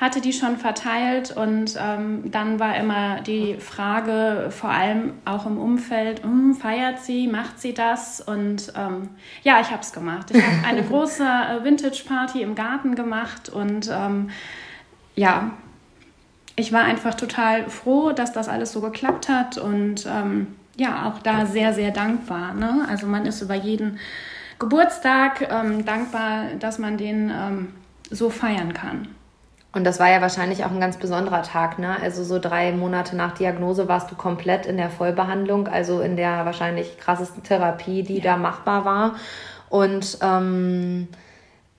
hatte 0.00 0.20
die 0.20 0.32
schon 0.32 0.58
verteilt 0.58 1.34
und 1.36 1.76
ähm, 1.80 2.30
dann 2.30 2.58
war 2.58 2.76
immer 2.76 3.20
die 3.20 3.54
Frage, 3.54 4.48
vor 4.50 4.70
allem 4.70 5.14
auch 5.24 5.46
im 5.46 5.58
Umfeld, 5.58 6.22
hm, 6.22 6.54
feiert 6.54 7.00
sie, 7.00 7.28
macht 7.28 7.60
sie 7.60 7.72
das? 7.72 8.20
Und 8.20 8.72
ähm, 8.76 9.10
ja, 9.42 9.60
ich 9.60 9.70
habe 9.70 9.82
es 9.82 9.92
gemacht. 9.92 10.30
Ich 10.32 10.42
habe 10.42 10.66
eine 10.66 10.82
große 10.88 11.24
äh, 11.24 11.64
Vintage-Party 11.64 12.42
im 12.42 12.54
Garten 12.54 12.96
gemacht 12.96 13.48
und 13.48 13.88
ähm, 13.90 14.30
ja, 15.16 15.52
ich 16.56 16.72
war 16.72 16.84
einfach 16.84 17.14
total 17.14 17.68
froh, 17.68 18.12
dass 18.12 18.32
das 18.32 18.48
alles 18.48 18.72
so 18.72 18.80
geklappt 18.80 19.28
hat 19.28 19.58
und 19.58 20.06
ähm, 20.06 20.48
ja, 20.76 21.08
auch 21.08 21.20
da 21.20 21.46
sehr, 21.46 21.72
sehr 21.72 21.90
dankbar. 21.90 22.54
Ne? 22.54 22.86
Also 22.88 23.06
man 23.06 23.26
ist 23.26 23.42
über 23.42 23.54
jeden 23.54 23.98
Geburtstag 24.58 25.48
ähm, 25.50 25.84
dankbar, 25.84 26.46
dass 26.58 26.78
man 26.78 26.96
den 26.96 27.30
ähm, 27.30 27.74
so 28.10 28.30
feiern 28.30 28.72
kann. 28.72 29.08
Und 29.72 29.82
das 29.82 29.98
war 29.98 30.08
ja 30.08 30.20
wahrscheinlich 30.20 30.64
auch 30.64 30.70
ein 30.70 30.78
ganz 30.78 30.98
besonderer 30.98 31.42
Tag, 31.42 31.80
ne? 31.80 31.96
Also 32.00 32.22
so 32.22 32.38
drei 32.38 32.70
Monate 32.70 33.16
nach 33.16 33.32
Diagnose 33.32 33.88
warst 33.88 34.08
du 34.08 34.14
komplett 34.14 34.66
in 34.66 34.76
der 34.76 34.88
Vollbehandlung, 34.88 35.66
also 35.66 36.00
in 36.00 36.14
der 36.14 36.44
wahrscheinlich 36.44 36.96
krassesten 36.96 37.42
Therapie, 37.42 38.04
die 38.04 38.18
ja. 38.18 38.22
da 38.22 38.36
machbar 38.36 38.84
war. 38.84 39.16
Und 39.70 40.18
ähm, 40.22 41.08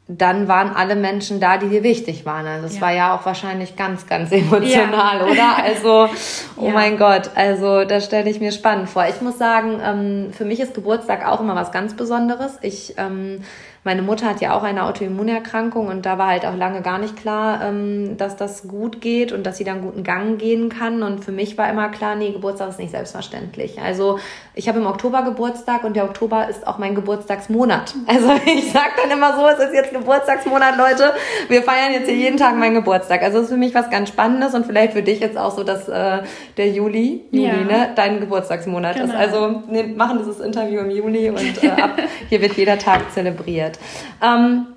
dann 0.08 0.48
waren 0.48 0.76
alle 0.76 0.96
Menschen 0.96 1.40
da, 1.40 1.58
die 1.58 1.68
dir 1.68 1.82
wichtig 1.82 2.26
waren. 2.26 2.46
Also 2.46 2.68
es 2.68 2.76
ja. 2.76 2.82
war 2.82 2.94
ja 2.94 3.16
auch 3.16 3.26
wahrscheinlich 3.26 3.76
ganz, 3.76 4.06
ganz 4.06 4.32
emotional, 4.34 5.20
ja. 5.20 5.26
oder? 5.26 5.64
Also, 5.64 6.10
oh 6.58 6.68
ja. 6.68 6.74
mein 6.74 6.98
Gott, 6.98 7.32
also 7.34 7.86
das 7.86 8.06
stelle 8.06 8.30
ich 8.30 8.40
mir 8.40 8.52
spannend 8.52 8.90
vor. 8.90 9.06
Ich 9.08 9.22
muss 9.22 9.38
sagen, 9.38 9.80
ähm, 9.84 10.34
für 10.34 10.46
mich 10.46 10.60
ist 10.60 10.76
Geburtstag 10.76 11.28
auch 11.28 11.40
immer 11.40 11.56
was 11.56 11.72
ganz 11.72 11.96
Besonderes. 11.96 12.60
Ich 12.62 12.94
ähm, 12.98 13.42
meine 13.86 14.02
Mutter 14.02 14.28
hat 14.28 14.42
ja 14.42 14.58
auch 14.58 14.64
eine 14.64 14.86
Autoimmunerkrankung 14.86 15.88
und 15.88 16.08
da 16.08 16.18
war 16.18 16.30
halt 16.30 16.44
auch 16.44 16.56
lange 16.56 16.82
gar 16.82 16.98
nicht 16.98 17.16
klar, 17.16 17.62
ähm, 17.64 18.18
dass 18.18 18.36
das 18.36 18.68
gut 18.68 19.00
geht 19.00 19.32
und 19.32 19.46
dass 19.46 19.58
sie 19.58 19.64
dann 19.64 19.84
guten 19.84 20.04
Gang 20.04 20.40
gehen 20.40 20.70
kann. 20.70 21.04
Und 21.04 21.24
für 21.24 21.32
mich 21.32 21.56
war 21.60 21.70
immer 21.70 21.90
klar, 21.90 22.16
nee, 22.16 22.32
Geburtstag 22.32 22.70
ist 22.70 22.80
nicht 22.80 22.90
selbstverständlich. 22.90 23.80
Also 23.80 24.18
ich 24.56 24.68
habe 24.68 24.80
im 24.80 24.88
Oktober 24.88 25.22
Geburtstag 25.22 25.84
und 25.84 25.96
der 25.96 26.06
Oktober 26.06 26.50
ist 26.50 26.66
auch 26.66 26.80
mein 26.80 26.96
Geburtstagsmonat. 26.96 27.94
Also 28.08 28.32
ich 28.48 28.72
sage 28.72 28.94
dann 29.04 29.16
immer 29.16 29.38
so, 29.38 29.48
es 29.48 29.60
ist 29.60 29.76
jetzt 29.76 29.94
Geburtstagsmonat, 29.94 30.78
Leute. 30.80 31.14
Wir 31.48 31.62
feiern 31.62 31.94
jetzt 31.94 32.10
hier 32.10 32.18
jeden 32.18 32.38
Tag 32.38 32.56
meinen 32.56 32.74
Geburtstag. 32.74 33.22
Also 33.22 33.38
es 33.38 33.44
ist 33.44 33.52
für 33.52 33.58
mich 33.58 33.76
was 33.76 33.92
ganz 33.92 34.10
Spannendes 34.10 34.56
und 34.56 34.66
vielleicht 34.66 34.94
für 34.94 35.04
dich 35.04 35.20
jetzt 35.20 35.38
auch 35.38 35.52
so, 35.52 35.64
dass 35.64 35.88
äh, 35.88 36.24
der 36.58 36.70
Juli, 36.70 37.26
Juli, 37.30 37.46
ja. 37.46 37.54
ne, 37.58 37.90
dein 37.96 38.20
Geburtstagsmonat 38.20 38.96
genau. 38.96 39.10
ist. 39.10 39.16
Also 39.16 39.62
wir 39.70 39.88
machen 39.90 40.18
dieses 40.18 40.40
Interview 40.40 40.80
im 40.80 40.90
Juli 40.90 41.30
und 41.30 41.64
äh, 41.64 41.70
ab 41.70 42.00
hier 42.30 42.42
wird 42.42 42.54
jeder 42.54 42.80
Tag 42.80 43.12
zelebriert. 43.12 43.75
Ähm, 44.22 44.68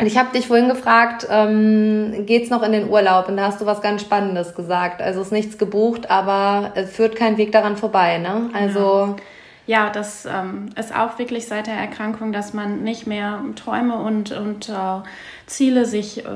und 0.00 0.06
ich 0.06 0.18
habe 0.18 0.32
dich 0.32 0.48
vorhin 0.48 0.68
gefragt, 0.68 1.26
ähm, 1.30 2.26
geht's 2.26 2.50
noch 2.50 2.62
in 2.62 2.72
den 2.72 2.88
Urlaub? 2.88 3.28
Und 3.28 3.36
da 3.36 3.46
hast 3.46 3.60
du 3.60 3.66
was 3.66 3.80
ganz 3.80 4.02
Spannendes 4.02 4.54
gesagt. 4.54 5.00
Also 5.00 5.20
ist 5.20 5.30
nichts 5.30 5.56
gebucht, 5.56 6.10
aber 6.10 6.72
es 6.74 6.90
führt 6.90 7.14
kein 7.14 7.36
Weg 7.36 7.52
daran 7.52 7.76
vorbei, 7.76 8.18
ne? 8.18 8.50
Also 8.52 9.16
ja, 9.66 9.84
ja 9.84 9.90
das 9.90 10.26
ähm, 10.26 10.70
ist 10.76 10.94
auch 10.94 11.18
wirklich 11.20 11.46
seit 11.46 11.68
der 11.68 11.74
Erkrankung, 11.74 12.32
dass 12.32 12.52
man 12.52 12.82
nicht 12.82 13.06
mehr 13.06 13.40
Träume 13.54 13.98
und 13.98 14.32
und 14.32 14.68
äh, 14.68 15.02
Ziele 15.46 15.86
sich 15.86 16.24
äh, 16.24 16.28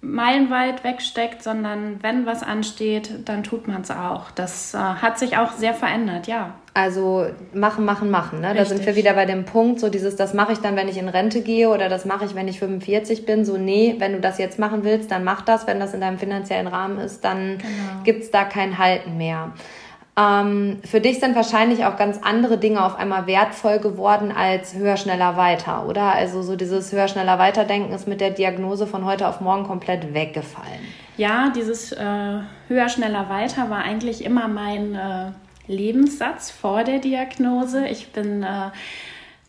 meilenweit 0.00 0.82
wegsteckt, 0.82 1.42
sondern 1.42 2.02
wenn 2.02 2.26
was 2.26 2.42
ansteht, 2.42 3.28
dann 3.28 3.44
tut 3.44 3.68
man 3.68 3.82
es 3.82 3.90
auch. 3.90 4.30
Das 4.32 4.74
äh, 4.74 4.78
hat 4.78 5.18
sich 5.20 5.36
auch 5.36 5.52
sehr 5.52 5.74
verändert, 5.74 6.26
ja. 6.26 6.54
Also 6.78 7.26
machen, 7.52 7.84
machen, 7.84 8.08
machen. 8.08 8.40
Ne? 8.40 8.54
Da 8.54 8.64
sind 8.64 8.86
wir 8.86 8.94
wieder 8.94 9.14
bei 9.14 9.26
dem 9.26 9.44
Punkt, 9.44 9.80
so 9.80 9.88
dieses, 9.88 10.14
das 10.14 10.32
mache 10.32 10.52
ich 10.52 10.58
dann, 10.58 10.76
wenn 10.76 10.86
ich 10.86 10.96
in 10.96 11.08
Rente 11.08 11.40
gehe 11.40 11.70
oder 11.70 11.88
das 11.88 12.04
mache 12.04 12.24
ich, 12.24 12.36
wenn 12.36 12.46
ich 12.46 12.60
45 12.60 13.26
bin. 13.26 13.44
So, 13.44 13.56
nee, 13.56 13.96
wenn 13.98 14.12
du 14.12 14.20
das 14.20 14.38
jetzt 14.38 14.60
machen 14.60 14.84
willst, 14.84 15.10
dann 15.10 15.24
mach 15.24 15.40
das. 15.40 15.66
Wenn 15.66 15.80
das 15.80 15.92
in 15.92 16.00
deinem 16.00 16.18
finanziellen 16.18 16.68
Rahmen 16.68 17.00
ist, 17.00 17.24
dann 17.24 17.58
genau. 17.58 18.04
gibt's 18.04 18.30
da 18.30 18.44
kein 18.44 18.78
Halten 18.78 19.16
mehr. 19.16 19.54
Ähm, 20.16 20.78
für 20.84 21.00
dich 21.00 21.18
sind 21.18 21.34
wahrscheinlich 21.34 21.84
auch 21.84 21.96
ganz 21.96 22.20
andere 22.22 22.58
Dinge 22.58 22.84
auf 22.84 22.96
einmal 22.96 23.26
wertvoll 23.26 23.80
geworden 23.80 24.30
als 24.30 24.76
höher, 24.76 24.96
schneller, 24.96 25.36
weiter, 25.36 25.84
oder? 25.84 26.12
Also 26.12 26.42
so 26.42 26.54
dieses 26.54 26.92
höher, 26.92 27.08
schneller, 27.08 27.40
weiter 27.40 27.64
denken 27.64 27.92
ist 27.92 28.06
mit 28.06 28.20
der 28.20 28.30
Diagnose 28.30 28.86
von 28.86 29.04
heute 29.04 29.26
auf 29.26 29.40
morgen 29.40 29.64
komplett 29.64 30.14
weggefallen. 30.14 30.78
Ja, 31.16 31.50
dieses 31.52 31.90
äh, 31.90 32.38
höher, 32.68 32.88
schneller, 32.88 33.28
weiter 33.28 33.68
war 33.68 33.78
eigentlich 33.78 34.24
immer 34.24 34.46
mein 34.46 34.94
äh 34.94 35.32
Lebenssatz 35.68 36.50
vor 36.50 36.82
der 36.82 36.98
Diagnose. 36.98 37.86
Ich 37.86 38.08
bin 38.08 38.42
äh, 38.42 38.70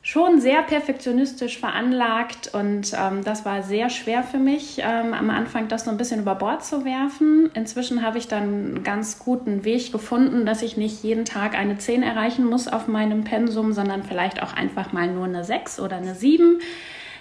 schon 0.01 0.39
sehr 0.39 0.63
perfektionistisch 0.63 1.59
veranlagt 1.59 2.51
und 2.53 2.93
ähm, 2.97 3.23
das 3.23 3.45
war 3.45 3.63
sehr 3.63 3.89
schwer 3.89 4.23
für 4.23 4.37
mich, 4.37 4.79
ähm, 4.79 5.13
am 5.13 5.29
Anfang 5.29 5.67
das 5.67 5.85
so 5.85 5.91
ein 5.91 5.97
bisschen 5.97 6.21
über 6.21 6.35
Bord 6.35 6.63
zu 6.63 6.85
werfen. 6.85 7.51
Inzwischen 7.53 8.01
habe 8.01 8.17
ich 8.17 8.27
dann 8.27 8.43
einen 8.43 8.83
ganz 8.83 9.19
guten 9.19 9.65
Weg 9.65 9.91
gefunden, 9.91 10.45
dass 10.45 10.61
ich 10.61 10.77
nicht 10.77 11.03
jeden 11.03 11.25
Tag 11.25 11.55
eine 11.55 11.77
10 11.77 12.01
erreichen 12.01 12.45
muss 12.45 12.67
auf 12.67 12.87
meinem 12.87 13.23
Pensum, 13.23 13.73
sondern 13.73 14.03
vielleicht 14.03 14.41
auch 14.41 14.53
einfach 14.53 14.93
mal 14.93 15.07
nur 15.07 15.25
eine 15.25 15.43
6 15.43 15.79
oder 15.79 15.97
eine 15.97 16.15
7. 16.15 16.59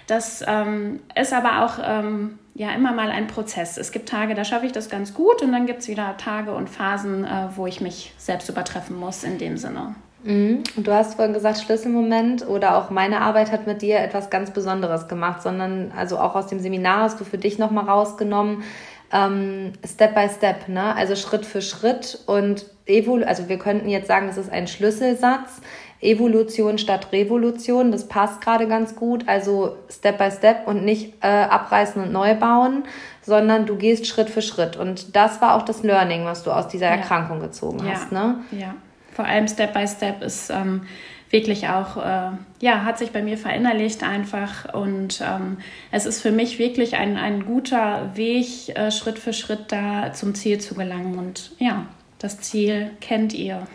Das 0.09 0.43
ähm, 0.47 1.01
ist 1.15 1.33
aber 1.33 1.63
auch 1.65 1.73
ähm, 1.83 2.39
ja 2.55 2.71
immer 2.71 2.93
mal 2.93 3.11
ein 3.11 3.27
Prozess. 3.27 3.77
Es 3.77 3.91
gibt 3.91 4.09
Tage, 4.09 4.33
da 4.33 4.43
schaffe 4.43 4.65
ich 4.65 4.71
das 4.71 4.89
ganz 4.89 5.13
gut 5.13 5.43
und 5.43 5.51
dann 5.51 5.67
gibt 5.67 5.81
es 5.81 5.87
wieder 5.87 6.17
Tage 6.17 6.51
und 6.51 6.67
Phasen, 6.67 7.25
äh, 7.25 7.47
wo 7.55 7.67
ich 7.67 7.79
mich 7.79 8.11
selbst 8.17 8.49
übertreffen 8.49 8.95
muss 8.95 9.23
in 9.23 9.37
dem 9.37 9.57
Sinne. 9.57 9.93
Mhm. 10.23 10.63
Du 10.77 10.91
hast 10.91 11.13
vorhin 11.13 11.33
gesagt, 11.33 11.59
Schlüsselmoment 11.59 12.47
oder 12.47 12.75
auch 12.75 12.89
meine 12.89 13.21
Arbeit 13.21 13.51
hat 13.51 13.67
mit 13.67 13.83
dir 13.83 13.99
etwas 13.99 14.31
ganz 14.31 14.49
Besonderes 14.49 15.07
gemacht, 15.07 15.43
sondern 15.43 15.91
also 15.95 16.17
auch 16.17 16.35
aus 16.35 16.47
dem 16.47 16.59
Seminar 16.59 17.01
hast 17.03 17.19
du 17.19 17.23
für 17.23 17.37
dich 17.37 17.59
nochmal 17.59 17.85
rausgenommen, 17.85 18.63
ähm, 19.11 19.73
Step 19.85 20.15
by 20.15 20.27
Step, 20.27 20.67
ne? 20.67 20.95
also 20.95 21.15
Schritt 21.15 21.45
für 21.45 21.61
Schritt 21.61 22.19
und 22.25 22.65
Evol 22.85 23.23
also 23.23 23.47
wir 23.47 23.59
könnten 23.59 23.89
jetzt 23.89 24.07
sagen, 24.07 24.27
das 24.27 24.37
ist 24.37 24.51
ein 24.51 24.67
Schlüsselsatz, 24.67 25.61
Evolution 26.01 26.77
statt 26.77 27.07
Revolution, 27.11 27.91
das 27.91 28.07
passt 28.07 28.41
gerade 28.41 28.67
ganz 28.67 28.95
gut. 28.95 29.27
Also 29.27 29.75
Step 29.89 30.17
by 30.17 30.31
Step 30.31 30.67
und 30.67 30.85
nicht 30.85 31.15
äh, 31.21 31.27
abreißen 31.27 32.01
und 32.01 32.11
neu 32.11 32.35
bauen, 32.35 32.83
sondern 33.21 33.65
du 33.65 33.75
gehst 33.75 34.07
Schritt 34.07 34.29
für 34.29 34.41
Schritt. 34.41 34.77
Und 34.77 35.15
das 35.15 35.41
war 35.41 35.55
auch 35.55 35.63
das 35.63 35.83
Learning, 35.83 36.25
was 36.25 36.43
du 36.43 36.51
aus 36.51 36.67
dieser 36.67 36.87
ja. 36.87 36.93
Erkrankung 36.93 37.39
gezogen 37.41 37.79
ja. 37.85 37.93
hast. 37.93 38.11
Ne? 38.11 38.35
Ja, 38.51 38.75
vor 39.11 39.25
allem 39.25 39.47
Step 39.47 39.73
by 39.73 39.85
Step 39.87 40.21
ist 40.23 40.49
ähm, 40.49 40.83
wirklich 41.29 41.67
auch, 41.67 41.97
äh, 41.97 42.31
ja, 42.61 42.83
hat 42.85 42.97
sich 42.97 43.11
bei 43.11 43.21
mir 43.21 43.37
verinnerlicht 43.37 44.03
einfach. 44.03 44.73
Und 44.73 45.21
ähm, 45.21 45.57
es 45.91 46.05
ist 46.05 46.21
für 46.21 46.31
mich 46.31 46.59
wirklich 46.59 46.95
ein, 46.95 47.17
ein 47.17 47.45
guter 47.45 48.11
Weg, 48.15 48.69
äh, 48.69 48.91
Schritt 48.91 49.19
für 49.19 49.33
Schritt 49.33 49.71
da 49.73 50.13
zum 50.13 50.35
Ziel 50.35 50.59
zu 50.59 50.75
gelangen. 50.75 51.19
Und 51.19 51.51
ja, 51.59 51.85
das 52.19 52.41
Ziel 52.41 52.91
kennt 52.99 53.33
ihr. 53.33 53.65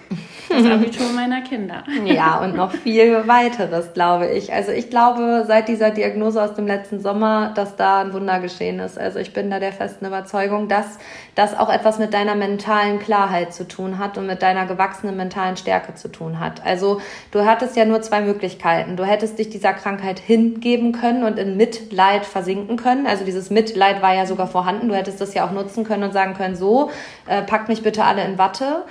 Das 0.50 0.66
Abitur 0.66 1.09
meiner 1.14 1.40
Kinder. 1.40 1.83
Ja, 2.04 2.44
und 2.44 2.54
noch 2.54 2.72
viel 2.72 3.26
weiteres, 3.26 3.94
glaube 3.94 4.28
ich. 4.28 4.52
Also 4.52 4.70
ich 4.70 4.90
glaube 4.90 5.44
seit 5.46 5.68
dieser 5.68 5.90
Diagnose 5.90 6.42
aus 6.42 6.55
dem 6.55 6.66
letzten 6.66 7.01
Sommer, 7.01 7.53
dass 7.55 7.76
da 7.76 8.03
ein 8.03 8.12
Wunder 8.12 8.40
geschehen 8.40 8.80
ist. 8.80 8.99
Also 8.99 9.18
ich 9.18 9.32
bin 9.32 9.51
da 9.51 9.61
der 9.61 9.72
festen 9.72 10.05
Überzeugung, 10.05 10.68
dass 10.68 10.99
das 11.35 11.59
auch 11.59 11.68
etwas 11.68 11.99
mit 11.99 12.14
deiner 12.14 12.35
mentalen 12.35 12.99
Klarheit 12.99 13.53
zu 13.53 13.66
tun 13.66 13.99
hat 13.99 14.18
und 14.18 14.26
mit 14.26 14.43
deiner 14.43 14.66
gewachsenen 14.66 15.16
mentalen 15.16 15.57
Stärke 15.57 15.95
zu 15.95 16.09
tun 16.09 16.41
hat. 16.41 16.64
Also 16.64 17.01
du 17.30 17.45
hattest 17.45 17.76
ja 17.76 17.85
nur 17.85 18.03
zwei 18.03 18.20
Möglichkeiten. 18.20 18.97
Du 18.97 19.05
hättest 19.05 19.39
dich 19.39 19.51
dieser 19.51 19.72
Krankheit 19.72 20.18
hingeben 20.18 20.93
können 20.93 21.24
und 21.24 21.39
in 21.39 21.57
Mitleid 21.57 22.24
versinken 22.24 22.76
können. 22.76 23.07
Also 23.07 23.24
dieses 23.24 23.51
Mitleid 23.51 24.03
war 24.03 24.14
ja 24.14 24.26
sogar 24.26 24.47
vorhanden. 24.47 24.89
Du 24.89 24.95
hättest 24.95 25.20
das 25.20 25.35
ja 25.35 25.47
auch 25.47 25.53
nutzen 25.53 25.85
können 25.85 26.05
und 26.05 26.12
sagen 26.12 26.35
können, 26.35 26.57
so, 26.57 26.91
äh, 27.26 27.43
packt 27.43 27.68
mich 27.68 27.82
bitte 27.82 28.05
alle 28.05 28.24
in 28.24 28.39
Watte. 28.39 28.85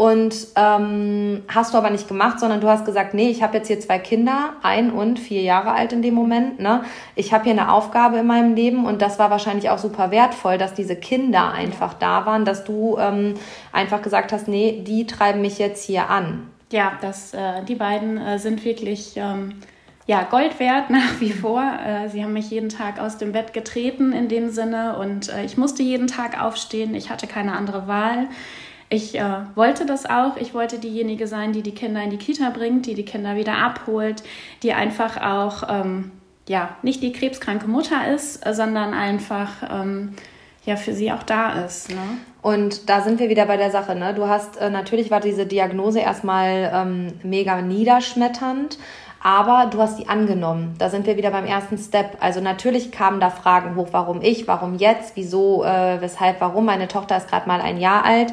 Und 0.00 0.34
ähm, 0.56 1.42
hast 1.46 1.74
du 1.74 1.78
aber 1.78 1.90
nicht 1.90 2.08
gemacht, 2.08 2.40
sondern 2.40 2.62
du 2.62 2.68
hast 2.68 2.86
gesagt, 2.86 3.12
nee, 3.12 3.28
ich 3.28 3.42
habe 3.42 3.58
jetzt 3.58 3.66
hier 3.66 3.78
zwei 3.80 3.98
Kinder, 3.98 4.54
ein 4.62 4.90
und 4.90 5.18
vier 5.18 5.42
Jahre 5.42 5.72
alt 5.72 5.92
in 5.92 6.00
dem 6.00 6.14
Moment. 6.14 6.58
Ne? 6.58 6.84
Ich 7.16 7.34
habe 7.34 7.44
hier 7.44 7.52
eine 7.52 7.70
Aufgabe 7.70 8.16
in 8.16 8.26
meinem 8.26 8.54
Leben 8.54 8.86
und 8.86 9.02
das 9.02 9.18
war 9.18 9.28
wahrscheinlich 9.30 9.68
auch 9.68 9.76
super 9.76 10.10
wertvoll, 10.10 10.56
dass 10.56 10.72
diese 10.72 10.96
Kinder 10.96 11.52
einfach 11.52 11.92
da 11.92 12.24
waren, 12.24 12.46
dass 12.46 12.64
du 12.64 12.96
ähm, 12.98 13.34
einfach 13.72 14.00
gesagt 14.00 14.32
hast, 14.32 14.48
nee, 14.48 14.82
die 14.86 15.06
treiben 15.06 15.42
mich 15.42 15.58
jetzt 15.58 15.84
hier 15.84 16.08
an. 16.08 16.48
Ja, 16.72 16.92
das, 17.02 17.34
äh, 17.34 17.62
die 17.68 17.74
beiden 17.74 18.16
äh, 18.16 18.38
sind 18.38 18.64
wirklich 18.64 19.18
ähm, 19.18 19.56
ja, 20.06 20.22
Gold 20.22 20.58
wert 20.60 20.88
nach 20.88 21.20
wie 21.20 21.32
vor. 21.32 21.62
Äh, 21.62 22.08
sie 22.08 22.24
haben 22.24 22.32
mich 22.32 22.48
jeden 22.48 22.70
Tag 22.70 22.98
aus 22.98 23.18
dem 23.18 23.32
Bett 23.32 23.52
getreten 23.52 24.14
in 24.14 24.28
dem 24.28 24.48
Sinne 24.48 24.96
und 24.96 25.28
äh, 25.28 25.44
ich 25.44 25.58
musste 25.58 25.82
jeden 25.82 26.06
Tag 26.06 26.42
aufstehen. 26.42 26.94
Ich 26.94 27.10
hatte 27.10 27.26
keine 27.26 27.52
andere 27.52 27.86
Wahl. 27.86 28.28
Ich 28.92 29.16
äh, 29.16 29.22
wollte 29.54 29.86
das 29.86 30.04
auch. 30.04 30.36
Ich 30.36 30.52
wollte 30.52 30.80
diejenige 30.80 31.28
sein, 31.28 31.52
die 31.52 31.62
die 31.62 31.74
Kinder 31.74 32.02
in 32.02 32.10
die 32.10 32.18
Kita 32.18 32.50
bringt, 32.50 32.86
die 32.86 32.94
die 32.94 33.04
Kinder 33.04 33.36
wieder 33.36 33.56
abholt, 33.56 34.24
die 34.64 34.72
einfach 34.72 35.16
auch 35.22 35.62
ähm, 35.68 36.10
ja 36.48 36.70
nicht 36.82 37.00
die 37.00 37.12
krebskranke 37.12 37.68
Mutter 37.68 38.12
ist, 38.12 38.44
sondern 38.52 38.92
einfach 38.92 39.50
ähm, 39.70 40.14
ja 40.66 40.74
für 40.74 40.92
sie 40.92 41.12
auch 41.12 41.22
da 41.22 41.64
ist. 41.64 41.90
Ne? 41.90 42.02
Und 42.42 42.88
da 42.88 43.00
sind 43.00 43.20
wir 43.20 43.28
wieder 43.28 43.46
bei 43.46 43.56
der 43.56 43.70
Sache. 43.70 43.94
Ne? 43.94 44.12
Du 44.12 44.26
hast 44.26 44.56
äh, 44.56 44.70
natürlich 44.70 45.12
war 45.12 45.20
diese 45.20 45.46
Diagnose 45.46 46.00
erstmal 46.00 46.72
ähm, 46.74 47.12
mega 47.22 47.62
niederschmetternd. 47.62 48.76
Aber 49.22 49.68
du 49.70 49.82
hast 49.82 49.98
die 49.98 50.08
angenommen. 50.08 50.74
Da 50.78 50.88
sind 50.88 51.06
wir 51.06 51.18
wieder 51.18 51.30
beim 51.30 51.44
ersten 51.44 51.76
Step. 51.76 52.16
Also 52.20 52.40
natürlich 52.40 52.90
kamen 52.90 53.20
da 53.20 53.28
Fragen 53.28 53.76
hoch, 53.76 53.88
warum 53.92 54.22
ich, 54.22 54.48
warum 54.48 54.76
jetzt, 54.76 55.14
wieso, 55.14 55.62
äh, 55.62 56.00
weshalb, 56.00 56.40
warum. 56.40 56.64
Meine 56.64 56.88
Tochter 56.88 57.18
ist 57.18 57.28
gerade 57.28 57.46
mal 57.46 57.60
ein 57.60 57.76
Jahr 57.76 58.04
alt. 58.04 58.32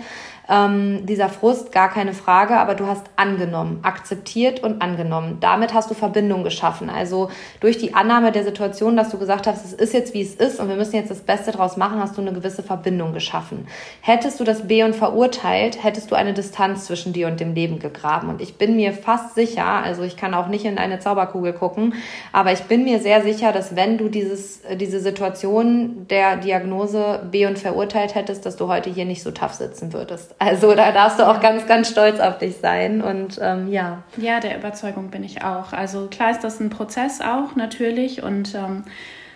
Ähm, 0.49 1.05
dieser 1.05 1.27
Frust, 1.27 1.71
gar 1.71 1.89
keine 1.89 2.13
Frage, 2.13 2.57
aber 2.57 2.73
du 2.73 2.87
hast 2.87 3.05
angenommen, 3.17 3.79
akzeptiert 3.83 4.63
und 4.63 4.81
angenommen. 4.81 5.37
Damit 5.41 5.73
hast 5.73 5.91
du 5.91 5.93
Verbindung 5.93 6.43
geschaffen. 6.43 6.89
Also 6.89 7.29
durch 7.59 7.77
die 7.77 7.93
Annahme 7.93 8.31
der 8.31 8.45
Situation, 8.45 8.95
dass 8.95 9.09
du 9.09 9.17
gesagt 9.17 9.45
hast, 9.45 9.65
es 9.65 9.73
ist 9.73 9.93
jetzt 9.93 10.13
wie 10.13 10.21
es 10.21 10.35
ist 10.35 10.59
und 10.59 10.69
wir 10.69 10.77
müssen 10.77 10.95
jetzt 10.95 11.11
das 11.11 11.19
Beste 11.19 11.51
draus 11.51 11.75
machen, 11.75 11.99
hast 11.99 12.17
du 12.17 12.21
eine 12.21 12.31
gewisse 12.31 12.63
Verbindung 12.63 13.13
geschaffen. 13.13 13.67
Hättest 14.01 14.39
du 14.39 14.45
das 14.45 14.67
B 14.67 14.83
und 14.83 14.95
verurteilt, 14.95 15.83
hättest 15.83 16.11
du 16.11 16.15
eine 16.15 16.33
Distanz 16.33 16.85
zwischen 16.85 17.11
dir 17.11 17.27
und 17.27 17.39
dem 17.39 17.53
Leben 17.53 17.79
gegraben. 17.79 18.29
Und 18.29 18.41
ich 18.41 18.57
bin 18.57 18.77
mir 18.77 18.93
fast 18.93 19.35
sicher, 19.35 19.65
also 19.65 20.03
ich 20.03 20.15
kann 20.15 20.33
auch 20.33 20.47
nicht 20.47 20.63
in 20.63 20.77
eine 20.77 20.99
Zauberkugel 20.99 21.51
gucken, 21.51 21.93
aber 22.31 22.53
ich 22.53 22.63
bin 22.63 22.85
mir 22.85 22.99
sehr 22.99 23.21
sicher, 23.21 23.51
dass 23.51 23.75
wenn 23.75 23.97
du 23.97 24.07
dieses, 24.07 24.61
diese 24.79 25.01
Situation 25.01 26.07
der 26.09 26.37
Diagnose 26.37 27.27
B 27.29 27.45
und 27.45 27.59
verurteilt 27.59 28.15
hättest, 28.15 28.45
dass 28.45 28.55
du 28.55 28.67
heute 28.69 28.89
hier 28.89 29.05
nicht 29.05 29.23
so 29.23 29.31
tough 29.31 29.53
sitzen 29.53 29.91
würdest. 29.91 30.36
Also 30.39 30.75
da 30.75 30.91
darfst 30.91 31.19
du 31.19 31.27
auch 31.27 31.39
ganz, 31.39 31.65
ganz 31.65 31.89
stolz 31.89 32.19
auf 32.19 32.37
dich 32.37 32.57
sein 32.57 33.01
und 33.01 33.39
ähm, 33.41 33.71
ja. 33.71 34.03
Ja, 34.17 34.39
der 34.39 34.57
Überzeugung 34.57 35.09
bin 35.09 35.23
ich 35.23 35.43
auch. 35.43 35.73
Also 35.73 36.07
klar 36.07 36.29
ist 36.29 36.43
das 36.43 36.59
ein 36.59 36.69
Prozess 36.69 37.21
auch 37.21 37.55
natürlich 37.55 38.21
und 38.21 38.53
ähm, 38.53 38.83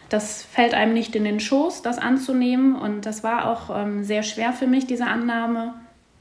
das 0.09 0.43
fällt 0.43 0.73
einem 0.73 0.93
nicht 0.93 1.15
in 1.15 1.23
den 1.23 1.39
Schoß, 1.39 1.81
das 1.81 1.97
anzunehmen 1.97 2.75
und 2.75 3.05
das 3.05 3.23
war 3.23 3.49
auch 3.49 3.75
ähm, 3.75 4.03
sehr 4.03 4.23
schwer 4.23 4.53
für 4.53 4.67
mich, 4.67 4.85
diese 4.85 5.05
Annahme. 5.05 5.73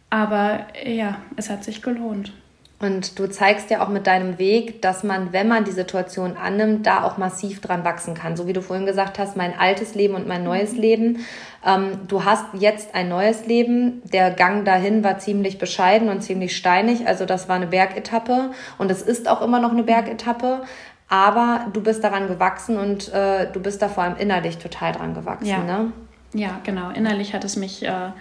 Aber 0.09 0.61
ja, 0.85 1.17
es 1.37 1.51
hat 1.51 1.63
sich 1.63 1.83
gelohnt. 1.83 2.33
Und 2.81 3.19
du 3.19 3.27
zeigst 3.29 3.69
ja 3.69 3.85
auch 3.85 3.91
mit 3.91 4.07
deinem 4.07 4.39
Weg, 4.39 4.81
dass 4.81 5.05
man, 5.05 5.35
wenn 5.35 5.49
man 5.49 5.65
die 5.65 5.71
Situation 5.71 6.39
annimmt, 6.39 6.87
da 6.87 7.05
auch 7.05 7.19
massiv 7.19 7.61
dran 7.61 7.85
wachsen 7.85 8.15
kann. 8.15 8.39
So 8.39 8.47
wie 8.47 8.55
du 8.55 8.63
vorhin 8.63 8.87
gesagt 8.87 9.19
hast, 9.19 9.37
mein 9.37 9.59
altes 9.59 9.95
Leben 9.95 10.15
und 10.15 10.27
mein 10.27 10.43
neues 10.45 10.73
mhm. 10.73 10.81
Leben. 10.81 11.19
Ähm, 11.65 12.01
du 12.09 12.25
hast 12.25 12.47
jetzt 12.55 12.95
ein 12.95 13.11
neues 13.11 13.45
Leben. 13.45 14.01
Der 14.11 14.31
Gang 14.31 14.65
dahin 14.65 15.05
war 15.05 15.19
ziemlich 15.19 15.59
bescheiden 15.59 16.09
und 16.09 16.23
ziemlich 16.23 16.57
steinig. 16.57 17.07
Also 17.07 17.27
das 17.27 17.51
war 17.51 17.57
eine 17.57 17.67
Bergetappe 17.67 18.53
und 18.79 18.91
es 18.91 19.03
ist 19.03 19.29
auch 19.29 19.43
immer 19.43 19.61
noch 19.61 19.73
eine 19.73 19.83
Bergetappe. 19.83 20.63
Aber 21.11 21.67
du 21.75 21.83
bist 21.83 22.03
daran 22.03 22.29
gewachsen 22.29 22.79
und 22.79 23.13
äh, 23.13 23.53
du 23.53 23.61
bist 23.61 23.83
da 23.83 23.89
vor 23.89 24.05
allem 24.05 24.17
innerlich 24.17 24.57
total 24.57 24.93
dran 24.93 25.13
gewachsen. 25.13 25.49
Ja, 25.49 25.59
ne? 25.65 25.93
ja 26.33 26.61
genau. 26.65 26.89
Innerlich 26.91 27.35
hat 27.35 27.45
es 27.45 27.57
mich. 27.57 27.83
Äh 27.83 28.13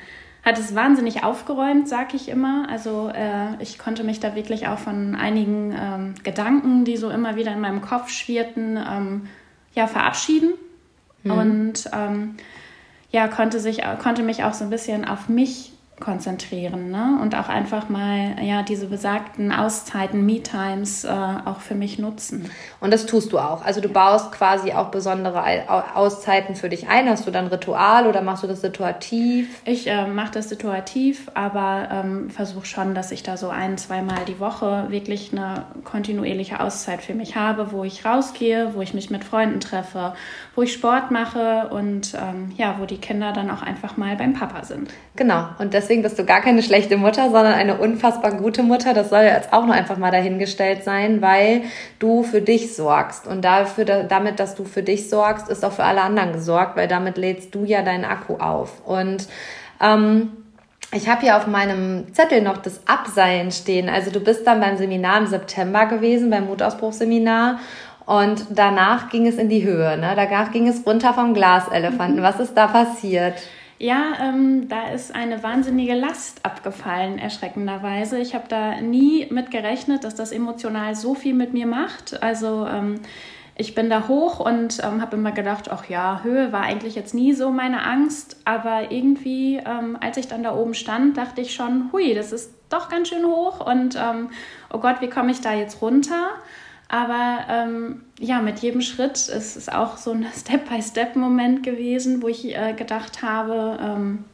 hat 0.43 0.57
es 0.57 0.73
wahnsinnig 0.73 1.23
aufgeräumt, 1.23 1.87
sag 1.87 2.13
ich 2.13 2.29
immer. 2.29 2.67
Also 2.69 3.09
äh, 3.09 3.61
ich 3.61 3.77
konnte 3.77 4.03
mich 4.03 4.19
da 4.19 4.35
wirklich 4.35 4.67
auch 4.67 4.79
von 4.79 5.15
einigen 5.15 5.75
ähm, 5.77 6.13
Gedanken, 6.23 6.85
die 6.85 6.97
so 6.97 7.09
immer 7.09 7.35
wieder 7.35 7.51
in 7.51 7.59
meinem 7.59 7.81
Kopf 7.81 8.09
schwirrten, 8.09 8.77
ähm, 8.77 9.27
ja, 9.73 9.87
verabschieden. 9.87 10.53
Mhm. 11.23 11.31
Und 11.31 11.89
ähm, 11.93 12.37
ja, 13.11 13.27
konnte, 13.27 13.59
sich, 13.59 13.81
konnte 14.01 14.23
mich 14.23 14.43
auch 14.43 14.53
so 14.53 14.63
ein 14.63 14.69
bisschen 14.69 15.05
auf 15.05 15.29
mich 15.29 15.73
konzentrieren 15.99 16.91
ne? 16.91 17.19
und 17.21 17.35
auch 17.35 17.49
einfach 17.49 17.89
mal 17.89 18.35
ja 18.41 18.63
diese 18.63 18.87
besagten 18.87 19.51
Auszeiten, 19.51 20.25
Me-Times 20.25 21.03
äh, 21.03 21.09
auch 21.09 21.59
für 21.59 21.75
mich 21.75 21.99
nutzen. 21.99 22.49
Und 22.79 22.91
das 22.91 23.05
tust 23.05 23.31
du 23.31 23.39
auch. 23.39 23.63
Also 23.63 23.81
du 23.81 23.89
baust 23.89 24.31
quasi 24.31 24.71
auch 24.71 24.89
besondere 24.89 25.43
Auszeiten 25.95 26.55
für 26.55 26.69
dich 26.69 26.87
ein. 26.87 27.09
Hast 27.09 27.27
du 27.27 27.31
dann 27.31 27.47
Ritual 27.47 28.07
oder 28.07 28.21
machst 28.21 28.43
du 28.43 28.47
das 28.47 28.61
situativ? 28.61 29.61
Ich 29.65 29.87
äh, 29.87 30.07
mache 30.07 30.31
das 30.33 30.49
situativ, 30.49 31.29
aber 31.33 31.89
ähm, 31.91 32.29
versuche 32.29 32.65
schon, 32.65 32.95
dass 32.95 33.11
ich 33.11 33.23
da 33.23 33.37
so 33.37 33.49
ein, 33.49 33.77
zweimal 33.77 34.25
die 34.27 34.39
Woche 34.39 34.87
wirklich 34.89 35.31
eine 35.31 35.65
kontinuierliche 35.83 36.59
Auszeit 36.59 37.01
für 37.01 37.13
mich 37.13 37.35
habe, 37.35 37.71
wo 37.71 37.83
ich 37.83 38.05
rausgehe, 38.05 38.71
wo 38.75 38.81
ich 38.81 38.93
mich 38.93 39.09
mit 39.09 39.23
Freunden 39.23 39.59
treffe, 39.59 40.13
wo 40.59 40.63
ich 40.63 40.73
Sport 40.73 41.09
mache 41.09 41.69
und 41.69 42.13
ähm, 42.15 42.51
ja, 42.57 42.75
wo 42.79 42.85
die 42.85 42.97
Kinder 42.97 43.31
dann 43.31 43.49
auch 43.49 43.61
einfach 43.61 43.95
mal 43.95 44.17
beim 44.17 44.33
Papa 44.33 44.65
sind. 44.65 44.91
Genau. 45.15 45.47
Und 45.57 45.73
deswegen 45.73 46.01
bist 46.01 46.19
du 46.19 46.25
gar 46.25 46.41
keine 46.41 46.61
schlechte 46.61 46.97
Mutter, 46.97 47.29
sondern 47.31 47.53
eine 47.53 47.77
unfassbar 47.77 48.33
gute 48.33 48.61
Mutter. 48.61 48.93
Das 48.93 49.09
soll 49.09 49.21
jetzt 49.21 49.53
auch 49.53 49.65
noch 49.65 49.73
einfach 49.73 49.97
mal 49.97 50.11
dahingestellt 50.11 50.83
sein, 50.83 51.21
weil 51.21 51.61
du 51.99 52.23
für 52.23 52.41
dich 52.41 52.75
sorgst. 52.75 53.25
Und 53.25 53.45
dafür, 53.45 53.85
damit, 53.85 54.41
dass 54.41 54.55
du 54.55 54.65
für 54.65 54.83
dich 54.83 55.09
sorgst, 55.09 55.47
ist 55.47 55.63
auch 55.63 55.71
für 55.71 55.85
alle 55.85 56.01
anderen 56.01 56.33
gesorgt, 56.33 56.75
weil 56.75 56.89
damit 56.89 57.17
lädst 57.17 57.55
du 57.55 57.63
ja 57.63 57.81
deinen 57.81 58.03
Akku 58.03 58.35
auf. 58.35 58.85
Und 58.85 59.29
ähm, 59.81 60.31
ich 60.91 61.07
habe 61.07 61.21
hier 61.21 61.37
auf 61.37 61.47
meinem 61.47 62.13
Zettel 62.13 62.41
noch 62.41 62.57
das 62.57 62.85
Abseilen 62.85 63.51
stehen. 63.51 63.87
Also 63.87 64.11
du 64.11 64.19
bist 64.19 64.45
dann 64.45 64.59
beim 64.59 64.75
Seminar 64.75 65.19
im 65.19 65.27
September 65.27 65.85
gewesen, 65.85 66.29
beim 66.29 66.47
Mutausbruchseminar. 66.47 67.59
Und 68.09 68.47
danach 68.49 69.09
ging 69.09 69.27
es 69.27 69.35
in 69.35 69.49
die 69.49 69.63
Höhe. 69.63 69.95
Ne? 69.95 70.13
Danach 70.15 70.51
ging 70.51 70.67
es 70.67 70.83
runter 70.83 71.13
vom 71.13 71.35
Glaselefanten. 71.35 72.23
Was 72.23 72.39
ist 72.39 72.55
da 72.55 72.65
passiert? 72.65 73.35
Ja, 73.77 74.13
ähm, 74.19 74.67
da 74.67 74.87
ist 74.87 75.13
eine 75.13 75.43
wahnsinnige 75.43 75.93
Last 75.93 76.43
abgefallen, 76.43 77.19
erschreckenderweise. 77.19 78.17
Ich 78.17 78.33
habe 78.33 78.45
da 78.49 78.81
nie 78.81 79.27
mit 79.29 79.51
gerechnet, 79.51 80.03
dass 80.03 80.15
das 80.15 80.31
emotional 80.31 80.95
so 80.95 81.13
viel 81.13 81.35
mit 81.35 81.53
mir 81.53 81.67
macht. 81.67 82.23
Also 82.23 82.65
ähm, 82.65 82.95
ich 83.55 83.75
bin 83.75 83.91
da 83.91 84.07
hoch 84.07 84.39
und 84.39 84.79
ähm, 84.83 85.03
habe 85.03 85.15
immer 85.15 85.31
gedacht, 85.31 85.69
ach 85.69 85.85
ja, 85.87 86.21
Höhe 86.23 86.51
war 86.51 86.61
eigentlich 86.61 86.95
jetzt 86.95 87.13
nie 87.13 87.33
so 87.33 87.51
meine 87.51 87.85
Angst. 87.85 88.37
Aber 88.43 88.91
irgendwie, 88.91 89.57
ähm, 89.57 89.99
als 90.01 90.17
ich 90.17 90.27
dann 90.27 90.41
da 90.41 90.55
oben 90.55 90.73
stand, 90.73 91.15
dachte 91.15 91.41
ich 91.41 91.53
schon, 91.53 91.91
hui, 91.91 92.15
das 92.15 92.31
ist 92.31 92.55
doch 92.69 92.89
ganz 92.89 93.09
schön 93.09 93.25
hoch 93.25 93.63
und 93.65 93.95
ähm, 93.95 94.29
oh 94.73 94.79
Gott, 94.79 94.95
wie 94.99 95.09
komme 95.09 95.31
ich 95.31 95.41
da 95.41 95.53
jetzt 95.53 95.83
runter? 95.83 96.29
Aber 96.89 97.45
ähm, 97.49 98.01
ja, 98.19 98.41
mit 98.41 98.59
jedem 98.59 98.81
Schritt 98.81 99.11
ist 99.11 99.55
es 99.55 99.69
auch 99.69 99.97
so 99.97 100.11
ein 100.11 100.25
Step-by-Step-Moment 100.35 101.63
gewesen, 101.63 102.21
wo 102.21 102.27
ich 102.27 102.57
äh, 102.57 102.73
gedacht 102.73 103.21
habe, 103.21 103.77
ähm, 103.81 104.25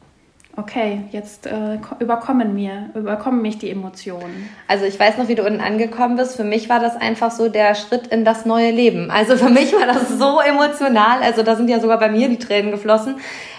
okay, 0.56 1.02
jetzt 1.12 1.46
äh, 1.46 1.78
überkommen 2.00 2.54
mir, 2.54 2.88
überkommen 2.94 3.42
mich 3.42 3.58
die 3.58 3.70
Emotionen. 3.70 4.48
Also 4.68 4.86
ich 4.86 4.98
weiß 4.98 5.18
noch, 5.18 5.28
wie 5.28 5.34
du 5.34 5.44
unten 5.44 5.60
angekommen 5.60 6.16
bist. 6.16 6.36
Für 6.36 6.44
mich 6.44 6.70
war 6.70 6.80
das 6.80 6.96
einfach 6.96 7.30
so 7.30 7.50
der 7.50 7.74
Schritt 7.74 8.06
in 8.06 8.24
das 8.24 8.46
neue 8.46 8.70
Leben. 8.70 9.10
Also 9.10 9.36
für 9.36 9.50
mich 9.50 9.74
war 9.74 9.86
das 9.86 10.08
so 10.18 10.40
emotional. 10.40 11.22
Also 11.22 11.42
da 11.42 11.56
sind 11.56 11.68
ja 11.68 11.78
sogar 11.78 11.98
bei 11.98 12.08
mir 12.08 12.30
die 12.30 12.38
Tränen 12.38 12.70
geflossen. 12.70 13.16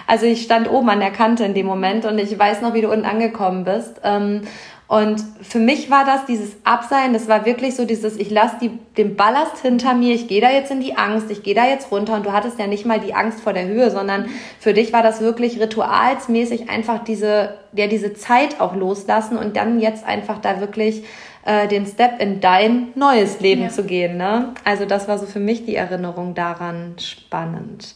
Also 0.08 0.26
ich 0.26 0.42
stand 0.42 0.72
oben 0.72 0.90
an 0.90 1.00
der 1.00 1.12
Kante 1.12 1.44
in 1.44 1.54
dem 1.54 1.68
Moment 1.68 2.06
und 2.06 2.18
ich 2.18 2.38
weiß 2.38 2.62
noch, 2.62 2.74
wie 2.74 2.82
du 2.82 2.92
unten 2.92 3.06
angekommen 3.06 3.64
bist. 3.64 4.02
Ähm, 4.04 4.42
und 4.88 5.22
für 5.42 5.60
mich 5.60 5.92
war 5.92 6.06
das 6.06 6.26
dieses 6.28 6.56
Absein, 6.64 7.12
das 7.12 7.28
war 7.28 7.46
wirklich 7.46 7.76
so 7.76 7.84
dieses, 7.84 8.16
ich 8.16 8.32
lasse 8.32 8.56
den 8.96 9.18
Ballast 9.18 9.58
hinter 9.62 9.94
mir, 9.94 10.16
ich 10.16 10.30
gehe 10.30 10.40
da 10.40 10.50
jetzt 10.50 10.72
in 10.72 10.80
die 10.80 10.96
Angst, 10.96 11.30
ich 11.30 11.44
gehe 11.44 11.56
da 11.56 11.66
jetzt 11.66 11.92
runter 11.92 12.16
und 12.16 12.26
du 12.26 12.32
hattest 12.32 12.58
ja 12.58 12.68
nicht 12.68 12.86
mal 12.86 13.02
die 13.02 13.14
Angst 13.14 13.42
vor 13.42 13.52
der 13.52 13.66
Höhe, 13.66 13.92
sondern 13.92 14.28
für 14.60 14.74
dich 14.74 14.94
war 14.94 15.04
das 15.04 15.20
wirklich 15.20 15.60
ritualsmäßig 15.60 16.70
einfach 16.70 17.04
diese, 17.04 17.56
ja, 17.74 17.88
diese 17.88 18.14
Zeit 18.14 18.62
auch 18.62 18.76
loslassen 18.76 19.38
und 19.38 19.58
dann 19.58 19.82
jetzt 19.82 20.06
einfach 20.06 20.40
da 20.40 20.62
wirklich 20.62 21.04
äh, 21.44 21.68
den 21.68 21.86
Step 21.86 22.22
in 22.22 22.40
dein 22.40 22.90
neues 22.96 23.42
Leben 23.42 23.64
ja. 23.64 23.70
zu 23.70 23.84
gehen. 23.84 24.16
Ne? 24.16 24.54
Also 24.64 24.86
das 24.86 25.10
war 25.10 25.18
so 25.18 25.26
für 25.26 25.42
mich 25.42 25.66
die 25.66 25.76
Erinnerung 25.76 26.34
daran 26.34 26.96
spannend. 26.98 27.94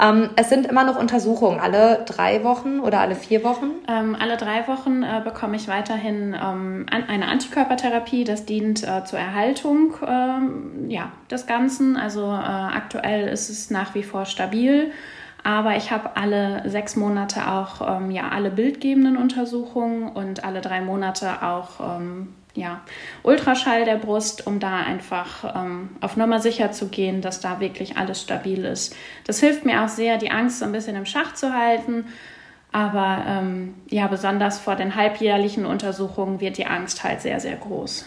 Ähm, 0.00 0.30
es 0.36 0.48
sind 0.48 0.66
immer 0.66 0.84
noch 0.84 0.98
Untersuchungen, 0.98 1.58
alle 1.58 2.04
drei 2.06 2.44
Wochen 2.44 2.80
oder 2.80 3.00
alle 3.00 3.14
vier 3.14 3.42
Wochen? 3.42 3.70
Ähm, 3.88 4.16
alle 4.18 4.36
drei 4.36 4.68
Wochen 4.68 5.02
äh, 5.02 5.20
bekomme 5.24 5.56
ich 5.56 5.66
weiterhin 5.66 6.36
ähm, 6.40 6.86
eine 6.90 7.26
Antikörpertherapie. 7.26 8.24
Das 8.24 8.44
dient 8.44 8.86
äh, 8.86 9.04
zur 9.04 9.18
Erhaltung 9.18 9.94
ähm, 10.06 10.88
ja, 10.88 11.10
des 11.30 11.46
Ganzen. 11.46 11.96
Also 11.96 12.22
äh, 12.22 12.26
aktuell 12.26 13.28
ist 13.28 13.48
es 13.48 13.70
nach 13.70 13.94
wie 13.94 14.04
vor 14.04 14.24
stabil. 14.24 14.92
Aber 15.44 15.76
ich 15.76 15.90
habe 15.90 16.16
alle 16.16 16.68
sechs 16.68 16.96
Monate 16.96 17.48
auch 17.50 17.96
ähm, 17.96 18.10
ja, 18.10 18.28
alle 18.28 18.50
bildgebenden 18.50 19.16
Untersuchungen 19.16 20.10
und 20.10 20.44
alle 20.44 20.60
drei 20.60 20.80
Monate 20.80 21.42
auch 21.42 21.80
ähm, 21.80 22.34
ja, 22.54 22.80
Ultraschall 23.22 23.84
der 23.84 23.96
Brust, 23.96 24.46
um 24.46 24.60
da 24.60 24.78
einfach 24.78 25.54
ähm, 25.56 25.90
auf 26.00 26.16
Nummer 26.16 26.40
sicher 26.40 26.72
zu 26.72 26.88
gehen, 26.88 27.20
dass 27.20 27.40
da 27.40 27.60
wirklich 27.60 27.96
alles 27.96 28.22
stabil 28.22 28.64
ist. 28.64 28.96
Das 29.26 29.40
hilft 29.40 29.64
mir 29.64 29.84
auch 29.84 29.88
sehr, 29.88 30.18
die 30.18 30.30
Angst 30.30 30.58
so 30.58 30.64
ein 30.64 30.72
bisschen 30.72 30.96
im 30.96 31.06
Schach 31.06 31.34
zu 31.34 31.52
halten. 31.52 32.06
Aber 32.72 33.24
ähm, 33.26 33.74
ja, 33.88 34.08
besonders 34.08 34.58
vor 34.58 34.76
den 34.76 34.94
halbjährlichen 34.94 35.64
Untersuchungen 35.64 36.40
wird 36.40 36.58
die 36.58 36.66
Angst 36.66 37.02
halt 37.02 37.22
sehr, 37.22 37.40
sehr 37.40 37.56
groß. 37.56 38.06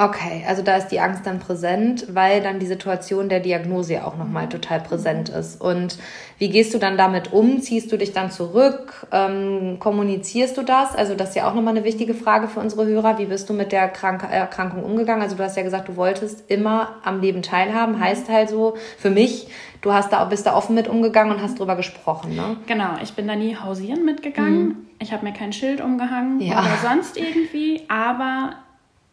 Okay, 0.00 0.44
also 0.46 0.62
da 0.62 0.76
ist 0.76 0.88
die 0.88 1.00
Angst 1.00 1.26
dann 1.26 1.40
präsent, 1.40 2.06
weil 2.14 2.40
dann 2.40 2.60
die 2.60 2.66
Situation 2.66 3.28
der 3.28 3.40
Diagnose 3.40 4.06
auch 4.06 4.16
nochmal 4.16 4.44
mhm. 4.44 4.50
total 4.50 4.78
präsent 4.78 5.28
ist. 5.28 5.60
Und 5.60 5.98
wie 6.38 6.48
gehst 6.50 6.72
du 6.72 6.78
dann 6.78 6.96
damit 6.96 7.32
um? 7.32 7.60
Ziehst 7.60 7.90
du 7.90 7.98
dich 7.98 8.12
dann 8.12 8.30
zurück? 8.30 9.08
Ähm, 9.10 9.78
kommunizierst 9.80 10.56
du 10.56 10.62
das? 10.62 10.94
Also 10.94 11.16
das 11.16 11.30
ist 11.30 11.34
ja 11.34 11.50
auch 11.50 11.54
nochmal 11.54 11.76
eine 11.76 11.84
wichtige 11.84 12.14
Frage 12.14 12.46
für 12.46 12.60
unsere 12.60 12.86
Hörer. 12.86 13.18
Wie 13.18 13.24
bist 13.24 13.50
du 13.50 13.54
mit 13.54 13.72
der 13.72 13.88
Krank 13.88 14.22
Erkrankung 14.30 14.84
umgegangen? 14.84 15.20
Also 15.20 15.34
du 15.34 15.42
hast 15.42 15.56
ja 15.56 15.64
gesagt, 15.64 15.88
du 15.88 15.96
wolltest 15.96 16.48
immer 16.48 16.94
am 17.02 17.20
Leben 17.20 17.42
teilhaben. 17.42 17.96
Mhm. 17.96 18.00
Heißt 18.00 18.28
halt 18.28 18.50
so, 18.50 18.76
für 18.98 19.10
mich, 19.10 19.48
du 19.80 19.92
hast 19.92 20.12
da, 20.12 20.24
bist 20.26 20.46
da 20.46 20.54
offen 20.54 20.76
mit 20.76 20.86
umgegangen 20.86 21.34
und 21.34 21.42
hast 21.42 21.58
drüber 21.58 21.74
gesprochen, 21.74 22.36
ne? 22.36 22.56
Genau, 22.68 22.90
ich 23.02 23.14
bin 23.14 23.26
da 23.26 23.34
nie 23.34 23.56
hausieren 23.56 24.04
mitgegangen. 24.04 24.68
Mhm. 24.68 24.76
Ich 25.00 25.12
habe 25.12 25.26
mir 25.26 25.32
kein 25.32 25.52
Schild 25.52 25.80
umgehangen 25.80 26.40
ja. 26.40 26.60
oder 26.60 26.76
sonst 26.88 27.16
irgendwie, 27.16 27.82
aber 27.88 28.54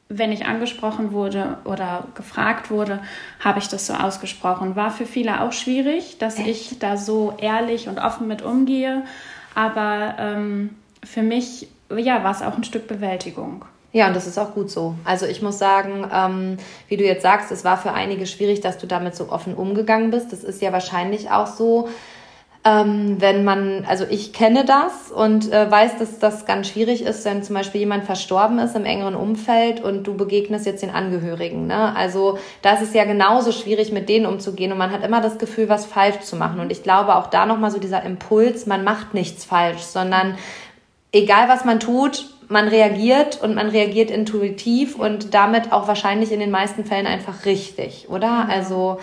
wenn 0.08 0.32
ich 0.32 0.45
angesprochen 0.45 1.12
wurde 1.12 1.58
oder 1.66 2.06
gefragt 2.14 2.70
wurde, 2.70 2.99
habe 3.39 3.60
ich 3.60 3.68
das 3.68 3.88
so 3.88 3.93
ausgesprochen. 3.93 4.76
War 4.76 4.91
für 4.91 5.06
viele 5.06 5.41
auch 5.41 5.51
schwierig, 5.51 6.18
dass 6.20 6.38
Echt? 6.38 6.47
ich 6.47 6.80
da 6.80 6.95
so 6.97 7.34
ehrlich 7.39 7.88
und 7.88 7.99
offen 7.99 8.28
mit 8.28 8.43
umgehe. 8.43 9.03
Aber 9.56 10.16
ähm, 10.20 10.76
für 11.03 11.24
mich 11.24 11.68
ja, 11.89 12.24
war 12.24 12.32
es 12.32 12.41
auch 12.41 12.56
ein 12.56 12.64
Stück 12.64 12.88
Bewältigung. 12.88 13.66
Ja, 13.93 14.08
und 14.08 14.16
das 14.16 14.28
ist 14.28 14.38
auch 14.38 14.53
gut 14.53 14.70
so. 14.70 14.95
Also 15.06 15.26
ich 15.26 15.41
muss 15.41 15.58
sagen, 15.58 16.06
ähm, 16.12 16.58
wie 16.89 16.97
du 16.97 17.06
jetzt 17.06 17.22
sagst, 17.22 17.51
es 17.51 17.64
war 17.64 17.78
für 17.78 17.93
einige 17.93 18.28
schwierig, 18.28 18.60
dass 18.60 18.78
du 18.78 18.88
damit 18.88 19.16
so 19.16 19.30
offen 19.30 19.53
umgegangen 19.56 20.12
bist. 20.12 20.34
Das 20.34 20.43
ist 20.43 20.62
ja 20.62 20.74
wahrscheinlich 20.74 21.32
auch 21.32 21.47
so, 21.47 21.88
ähm, 22.66 23.18
wenn 23.20 23.43
man, 23.43 23.86
also 23.88 24.05
ich 24.09 24.34
kenne 24.34 24.66
das 24.66 25.11
und 25.11 25.53
äh, 25.53 25.70
weiß, 25.70 25.99
dass 25.99 26.18
das 26.18 26.47
ganz 26.47 26.68
schwierig 26.68 27.03
ist, 27.03 27.24
wenn 27.24 27.43
zum 27.43 27.53
Beispiel 27.53 27.82
jemand 27.82 28.05
verstorben 28.05 28.57
ist 28.57 28.76
im 28.76 28.86
engeren 28.86 29.13
Umfeld 29.13 29.84
und 29.84 30.05
du 30.05 30.18
begegnest 30.18 30.66
jetzt 30.66 30.82
den 30.82 30.89
Angehörigen. 30.89 31.68
Ne? 31.68 31.95
Also 31.95 32.39
da 32.63 32.74
ist 32.74 32.82
es 32.82 32.95
ja 32.95 33.05
genauso 33.05 33.51
schwierig, 33.51 33.91
mit 33.91 34.09
denen 34.09 34.26
umzugehen 34.26 34.72
und 34.72 34.80
man 34.80 34.91
hat 34.91 35.05
immer 35.05 35.22
das 35.22 35.38
Gefühl, 35.38 35.70
was 35.70 35.86
falsch 35.86 36.22
zu 36.22 36.38
machen. 36.38 36.59
Und 36.59 36.72
ich 36.72 36.82
glaube 36.82 37.16
auch 37.16 37.28
da 37.28 37.45
nochmal 37.45 37.70
so 37.70 37.78
dieser 37.78 38.01
Impuls, 38.01 38.66
man 38.66 38.84
macht 38.84 39.13
nichts 39.13 39.45
falsch, 39.45 39.82
sondern 39.82 40.36
egal 41.11 41.47
was 41.47 41.66
man 41.66 41.80
tut, 41.80 42.26
man 42.47 42.68
reagiert 42.68 43.41
und 43.43 43.53
man 43.53 43.70
reagiert 43.70 44.09
intuitiv 44.09 44.95
und 44.95 45.36
damit 45.36 45.72
auch 45.72 45.88
wahrscheinlich 45.88 46.32
in 46.32 46.39
den 46.39 46.51
meisten 46.51 46.84
Fällen 46.84 47.05
einfach 47.05 47.45
richtig, 47.45 48.07
oder? 48.09 48.47
Also 48.49 48.99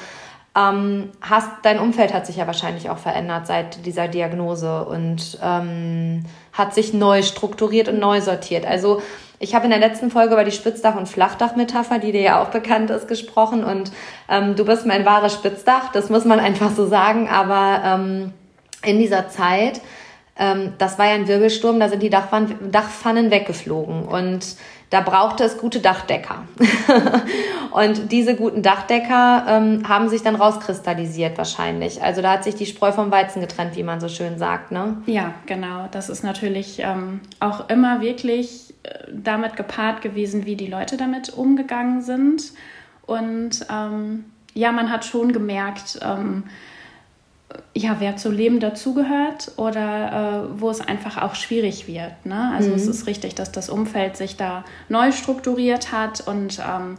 ähm, 0.55 1.11
hast, 1.21 1.49
dein 1.63 1.79
Umfeld 1.79 2.13
hat 2.13 2.27
sich 2.27 2.37
ja 2.37 2.47
wahrscheinlich 2.47 2.91
auch 2.91 2.99
verändert 2.99 3.47
seit 3.47 3.87
dieser 3.87 4.09
Diagnose 4.09 4.85
und 4.85 5.39
ähm, 5.43 6.25
hat 6.53 6.75
sich 6.75 6.93
neu 6.93 7.23
strukturiert 7.23 7.89
und 7.89 7.99
neu 7.99 8.21
sortiert. 8.21 8.67
Also 8.67 9.01
ich 9.39 9.55
habe 9.55 9.65
in 9.65 9.71
der 9.71 9.81
letzten 9.81 10.11
Folge 10.11 10.35
über 10.35 10.45
die 10.45 10.53
Spitzdach- 10.53 10.97
und 10.97 11.09
Flachdach-Metapher, 11.09 11.99
die 11.99 12.13
dir 12.13 12.21
ja 12.21 12.43
auch 12.43 12.51
bekannt 12.51 12.91
ist, 12.91 13.09
gesprochen 13.09 13.65
und 13.65 13.93
ähm, 14.29 14.55
du 14.55 14.65
bist 14.65 14.87
mein 14.87 15.07
wahres 15.07 15.35
Spitzdach, 15.35 15.91
das 15.93 16.11
muss 16.11 16.25
man 16.25 16.39
einfach 16.39 16.71
so 16.71 16.87
sagen, 16.87 17.29
aber 17.29 17.81
ähm, 17.85 18.33
in 18.85 18.99
dieser 18.99 19.29
Zeit, 19.29 19.81
ähm, 20.37 20.72
das 20.78 20.99
war 20.99 21.07
ja 21.07 21.14
ein 21.14 21.28
Wirbelsturm, 21.28 21.78
da 21.78 21.89
sind 21.89 22.03
die 22.03 22.11
Dachpfannen 22.11 23.30
weggeflogen 23.30 24.05
und 24.05 24.57
da 24.93 25.01
brauchte 25.01 25.45
es 25.45 25.57
gute 25.57 25.80
Dachdecker. 25.80 26.45
und 27.70 28.12
diese 28.12 28.37
guten 28.37 28.62
Dachdecker 28.62 29.47
ähm, 29.49 29.89
haben 29.89 30.11
sich 30.11 30.22
dann 30.22 30.35
rauskristallisiert 30.35 31.39
wahrscheinlich. 31.39 32.03
Also 32.03 32.20
da 32.20 32.33
hat 32.33 32.45
sich 32.45 32.57
die 32.57 32.66
Spreu 32.66 32.93
vom 32.93 33.11
Weizen 33.11 33.41
getrennt, 33.41 33.74
wie 33.74 33.85
man 33.85 34.01
so 34.01 34.09
schön 34.09 34.37
sagt, 34.37 34.70
ne? 34.70 34.99
Ja, 35.07 35.33
genau. 35.47 35.89
Das 35.91 36.11
ist 36.11 36.22
natürlich 36.22 36.80
ähm, 36.80 37.20
auch 37.41 37.70
immer 37.70 38.03
wirklich 38.03 38.74
äh, 38.83 39.05
damit 39.11 39.57
gepaart 39.57 40.03
gewesen, 40.03 40.45
wie 40.45 40.57
die 40.57 40.66
Leute 40.66 40.99
damit 40.99 41.30
umgegangen 41.30 42.03
sind. 42.03 42.53
Und 43.07 43.66
ähm, 43.70 44.24
ja, 44.53 44.72
man 44.72 44.91
hat 44.91 45.07
schon 45.07 45.33
gemerkt, 45.33 46.01
ähm, 46.03 46.45
ja, 47.75 47.97
wer 47.99 48.17
zu 48.17 48.31
Leben 48.31 48.61
dazugehört 48.61 49.53
oder 49.57 50.49
äh, 50.55 50.61
wo 50.61 50.71
es 50.71 50.81
einfach 50.81 51.21
auch 51.21 51.35
schwierig 51.35 51.87
wird. 51.87 52.25
Ne? 52.25 52.53
Also 52.55 52.71
mhm. 52.71 52.77
es 52.77 52.87
ist 52.87 53.07
richtig, 53.07 53.35
dass 53.35 53.53
das 53.53 53.69
Umfeld 53.69 54.17
sich 54.17 54.37
da 54.37 54.65
neu 54.89 55.13
strukturiert 55.13 55.93
hat 55.93 56.27
und 56.27 56.59
ähm, 56.59 56.99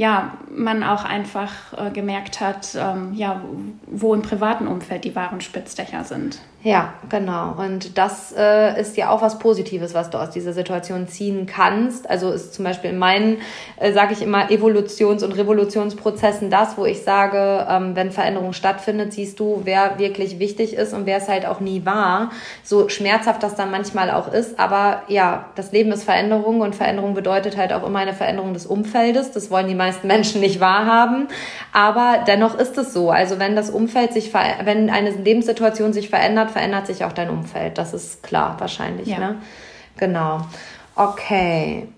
ja, 0.00 0.32
man 0.50 0.82
auch 0.82 1.04
einfach 1.04 1.52
äh, 1.76 1.90
gemerkt 1.90 2.40
hat, 2.40 2.74
ähm, 2.74 3.12
ja, 3.12 3.42
wo 3.86 4.14
im 4.14 4.22
privaten 4.22 4.66
Umfeld 4.66 5.04
die 5.04 5.14
wahren 5.14 5.42
Spitzdächer 5.42 6.04
sind. 6.04 6.40
Ja, 6.62 6.92
genau. 7.08 7.54
Und 7.56 7.96
das 7.96 8.34
äh, 8.36 8.78
ist 8.78 8.98
ja 8.98 9.08
auch 9.08 9.22
was 9.22 9.38
Positives, 9.38 9.94
was 9.94 10.10
du 10.10 10.18
aus 10.18 10.28
dieser 10.28 10.52
Situation 10.52 11.08
ziehen 11.08 11.46
kannst. 11.46 12.08
Also 12.08 12.30
ist 12.32 12.52
zum 12.52 12.66
Beispiel 12.66 12.90
in 12.90 12.98
meinen, 12.98 13.38
äh, 13.76 13.94
sage 13.94 14.12
ich 14.12 14.20
immer, 14.20 14.50
Evolutions- 14.50 15.24
und 15.24 15.32
Revolutionsprozessen 15.32 16.50
das, 16.50 16.76
wo 16.76 16.84
ich 16.84 17.02
sage, 17.02 17.66
ähm, 17.66 17.96
wenn 17.96 18.10
Veränderung 18.10 18.52
stattfindet, 18.52 19.14
siehst 19.14 19.40
du, 19.40 19.62
wer 19.64 19.98
wirklich 19.98 20.38
wichtig 20.38 20.74
ist 20.74 20.92
und 20.92 21.06
wer 21.06 21.16
es 21.16 21.28
halt 21.28 21.46
auch 21.46 21.60
nie 21.60 21.86
war. 21.86 22.30
So 22.62 22.90
schmerzhaft 22.90 23.42
das 23.42 23.54
dann 23.54 23.70
manchmal 23.70 24.10
auch 24.10 24.30
ist. 24.30 24.60
Aber 24.60 25.04
ja, 25.08 25.46
das 25.54 25.72
Leben 25.72 25.92
ist 25.92 26.04
Veränderung 26.04 26.60
und 26.60 26.74
Veränderung 26.74 27.14
bedeutet 27.14 27.56
halt 27.56 27.72
auch 27.72 27.86
immer 27.86 28.00
eine 28.00 28.12
Veränderung 28.12 28.52
des 28.52 28.66
Umfeldes. 28.66 29.32
Das 29.32 29.50
wollen 29.50 29.66
die 29.66 29.74
meisten 29.74 29.89
Menschen 30.02 30.40
nicht 30.40 30.60
wahrhaben. 30.60 31.28
Aber 31.72 32.24
dennoch 32.26 32.56
ist 32.58 32.76
es 32.78 32.92
so. 32.92 33.10
Also 33.10 33.38
wenn 33.38 33.56
das 33.56 33.70
Umfeld 33.70 34.12
sich, 34.12 34.32
wenn 34.32 34.90
eine 34.90 35.10
Lebenssituation 35.10 35.92
sich 35.92 36.08
verändert, 36.08 36.50
verändert 36.50 36.86
sich 36.86 37.04
auch 37.04 37.12
dein 37.12 37.30
Umfeld. 37.30 37.78
Das 37.78 37.94
ist 37.94 38.22
klar 38.22 38.56
wahrscheinlich. 38.58 39.08
Ja. 39.08 39.18
Ne? 39.18 39.36
Genau. 39.96 40.40
Okay. 40.96 41.88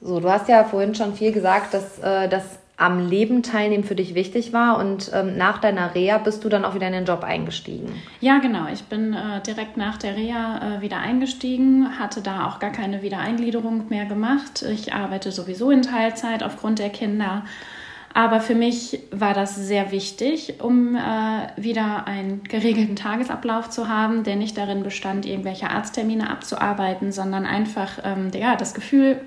So, 0.00 0.20
du 0.20 0.30
hast 0.30 0.48
ja 0.48 0.64
vorhin 0.64 0.94
schon 0.94 1.14
viel 1.14 1.32
gesagt, 1.32 1.74
dass 1.74 1.98
äh, 1.98 2.28
das 2.28 2.44
am 2.76 3.08
Leben 3.08 3.42
teilnehmen 3.42 3.84
für 3.84 3.94
dich 3.94 4.14
wichtig 4.14 4.52
war 4.52 4.78
und 4.78 5.10
ähm, 5.14 5.36
nach 5.38 5.58
deiner 5.58 5.94
Reha 5.94 6.18
bist 6.18 6.44
du 6.44 6.48
dann 6.48 6.64
auch 6.64 6.74
wieder 6.74 6.86
in 6.86 6.92
den 6.92 7.04
Job 7.06 7.24
eingestiegen. 7.24 7.90
Ja, 8.20 8.38
genau. 8.38 8.66
Ich 8.72 8.84
bin 8.84 9.14
äh, 9.14 9.40
direkt 9.46 9.78
nach 9.78 9.96
der 9.96 10.14
Reha 10.14 10.76
äh, 10.76 10.80
wieder 10.82 10.98
eingestiegen, 10.98 11.98
hatte 11.98 12.20
da 12.20 12.46
auch 12.46 12.58
gar 12.58 12.72
keine 12.72 13.02
Wiedereingliederung 13.02 13.88
mehr 13.88 14.04
gemacht. 14.04 14.62
Ich 14.62 14.92
arbeite 14.92 15.32
sowieso 15.32 15.70
in 15.70 15.82
Teilzeit 15.82 16.42
aufgrund 16.42 16.78
der 16.78 16.90
Kinder 16.90 17.44
aber 18.16 18.40
für 18.40 18.54
mich 18.54 18.98
war 19.10 19.34
das 19.34 19.56
sehr 19.56 19.92
wichtig, 19.92 20.54
um 20.62 20.96
äh, 20.96 21.00
wieder 21.58 22.06
einen 22.06 22.44
geregelten 22.44 22.96
Tagesablauf 22.96 23.68
zu 23.68 23.90
haben, 23.90 24.24
der 24.24 24.36
nicht 24.36 24.56
darin 24.56 24.82
bestand, 24.82 25.26
irgendwelche 25.26 25.68
Arzttermine 25.68 26.30
abzuarbeiten, 26.30 27.12
sondern 27.12 27.44
einfach 27.44 27.98
ähm, 28.04 28.30
ja, 28.34 28.56
das 28.56 28.72
Gefühl 28.72 29.20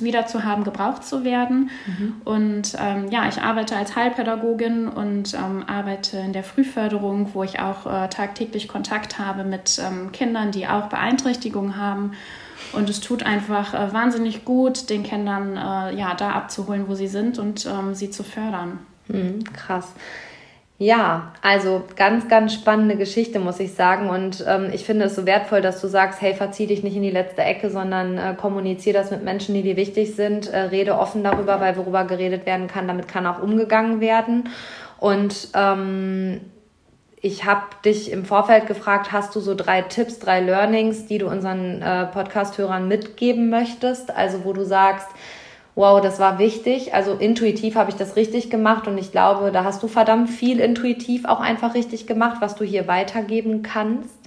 wieder 0.00 0.26
zu 0.26 0.44
haben, 0.44 0.64
gebraucht 0.64 1.04
zu 1.04 1.24
werden. 1.24 1.70
Mhm. 1.86 2.14
Und 2.24 2.76
ähm, 2.78 3.08
ja, 3.10 3.28
ich 3.28 3.40
arbeite 3.40 3.76
als 3.76 3.94
Heilpädagogin 3.94 4.88
und 4.88 5.34
ähm, 5.34 5.64
arbeite 5.66 6.18
in 6.18 6.32
der 6.32 6.44
Frühförderung, 6.44 7.30
wo 7.34 7.42
ich 7.42 7.60
auch 7.60 7.86
äh, 7.86 8.08
tagtäglich 8.08 8.68
Kontakt 8.68 9.18
habe 9.18 9.44
mit 9.44 9.78
ähm, 9.78 10.12
Kindern, 10.12 10.50
die 10.50 10.66
auch 10.66 10.88
Beeinträchtigungen 10.88 11.76
haben 11.76 12.12
und 12.72 12.90
es 12.90 13.00
tut 13.00 13.22
einfach 13.22 13.74
äh, 13.74 13.92
wahnsinnig 13.92 14.44
gut, 14.44 14.90
den 14.90 15.02
Kindern 15.02 15.56
äh, 15.56 15.96
ja, 15.96 16.14
da 16.14 16.32
abzuholen, 16.32 16.88
wo 16.88 16.94
sie 16.94 17.08
sind 17.08 17.38
und 17.38 17.66
ähm, 17.66 17.94
sie 17.94 18.10
zu 18.10 18.22
fördern. 18.22 18.78
Mhm, 19.08 19.44
krass. 19.52 19.92
Ja, 20.78 21.32
also 21.40 21.84
ganz, 21.96 22.28
ganz 22.28 22.52
spannende 22.52 22.96
Geschichte, 22.96 23.38
muss 23.38 23.60
ich 23.60 23.72
sagen. 23.72 24.10
Und 24.10 24.44
ähm, 24.46 24.68
ich 24.74 24.84
finde 24.84 25.06
es 25.06 25.16
so 25.16 25.24
wertvoll, 25.24 25.62
dass 25.62 25.80
du 25.80 25.88
sagst, 25.88 26.20
hey, 26.20 26.34
verzieh 26.34 26.66
dich 26.66 26.82
nicht 26.82 26.96
in 26.96 27.02
die 27.02 27.10
letzte 27.10 27.42
Ecke, 27.42 27.70
sondern 27.70 28.18
äh, 28.18 28.34
kommunizier 28.38 28.92
das 28.92 29.10
mit 29.10 29.24
Menschen, 29.24 29.54
die 29.54 29.62
dir 29.62 29.76
wichtig 29.76 30.14
sind. 30.14 30.48
Äh, 30.48 30.58
rede 30.58 30.98
offen 30.98 31.24
darüber, 31.24 31.60
weil 31.60 31.78
worüber 31.78 32.04
geredet 32.04 32.44
werden 32.44 32.66
kann, 32.66 32.86
damit 32.86 33.08
kann 33.08 33.26
auch 33.26 33.42
umgegangen 33.42 34.00
werden. 34.00 34.50
Und 34.98 35.48
ähm, 35.54 36.42
ich 37.22 37.46
habe 37.46 37.62
dich 37.86 38.12
im 38.12 38.26
Vorfeld 38.26 38.66
gefragt, 38.66 39.12
hast 39.12 39.34
du 39.34 39.40
so 39.40 39.54
drei 39.54 39.80
Tipps, 39.80 40.18
drei 40.18 40.40
Learnings, 40.40 41.06
die 41.06 41.16
du 41.16 41.26
unseren 41.26 41.80
äh, 41.80 42.04
Podcast-Hörern 42.06 42.86
mitgeben 42.86 43.48
möchtest? 43.48 44.14
Also 44.14 44.44
wo 44.44 44.52
du 44.52 44.62
sagst, 44.62 45.08
wow, 45.76 46.00
das 46.00 46.18
war 46.18 46.40
wichtig. 46.40 46.94
Also 46.94 47.12
intuitiv 47.12 47.76
habe 47.76 47.90
ich 47.90 47.96
das 47.96 48.16
richtig 48.16 48.50
gemacht 48.50 48.88
und 48.88 48.98
ich 48.98 49.12
glaube, 49.12 49.52
da 49.52 49.62
hast 49.62 49.82
du 49.82 49.88
verdammt 49.88 50.30
viel 50.30 50.58
intuitiv 50.58 51.26
auch 51.26 51.38
einfach 51.38 51.74
richtig 51.74 52.08
gemacht, 52.08 52.38
was 52.40 52.56
du 52.56 52.64
hier 52.64 52.88
weitergeben 52.88 53.62
kannst. 53.62 54.18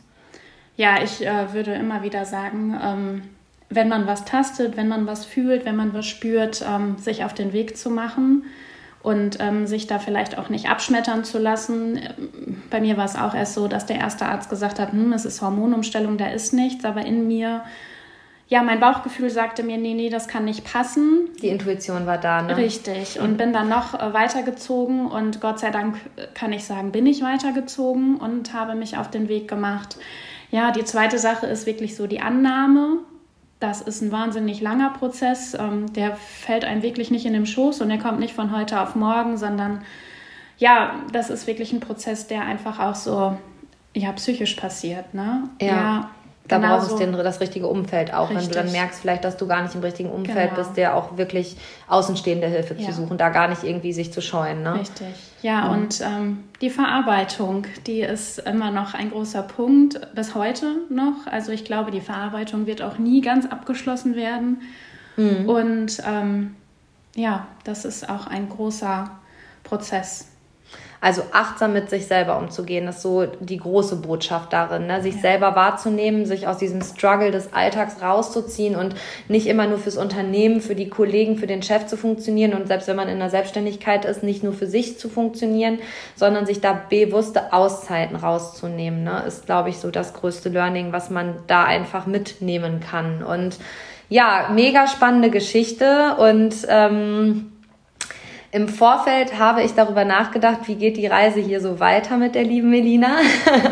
Ja, 0.78 1.04
ich 1.04 1.26
äh, 1.26 1.52
würde 1.52 1.74
immer 1.74 2.04
wieder 2.04 2.24
sagen, 2.24 2.80
ähm, 2.82 3.22
wenn 3.70 3.90
man 3.90 4.08
was 4.08 4.26
tastet, 4.26 4.78
wenn 4.78 4.88
man 4.88 5.08
was 5.08 5.26
fühlt, 5.26 5.66
wenn 5.66 5.76
man 5.76 5.94
was 5.94 6.06
spürt, 6.06 6.64
ähm, 6.66 6.98
sich 6.98 7.26
auf 7.26 7.34
den 7.34 7.52
Weg 7.52 7.76
zu 7.78 7.90
machen 7.90 8.44
und 9.02 9.38
ähm, 9.40 9.66
sich 9.66 9.88
da 9.88 9.98
vielleicht 9.98 10.38
auch 10.38 10.50
nicht 10.50 10.70
abschmettern 10.70 11.24
zu 11.24 11.40
lassen. 11.40 12.00
Bei 12.70 12.80
mir 12.80 12.96
war 12.96 13.06
es 13.06 13.16
auch 13.16 13.34
erst 13.34 13.56
so, 13.56 13.68
dass 13.68 13.88
der 13.88 13.98
erste 13.98 14.26
Arzt 14.28 14.50
gesagt 14.50 14.80
hat, 14.80 14.92
hm, 14.92 15.14
es 15.14 15.26
ist 15.26 15.42
Hormonumstellung, 15.42 16.18
da 16.18 16.28
ist 16.28 16.54
nichts, 16.54 16.86
aber 16.86 17.06
in 17.06 17.28
mir 17.28 17.64
ja, 18.50 18.64
mein 18.64 18.80
Bauchgefühl 18.80 19.30
sagte 19.30 19.62
mir, 19.62 19.78
nee, 19.78 19.94
nee, 19.94 20.10
das 20.10 20.28
kann 20.28 20.46
nicht 20.46 20.66
passen. 20.66 21.30
Die 21.40 21.50
Intuition 21.50 22.08
war 22.08 22.18
da, 22.18 22.42
ne? 22.42 22.58
Richtig. 22.58 23.20
Und 23.20 23.38
bin 23.38 23.54
dann 23.54 23.70
noch 23.70 23.94
äh, 23.94 24.12
weitergezogen 24.12 25.06
und 25.06 25.40
Gott 25.40 25.60
sei 25.60 25.70
Dank 25.70 25.98
äh, 26.16 26.26
kann 26.34 26.52
ich 26.52 26.64
sagen, 26.64 26.92
bin 26.92 27.06
ich 27.06 27.22
weitergezogen 27.22 28.18
und 28.18 28.52
habe 28.52 28.74
mich 28.74 28.98
auf 28.98 29.12
den 29.12 29.30
Weg 29.30 29.48
gemacht. 29.48 29.98
Ja, 30.50 30.72
die 30.72 30.84
zweite 30.84 31.20
Sache 31.20 31.46
ist 31.46 31.68
wirklich 31.68 31.96
so 31.96 32.08
die 32.08 32.22
Annahme. 32.22 32.98
Das 33.60 33.82
ist 33.82 34.02
ein 34.02 34.12
wahnsinnig 34.12 34.62
langer 34.62 34.90
Prozess. 34.98 35.54
Ähm, 35.54 35.94
der 35.94 36.16
fällt 36.16 36.66
einem 36.66 36.82
wirklich 36.82 37.12
nicht 37.12 37.28
in 37.28 37.34
den 37.34 37.46
Schoß 37.46 37.82
und 37.82 37.90
der 37.90 38.00
kommt 38.00 38.20
nicht 38.20 38.34
von 38.34 38.52
heute 38.52 38.82
auf 38.82 38.96
morgen, 38.96 39.38
sondern 39.38 39.84
ja, 40.58 40.96
das 41.14 41.30
ist 41.30 41.46
wirklich 41.46 41.72
ein 41.72 41.82
Prozess, 41.82 42.26
der 42.26 42.42
einfach 42.42 42.80
auch 42.80 42.96
so 42.96 43.38
ja, 43.94 44.12
psychisch 44.14 44.56
passiert. 44.56 45.14
Ne? 45.14 45.50
ja, 45.62 45.68
ja 45.68 46.10
da 46.50 46.58
genau 46.58 46.78
brauchst 46.78 46.92
du 46.92 46.98
so. 46.98 47.24
das 47.24 47.40
richtige 47.40 47.68
Umfeld 47.68 48.14
auch, 48.14 48.30
Richtig. 48.30 48.48
wenn 48.48 48.52
du 48.52 48.56
dann 48.56 48.72
merkst, 48.72 49.00
vielleicht, 49.00 49.24
dass 49.24 49.38
du 49.38 49.48
gar 49.48 49.62
nicht 49.62 49.76
im 49.76 49.82
richtigen 49.82 50.10
Umfeld 50.10 50.50
genau. 50.50 50.62
bist, 50.62 50.76
der 50.78 50.96
auch 50.96 51.16
wirklich 51.16 51.56
außenstehende 51.88 52.48
Hilfe 52.48 52.74
ja. 52.74 52.88
zu 52.88 52.94
suchen, 52.94 53.18
da 53.18 53.30
gar 53.30 53.48
nicht 53.48 53.64
irgendwie 53.64 53.94
sich 53.94 54.12
zu 54.12 54.22
scheuen. 54.22 54.64
Ne? 54.64 54.74
Richtig. 54.74 55.08
Ja, 55.42 55.66
mhm. 55.66 55.72
und 55.72 56.02
ähm, 56.02 56.44
die 56.62 56.72
Verarbeitung, 56.72 57.68
die 57.86 58.02
ist 58.02 58.40
immer 58.40 58.72
noch 58.72 58.96
ein 58.96 59.12
großer 59.12 59.44
Punkt, 59.44 60.00
bis 60.16 60.36
heute 60.36 60.66
noch. 60.90 61.28
Also 61.28 61.52
ich 61.52 61.64
glaube, 61.64 61.92
die 61.92 62.02
Verarbeitung 62.02 62.66
wird 62.66 62.82
auch 62.82 62.98
nie 62.98 63.22
ganz 63.22 63.46
abgeschlossen 63.46 64.16
werden. 64.16 64.62
Mhm. 65.18 65.48
Und 65.48 66.02
ähm, 66.06 66.56
ja, 67.16 67.48
das 67.64 67.86
ist 67.86 68.10
auch 68.10 68.28
ein 68.28 68.50
großer 68.50 69.12
Prozess. 69.64 70.28
Also 71.02 71.22
achtsam 71.32 71.72
mit 71.72 71.90
sich 71.90 72.08
selber 72.08 72.38
umzugehen, 72.38 72.88
ist 72.90 73.02
so 73.02 73.26
die 73.26 73.58
große 73.58 73.96
Botschaft 73.98 74.52
darin, 74.52 74.88
ne? 74.88 75.02
sich 75.02 75.16
ja. 75.16 75.22
selber 75.22 75.56
wahrzunehmen, 75.56 76.26
sich 76.26 76.46
aus 76.46 76.58
diesem 76.58 76.82
Struggle 76.82 77.32
des 77.32 77.54
Alltags 77.54 78.02
rauszuziehen 78.02 78.76
und 78.76 78.96
nicht 79.30 79.48
immer 79.48 79.66
nur 79.66 79.78
fürs 79.78 79.96
Unternehmen, 79.96 80.60
für 80.60 80.76
die 80.76 80.90
Kollegen, 80.90 81.38
für 81.38 81.48
den 81.48 81.64
Chef 81.64 81.86
zu 81.86 81.96
funktionieren 81.96 82.54
und 82.54 82.68
selbst 82.68 82.90
wenn 82.90 82.98
man 82.98 83.08
in 83.08 83.20
der 83.20 83.30
Selbstständigkeit 83.30 84.04
ist, 84.04 84.24
nicht 84.24 84.44
nur 84.44 84.52
für 84.52 84.68
sich 84.68 85.00
zu 85.00 85.08
funktionieren, 85.08 85.80
sondern 86.16 86.46
sich 86.46 86.60
da 86.60 86.74
bewusste 86.90 87.54
Auszeiten 87.54 88.18
rauszunehmen, 88.18 89.04
ne? 89.04 89.24
ist, 89.26 89.46
glaube 89.46 89.70
ich, 89.70 89.78
so 89.78 89.92
das 89.92 90.14
größte 90.14 90.50
Learning, 90.50 90.92
was 90.92 91.10
man 91.10 91.36
da 91.48 91.64
einfach 91.64 92.08
mitnehmen 92.08 92.82
kann. 92.82 93.24
Und 93.24 93.58
ja, 94.10 94.50
mega 94.52 94.88
spannende 94.88 95.30
Geschichte 95.30 96.16
und 96.18 96.56
ähm, 96.68 97.52
im 98.52 98.68
Vorfeld 98.68 99.38
habe 99.38 99.62
ich 99.62 99.76
darüber 99.76 100.06
nachgedacht, 100.06 100.62
wie 100.66 100.76
geht 100.76 100.98
die 100.98 101.06
Reise 101.06 101.40
hier 101.40 101.62
so 101.62 101.80
weiter 101.80 102.18
mit 102.18 102.34
der 102.34 102.44
lieben 102.44 102.72
Melina. 102.72 103.18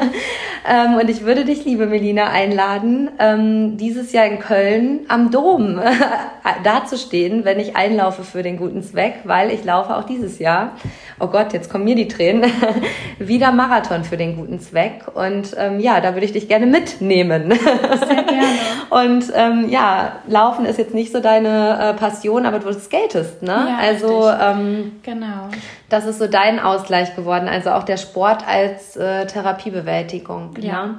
ähm, 0.70 0.96
und 0.96 1.10
ich 1.10 1.26
würde 1.26 1.46
dich, 1.46 1.66
liebe 1.66 1.88
Melina, 1.88 2.30
einladen, 2.30 3.10
ähm, 3.18 3.78
dieses 3.78 4.12
Jahr 4.12 4.28
in 4.28 4.38
Köln 4.38 5.00
am 5.08 5.32
Dom 5.32 5.80
dazustehen, 6.64 7.44
wenn 7.44 7.60
ich 7.60 7.76
einlaufe 7.76 8.24
für 8.24 8.44
den 8.44 8.58
guten 8.58 8.84
Zweck, 8.84 9.22
weil 9.24 9.50
ich 9.50 9.64
laufe 9.64 9.98
auch 9.98 10.04
dieses 10.04 10.38
Jahr, 10.38 10.74
oh 11.20 11.28
Gott, 11.28 11.54
jetzt 11.54 11.70
kommen 11.70 11.84
mir 11.84 11.96
die 11.96 12.08
Tränen, 12.08 12.52
wieder 13.20 13.52
Marathon 13.52 14.04
für 14.04 14.18
den 14.18 14.36
guten 14.36 14.60
Zweck. 14.60 15.06
Und 15.14 15.56
ähm, 15.58 15.80
ja, 15.80 16.00
da 16.02 16.14
würde 16.14 16.26
ich 16.26 16.34
dich 16.34 16.48
gerne 16.48 16.66
mitnehmen. 16.66 17.52
Sehr 17.52 18.24
gerne. 18.24 18.48
und 18.90 19.26
ähm, 19.36 19.70
ja, 19.70 20.18
Laufen 20.28 20.66
ist 20.66 20.78
jetzt 20.78 20.94
nicht 20.94 21.12
so 21.12 21.20
deine 21.20 21.80
äh, 21.80 21.94
Passion, 21.94 22.46
aber 22.46 22.60
du 22.60 22.74
skatest, 22.74 23.42
ne? 23.42 23.68
Ja, 23.70 23.78
also 23.80 24.30
ähm, 24.30 25.00
genau. 25.04 25.50
Das 25.90 26.06
ist 26.06 26.20
so 26.20 26.28
dein 26.28 26.60
Ausgleich 26.60 27.16
geworden, 27.16 27.48
also 27.48 27.72
auch 27.72 27.84
der 27.84 27.98
Sport 27.98 28.48
als 28.48 28.96
äh, 28.96 29.26
Therapiebewältigung. 29.26 30.52
Ja. 30.60 30.88
Ne? 30.88 30.98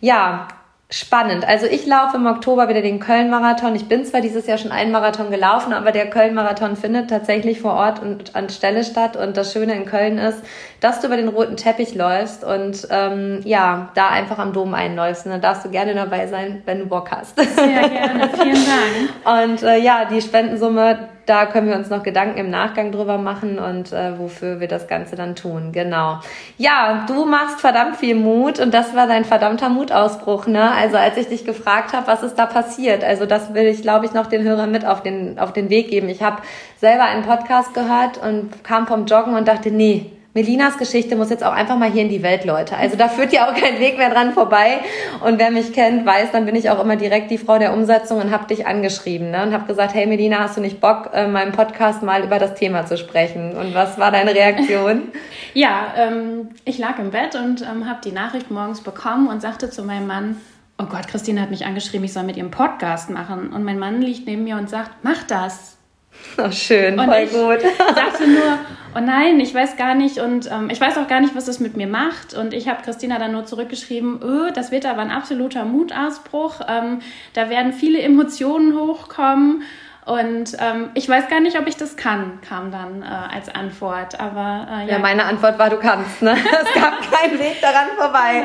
ja, 0.00 0.48
Spannend. 0.90 1.46
Also 1.46 1.66
ich 1.66 1.84
laufe 1.84 2.16
im 2.16 2.24
Oktober 2.24 2.70
wieder 2.70 2.80
den 2.80 2.98
Köln-Marathon. 2.98 3.76
Ich 3.76 3.88
bin 3.88 4.06
zwar 4.06 4.22
dieses 4.22 4.46
Jahr 4.46 4.56
schon 4.56 4.72
einen 4.72 4.90
Marathon 4.90 5.30
gelaufen, 5.30 5.74
aber 5.74 5.92
der 5.92 6.08
Köln-Marathon 6.08 6.76
findet 6.76 7.10
tatsächlich 7.10 7.60
vor 7.60 7.74
Ort 7.74 8.00
und 8.00 8.34
an 8.34 8.48
Stelle 8.48 8.82
statt. 8.82 9.14
Und 9.14 9.36
das 9.36 9.52
Schöne 9.52 9.74
in 9.74 9.84
Köln 9.84 10.16
ist, 10.16 10.42
dass 10.80 11.00
du 11.00 11.08
über 11.08 11.16
den 11.16 11.28
roten 11.28 11.56
Teppich 11.56 11.94
läufst 11.94 12.44
und 12.44 12.86
ähm, 12.90 13.40
ja, 13.44 13.88
da 13.94 14.08
einfach 14.08 14.38
am 14.38 14.52
Dom 14.52 14.74
einläufst. 14.74 15.26
Und 15.26 15.32
dann 15.32 15.40
darfst 15.40 15.64
du 15.64 15.70
gerne 15.70 15.94
dabei 15.94 16.26
sein, 16.28 16.62
wenn 16.66 16.80
du 16.80 16.86
Bock 16.86 17.10
hast. 17.10 17.36
Sehr 17.36 17.88
gerne, 17.88 18.28
vielen 18.34 18.54
Dank. 18.54 19.48
Und 19.48 19.62
äh, 19.62 19.78
ja, 19.78 20.04
die 20.04 20.22
Spendensumme, 20.22 21.08
da 21.26 21.46
können 21.46 21.68
wir 21.68 21.76
uns 21.76 21.90
noch 21.90 22.02
Gedanken 22.02 22.38
im 22.38 22.50
Nachgang 22.50 22.90
drüber 22.90 23.18
machen 23.18 23.58
und 23.58 23.92
äh, 23.92 24.18
wofür 24.18 24.60
wir 24.60 24.68
das 24.68 24.88
Ganze 24.88 25.14
dann 25.14 25.34
tun. 25.34 25.72
Genau. 25.72 26.20
Ja, 26.56 27.04
du 27.06 27.26
machst 27.26 27.60
verdammt 27.60 27.96
viel 27.96 28.14
Mut 28.14 28.58
und 28.60 28.72
das 28.72 28.96
war 28.96 29.06
dein 29.06 29.26
verdammter 29.26 29.68
Mutausbruch, 29.68 30.46
ne? 30.46 30.72
Also 30.72 30.96
als 30.96 31.18
ich 31.18 31.28
dich 31.28 31.44
gefragt 31.44 31.92
habe, 31.92 32.06
was 32.06 32.22
ist 32.22 32.36
da 32.36 32.46
passiert? 32.46 33.04
Also 33.04 33.26
das 33.26 33.52
will 33.52 33.66
ich, 33.66 33.82
glaube 33.82 34.06
ich, 34.06 34.14
noch 34.14 34.26
den 34.26 34.42
Hörern 34.42 34.70
mit 34.70 34.86
auf 34.86 35.02
den, 35.02 35.38
auf 35.38 35.52
den 35.52 35.68
Weg 35.68 35.90
geben. 35.90 36.08
Ich 36.08 36.22
habe 36.22 36.38
selber 36.78 37.04
einen 37.04 37.24
Podcast 37.24 37.74
gehört 37.74 38.16
und 38.16 38.64
kam 38.64 38.86
vom 38.86 39.04
Joggen 39.04 39.34
und 39.34 39.46
dachte, 39.46 39.70
nee, 39.70 40.10
Melinas 40.38 40.78
Geschichte 40.78 41.16
muss 41.16 41.30
jetzt 41.30 41.42
auch 41.42 41.52
einfach 41.52 41.76
mal 41.76 41.90
hier 41.90 42.02
in 42.02 42.10
die 42.10 42.22
Welt, 42.22 42.44
Leute. 42.44 42.76
Also 42.76 42.96
da 42.96 43.08
führt 43.08 43.32
ja 43.32 43.48
auch 43.48 43.54
kein 43.54 43.80
Weg 43.80 43.98
mehr 43.98 44.08
dran 44.08 44.34
vorbei. 44.34 44.78
Und 45.24 45.40
wer 45.40 45.50
mich 45.50 45.72
kennt, 45.72 46.06
weiß, 46.06 46.30
dann 46.30 46.46
bin 46.46 46.54
ich 46.54 46.70
auch 46.70 46.80
immer 46.80 46.94
direkt 46.94 47.32
die 47.32 47.38
Frau 47.38 47.58
der 47.58 47.72
Umsetzung 47.72 48.20
und 48.20 48.30
habe 48.30 48.46
dich 48.46 48.64
angeschrieben 48.64 49.32
ne? 49.32 49.42
und 49.42 49.52
habe 49.52 49.66
gesagt, 49.66 49.94
hey 49.94 50.06
Melina, 50.06 50.38
hast 50.38 50.56
du 50.56 50.60
nicht 50.60 50.80
Bock, 50.80 51.10
in 51.12 51.32
meinem 51.32 51.50
Podcast 51.50 52.04
mal 52.04 52.22
über 52.22 52.38
das 52.38 52.54
Thema 52.54 52.86
zu 52.86 52.96
sprechen? 52.96 53.56
Und 53.56 53.74
was 53.74 53.98
war 53.98 54.12
deine 54.12 54.32
Reaktion? 54.32 55.08
ja, 55.54 55.92
ähm, 55.96 56.50
ich 56.64 56.78
lag 56.78 57.00
im 57.00 57.10
Bett 57.10 57.34
und 57.34 57.62
ähm, 57.62 57.88
habe 57.88 57.98
die 58.04 58.12
Nachricht 58.12 58.48
morgens 58.48 58.80
bekommen 58.80 59.26
und 59.26 59.42
sagte 59.42 59.70
zu 59.70 59.82
meinem 59.82 60.06
Mann, 60.06 60.36
oh 60.80 60.86
Gott, 60.86 61.08
Christine 61.08 61.42
hat 61.42 61.50
mich 61.50 61.66
angeschrieben, 61.66 62.04
ich 62.04 62.12
soll 62.12 62.22
mit 62.22 62.36
ihrem 62.36 62.52
Podcast 62.52 63.10
machen. 63.10 63.52
Und 63.52 63.64
mein 63.64 63.80
Mann 63.80 64.02
liegt 64.02 64.28
neben 64.28 64.44
mir 64.44 64.56
und 64.56 64.70
sagt, 64.70 64.92
mach 65.02 65.24
das. 65.24 65.77
Oh, 66.40 66.52
schön, 66.52 66.96
und 67.00 67.06
voll 67.06 67.24
ich 67.24 67.32
gut. 67.32 67.60
sagte 67.96 68.28
nur, 68.28 68.58
oh 68.94 69.00
nein, 69.00 69.40
ich 69.40 69.52
weiß 69.52 69.76
gar 69.76 69.96
nicht 69.96 70.18
und 70.18 70.48
ähm, 70.48 70.70
ich 70.70 70.80
weiß 70.80 70.96
auch 70.98 71.08
gar 71.08 71.20
nicht, 71.20 71.34
was 71.34 71.46
das 71.46 71.58
mit 71.58 71.76
mir 71.76 71.88
macht. 71.88 72.32
Und 72.34 72.54
ich 72.54 72.68
habe 72.68 72.82
Christina 72.82 73.18
dann 73.18 73.32
nur 73.32 73.44
zurückgeschrieben, 73.44 74.20
öh, 74.22 74.52
das 74.52 74.70
wird 74.70 74.86
aber 74.86 75.02
ein 75.02 75.10
absoluter 75.10 75.64
Mutausbruch. 75.64 76.60
Ähm, 76.68 77.00
da 77.32 77.50
werden 77.50 77.72
viele 77.72 78.00
Emotionen 78.00 78.78
hochkommen. 78.78 79.62
Und 80.08 80.56
ähm, 80.58 80.88
ich 80.94 81.06
weiß 81.06 81.28
gar 81.28 81.40
nicht, 81.40 81.58
ob 81.58 81.66
ich 81.66 81.76
das 81.76 81.94
kann, 81.94 82.40
kam 82.40 82.70
dann 82.70 83.02
äh, 83.02 83.34
als 83.34 83.50
Antwort. 83.54 84.18
Aber 84.18 84.66
äh, 84.70 84.86
ja. 84.86 84.92
ja. 84.92 84.98
meine 85.00 85.24
Antwort 85.24 85.58
war, 85.58 85.68
du 85.68 85.76
kannst. 85.76 86.22
Ne? 86.22 86.32
es 86.62 86.80
gab 86.80 86.94
keinen 87.12 87.38
Weg 87.38 87.60
daran 87.60 87.88
vorbei. 87.94 88.42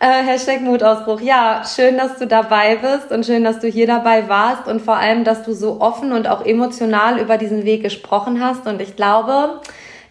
Ja. 0.00 0.08
Äh, 0.08 0.24
Hashtag 0.24 0.60
Mutausbruch. 0.62 1.20
Ja, 1.20 1.62
schön, 1.64 1.96
dass 1.96 2.18
du 2.18 2.26
dabei 2.26 2.74
bist 2.76 3.12
und 3.12 3.24
schön, 3.24 3.44
dass 3.44 3.60
du 3.60 3.68
hier 3.68 3.86
dabei 3.86 4.28
warst 4.28 4.66
und 4.66 4.82
vor 4.82 4.96
allem, 4.96 5.22
dass 5.22 5.44
du 5.44 5.52
so 5.52 5.80
offen 5.80 6.10
und 6.10 6.26
auch 6.26 6.44
emotional 6.44 7.20
über 7.20 7.38
diesen 7.38 7.64
Weg 7.64 7.84
gesprochen 7.84 8.42
hast. 8.42 8.66
Und 8.66 8.82
ich 8.82 8.96
glaube, 8.96 9.60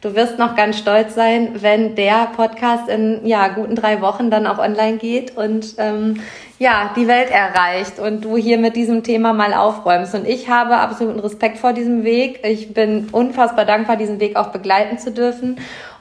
Du 0.01 0.13
wirst 0.13 0.37
noch 0.37 0.55
ganz 0.55 0.77
stolz 0.77 1.15
sein, 1.15 1.55
wenn 1.61 1.95
der 1.95 2.27
Podcast 2.35 2.87
in 2.87 3.25
ja, 3.25 3.47
guten 3.47 3.75
drei 3.75 3.99
Wochen 3.99 4.29
dann 4.29 4.45
auch 4.45 4.59
online 4.59 4.97
geht 4.97 5.35
und 5.35 5.73
ähm, 5.79 6.21
ja, 6.59 6.91
die 6.95 7.07
Welt 7.07 7.29
erreicht 7.29 7.99
und 7.99 8.25
du 8.25 8.35
hier 8.35 8.57
mit 8.57 8.75
diesem 8.75 9.03
Thema 9.03 9.33
mal 9.33 9.53
aufräumst. 9.53 10.15
Und 10.15 10.27
ich 10.27 10.49
habe 10.49 10.77
absoluten 10.77 11.19
Respekt 11.19 11.59
vor 11.59 11.73
diesem 11.73 12.03
Weg. 12.03 12.39
Ich 12.43 12.73
bin 12.73 13.09
unfassbar 13.11 13.65
dankbar, 13.65 13.95
diesen 13.95 14.19
Weg 14.19 14.35
auch 14.35 14.47
begleiten 14.47 14.97
zu 14.97 15.11
dürfen. 15.11 15.57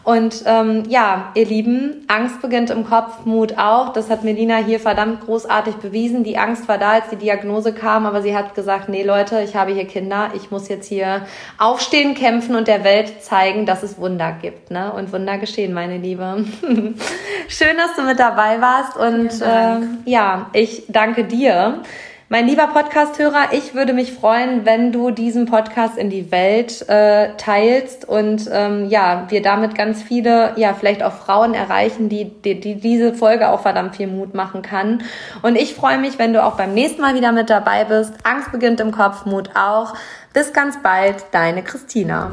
Und 0.07 0.45
ähm, 0.47 0.85
ja, 0.89 1.33
ihr 1.35 1.47
Lieben, 1.47 2.05
Angst 2.07 2.41
beginnt 2.41 2.71
im 2.71 2.87
Kopf, 2.87 3.25
Mut 3.25 3.59
auch. 3.59 3.93
Das 3.93 4.09
hat 4.09 4.23
Melina 4.23 4.59
hier 4.59 4.79
verdammt 4.79 5.23
großartig 5.23 5.75
bewiesen. 5.79 6.23
Die 6.23 6.39
Angst 6.39 6.69
war 6.69 6.79
da, 6.79 6.91
als 6.91 7.09
die 7.11 7.17
Diagnose 7.17 7.73
kam, 7.73 8.07
aber 8.07 8.23
sie 8.23 8.37
hat 8.37 8.55
gesagt, 8.55 8.89
nee 8.89 9.03
Leute, 9.03 9.41
ich 9.41 9.57
habe 9.57 9.73
hier 9.73 9.85
Kinder, 9.85 10.31
ich 10.37 10.53
muss 10.53 10.69
jetzt 10.69 10.87
hier 10.87 11.27
aufstehen, 11.59 12.15
kämpfen 12.15 12.55
und 12.55 12.69
der 12.69 12.85
Welt 12.85 13.21
zeigen, 13.21 13.67
dass 13.67 13.83
es 13.83 13.99
Wunder 13.99 14.31
gibt. 14.41 14.71
Ne? 14.71 14.93
Und 14.93 15.13
Wunder 15.13 15.39
geschehen, 15.39 15.73
meine 15.73 15.99
Liebe. 15.99 16.45
Schön, 17.49 17.77
dass 17.77 17.97
du 17.97 18.03
mit 18.03 18.21
dabei 18.21 18.61
warst 18.61 18.97
und 18.97 19.43
äh, 19.43 20.09
ich 20.53 20.85
danke 20.89 21.25
dir. 21.25 21.83
Mein 22.29 22.49
lieber 22.49 22.67
Podcast-Hörer, 22.67 23.53
ich 23.53 23.75
würde 23.75 23.93
mich 23.93 24.13
freuen, 24.13 24.67
wenn 24.67 24.91
du 24.91 25.13
diesen 25.13 25.47
Podcast 25.47 25.97
in 25.97 26.11
die 26.11 26.33
Welt 26.33 26.89
äh, 26.89 27.37
teilst 27.37 28.09
und 28.09 28.51
ähm, 28.53 28.89
ja, 28.89 29.27
wir 29.29 29.43
damit 29.43 29.77
ganz 29.77 30.03
viele, 30.03 30.53
ja, 30.57 30.75
vielleicht 30.75 31.05
auch 31.05 31.13
Frauen 31.13 31.55
erreichen, 31.55 32.09
die, 32.09 32.25
die, 32.25 32.59
die 32.59 32.75
diese 32.81 33.15
Folge 33.15 33.49
auch 33.49 33.61
verdammt 33.61 33.95
viel 33.95 34.09
Mut 34.09 34.35
machen 34.35 34.63
kann. 34.63 35.05
Und 35.43 35.55
ich 35.55 35.77
freue 35.77 35.99
mich, 35.99 36.19
wenn 36.19 36.33
du 36.33 36.43
auch 36.43 36.57
beim 36.57 36.75
nächsten 36.75 37.01
Mal 37.01 37.15
wieder 37.15 37.31
mit 37.31 37.49
dabei 37.49 37.85
bist. 37.85 38.15
Angst 38.25 38.51
beginnt 38.51 38.81
im 38.81 38.91
Kopf, 38.91 39.25
Mut 39.25 39.51
auch. 39.55 39.95
Bis 40.33 40.53
ganz 40.53 40.83
bald, 40.83 41.27
deine 41.31 41.63
Christina. 41.63 42.33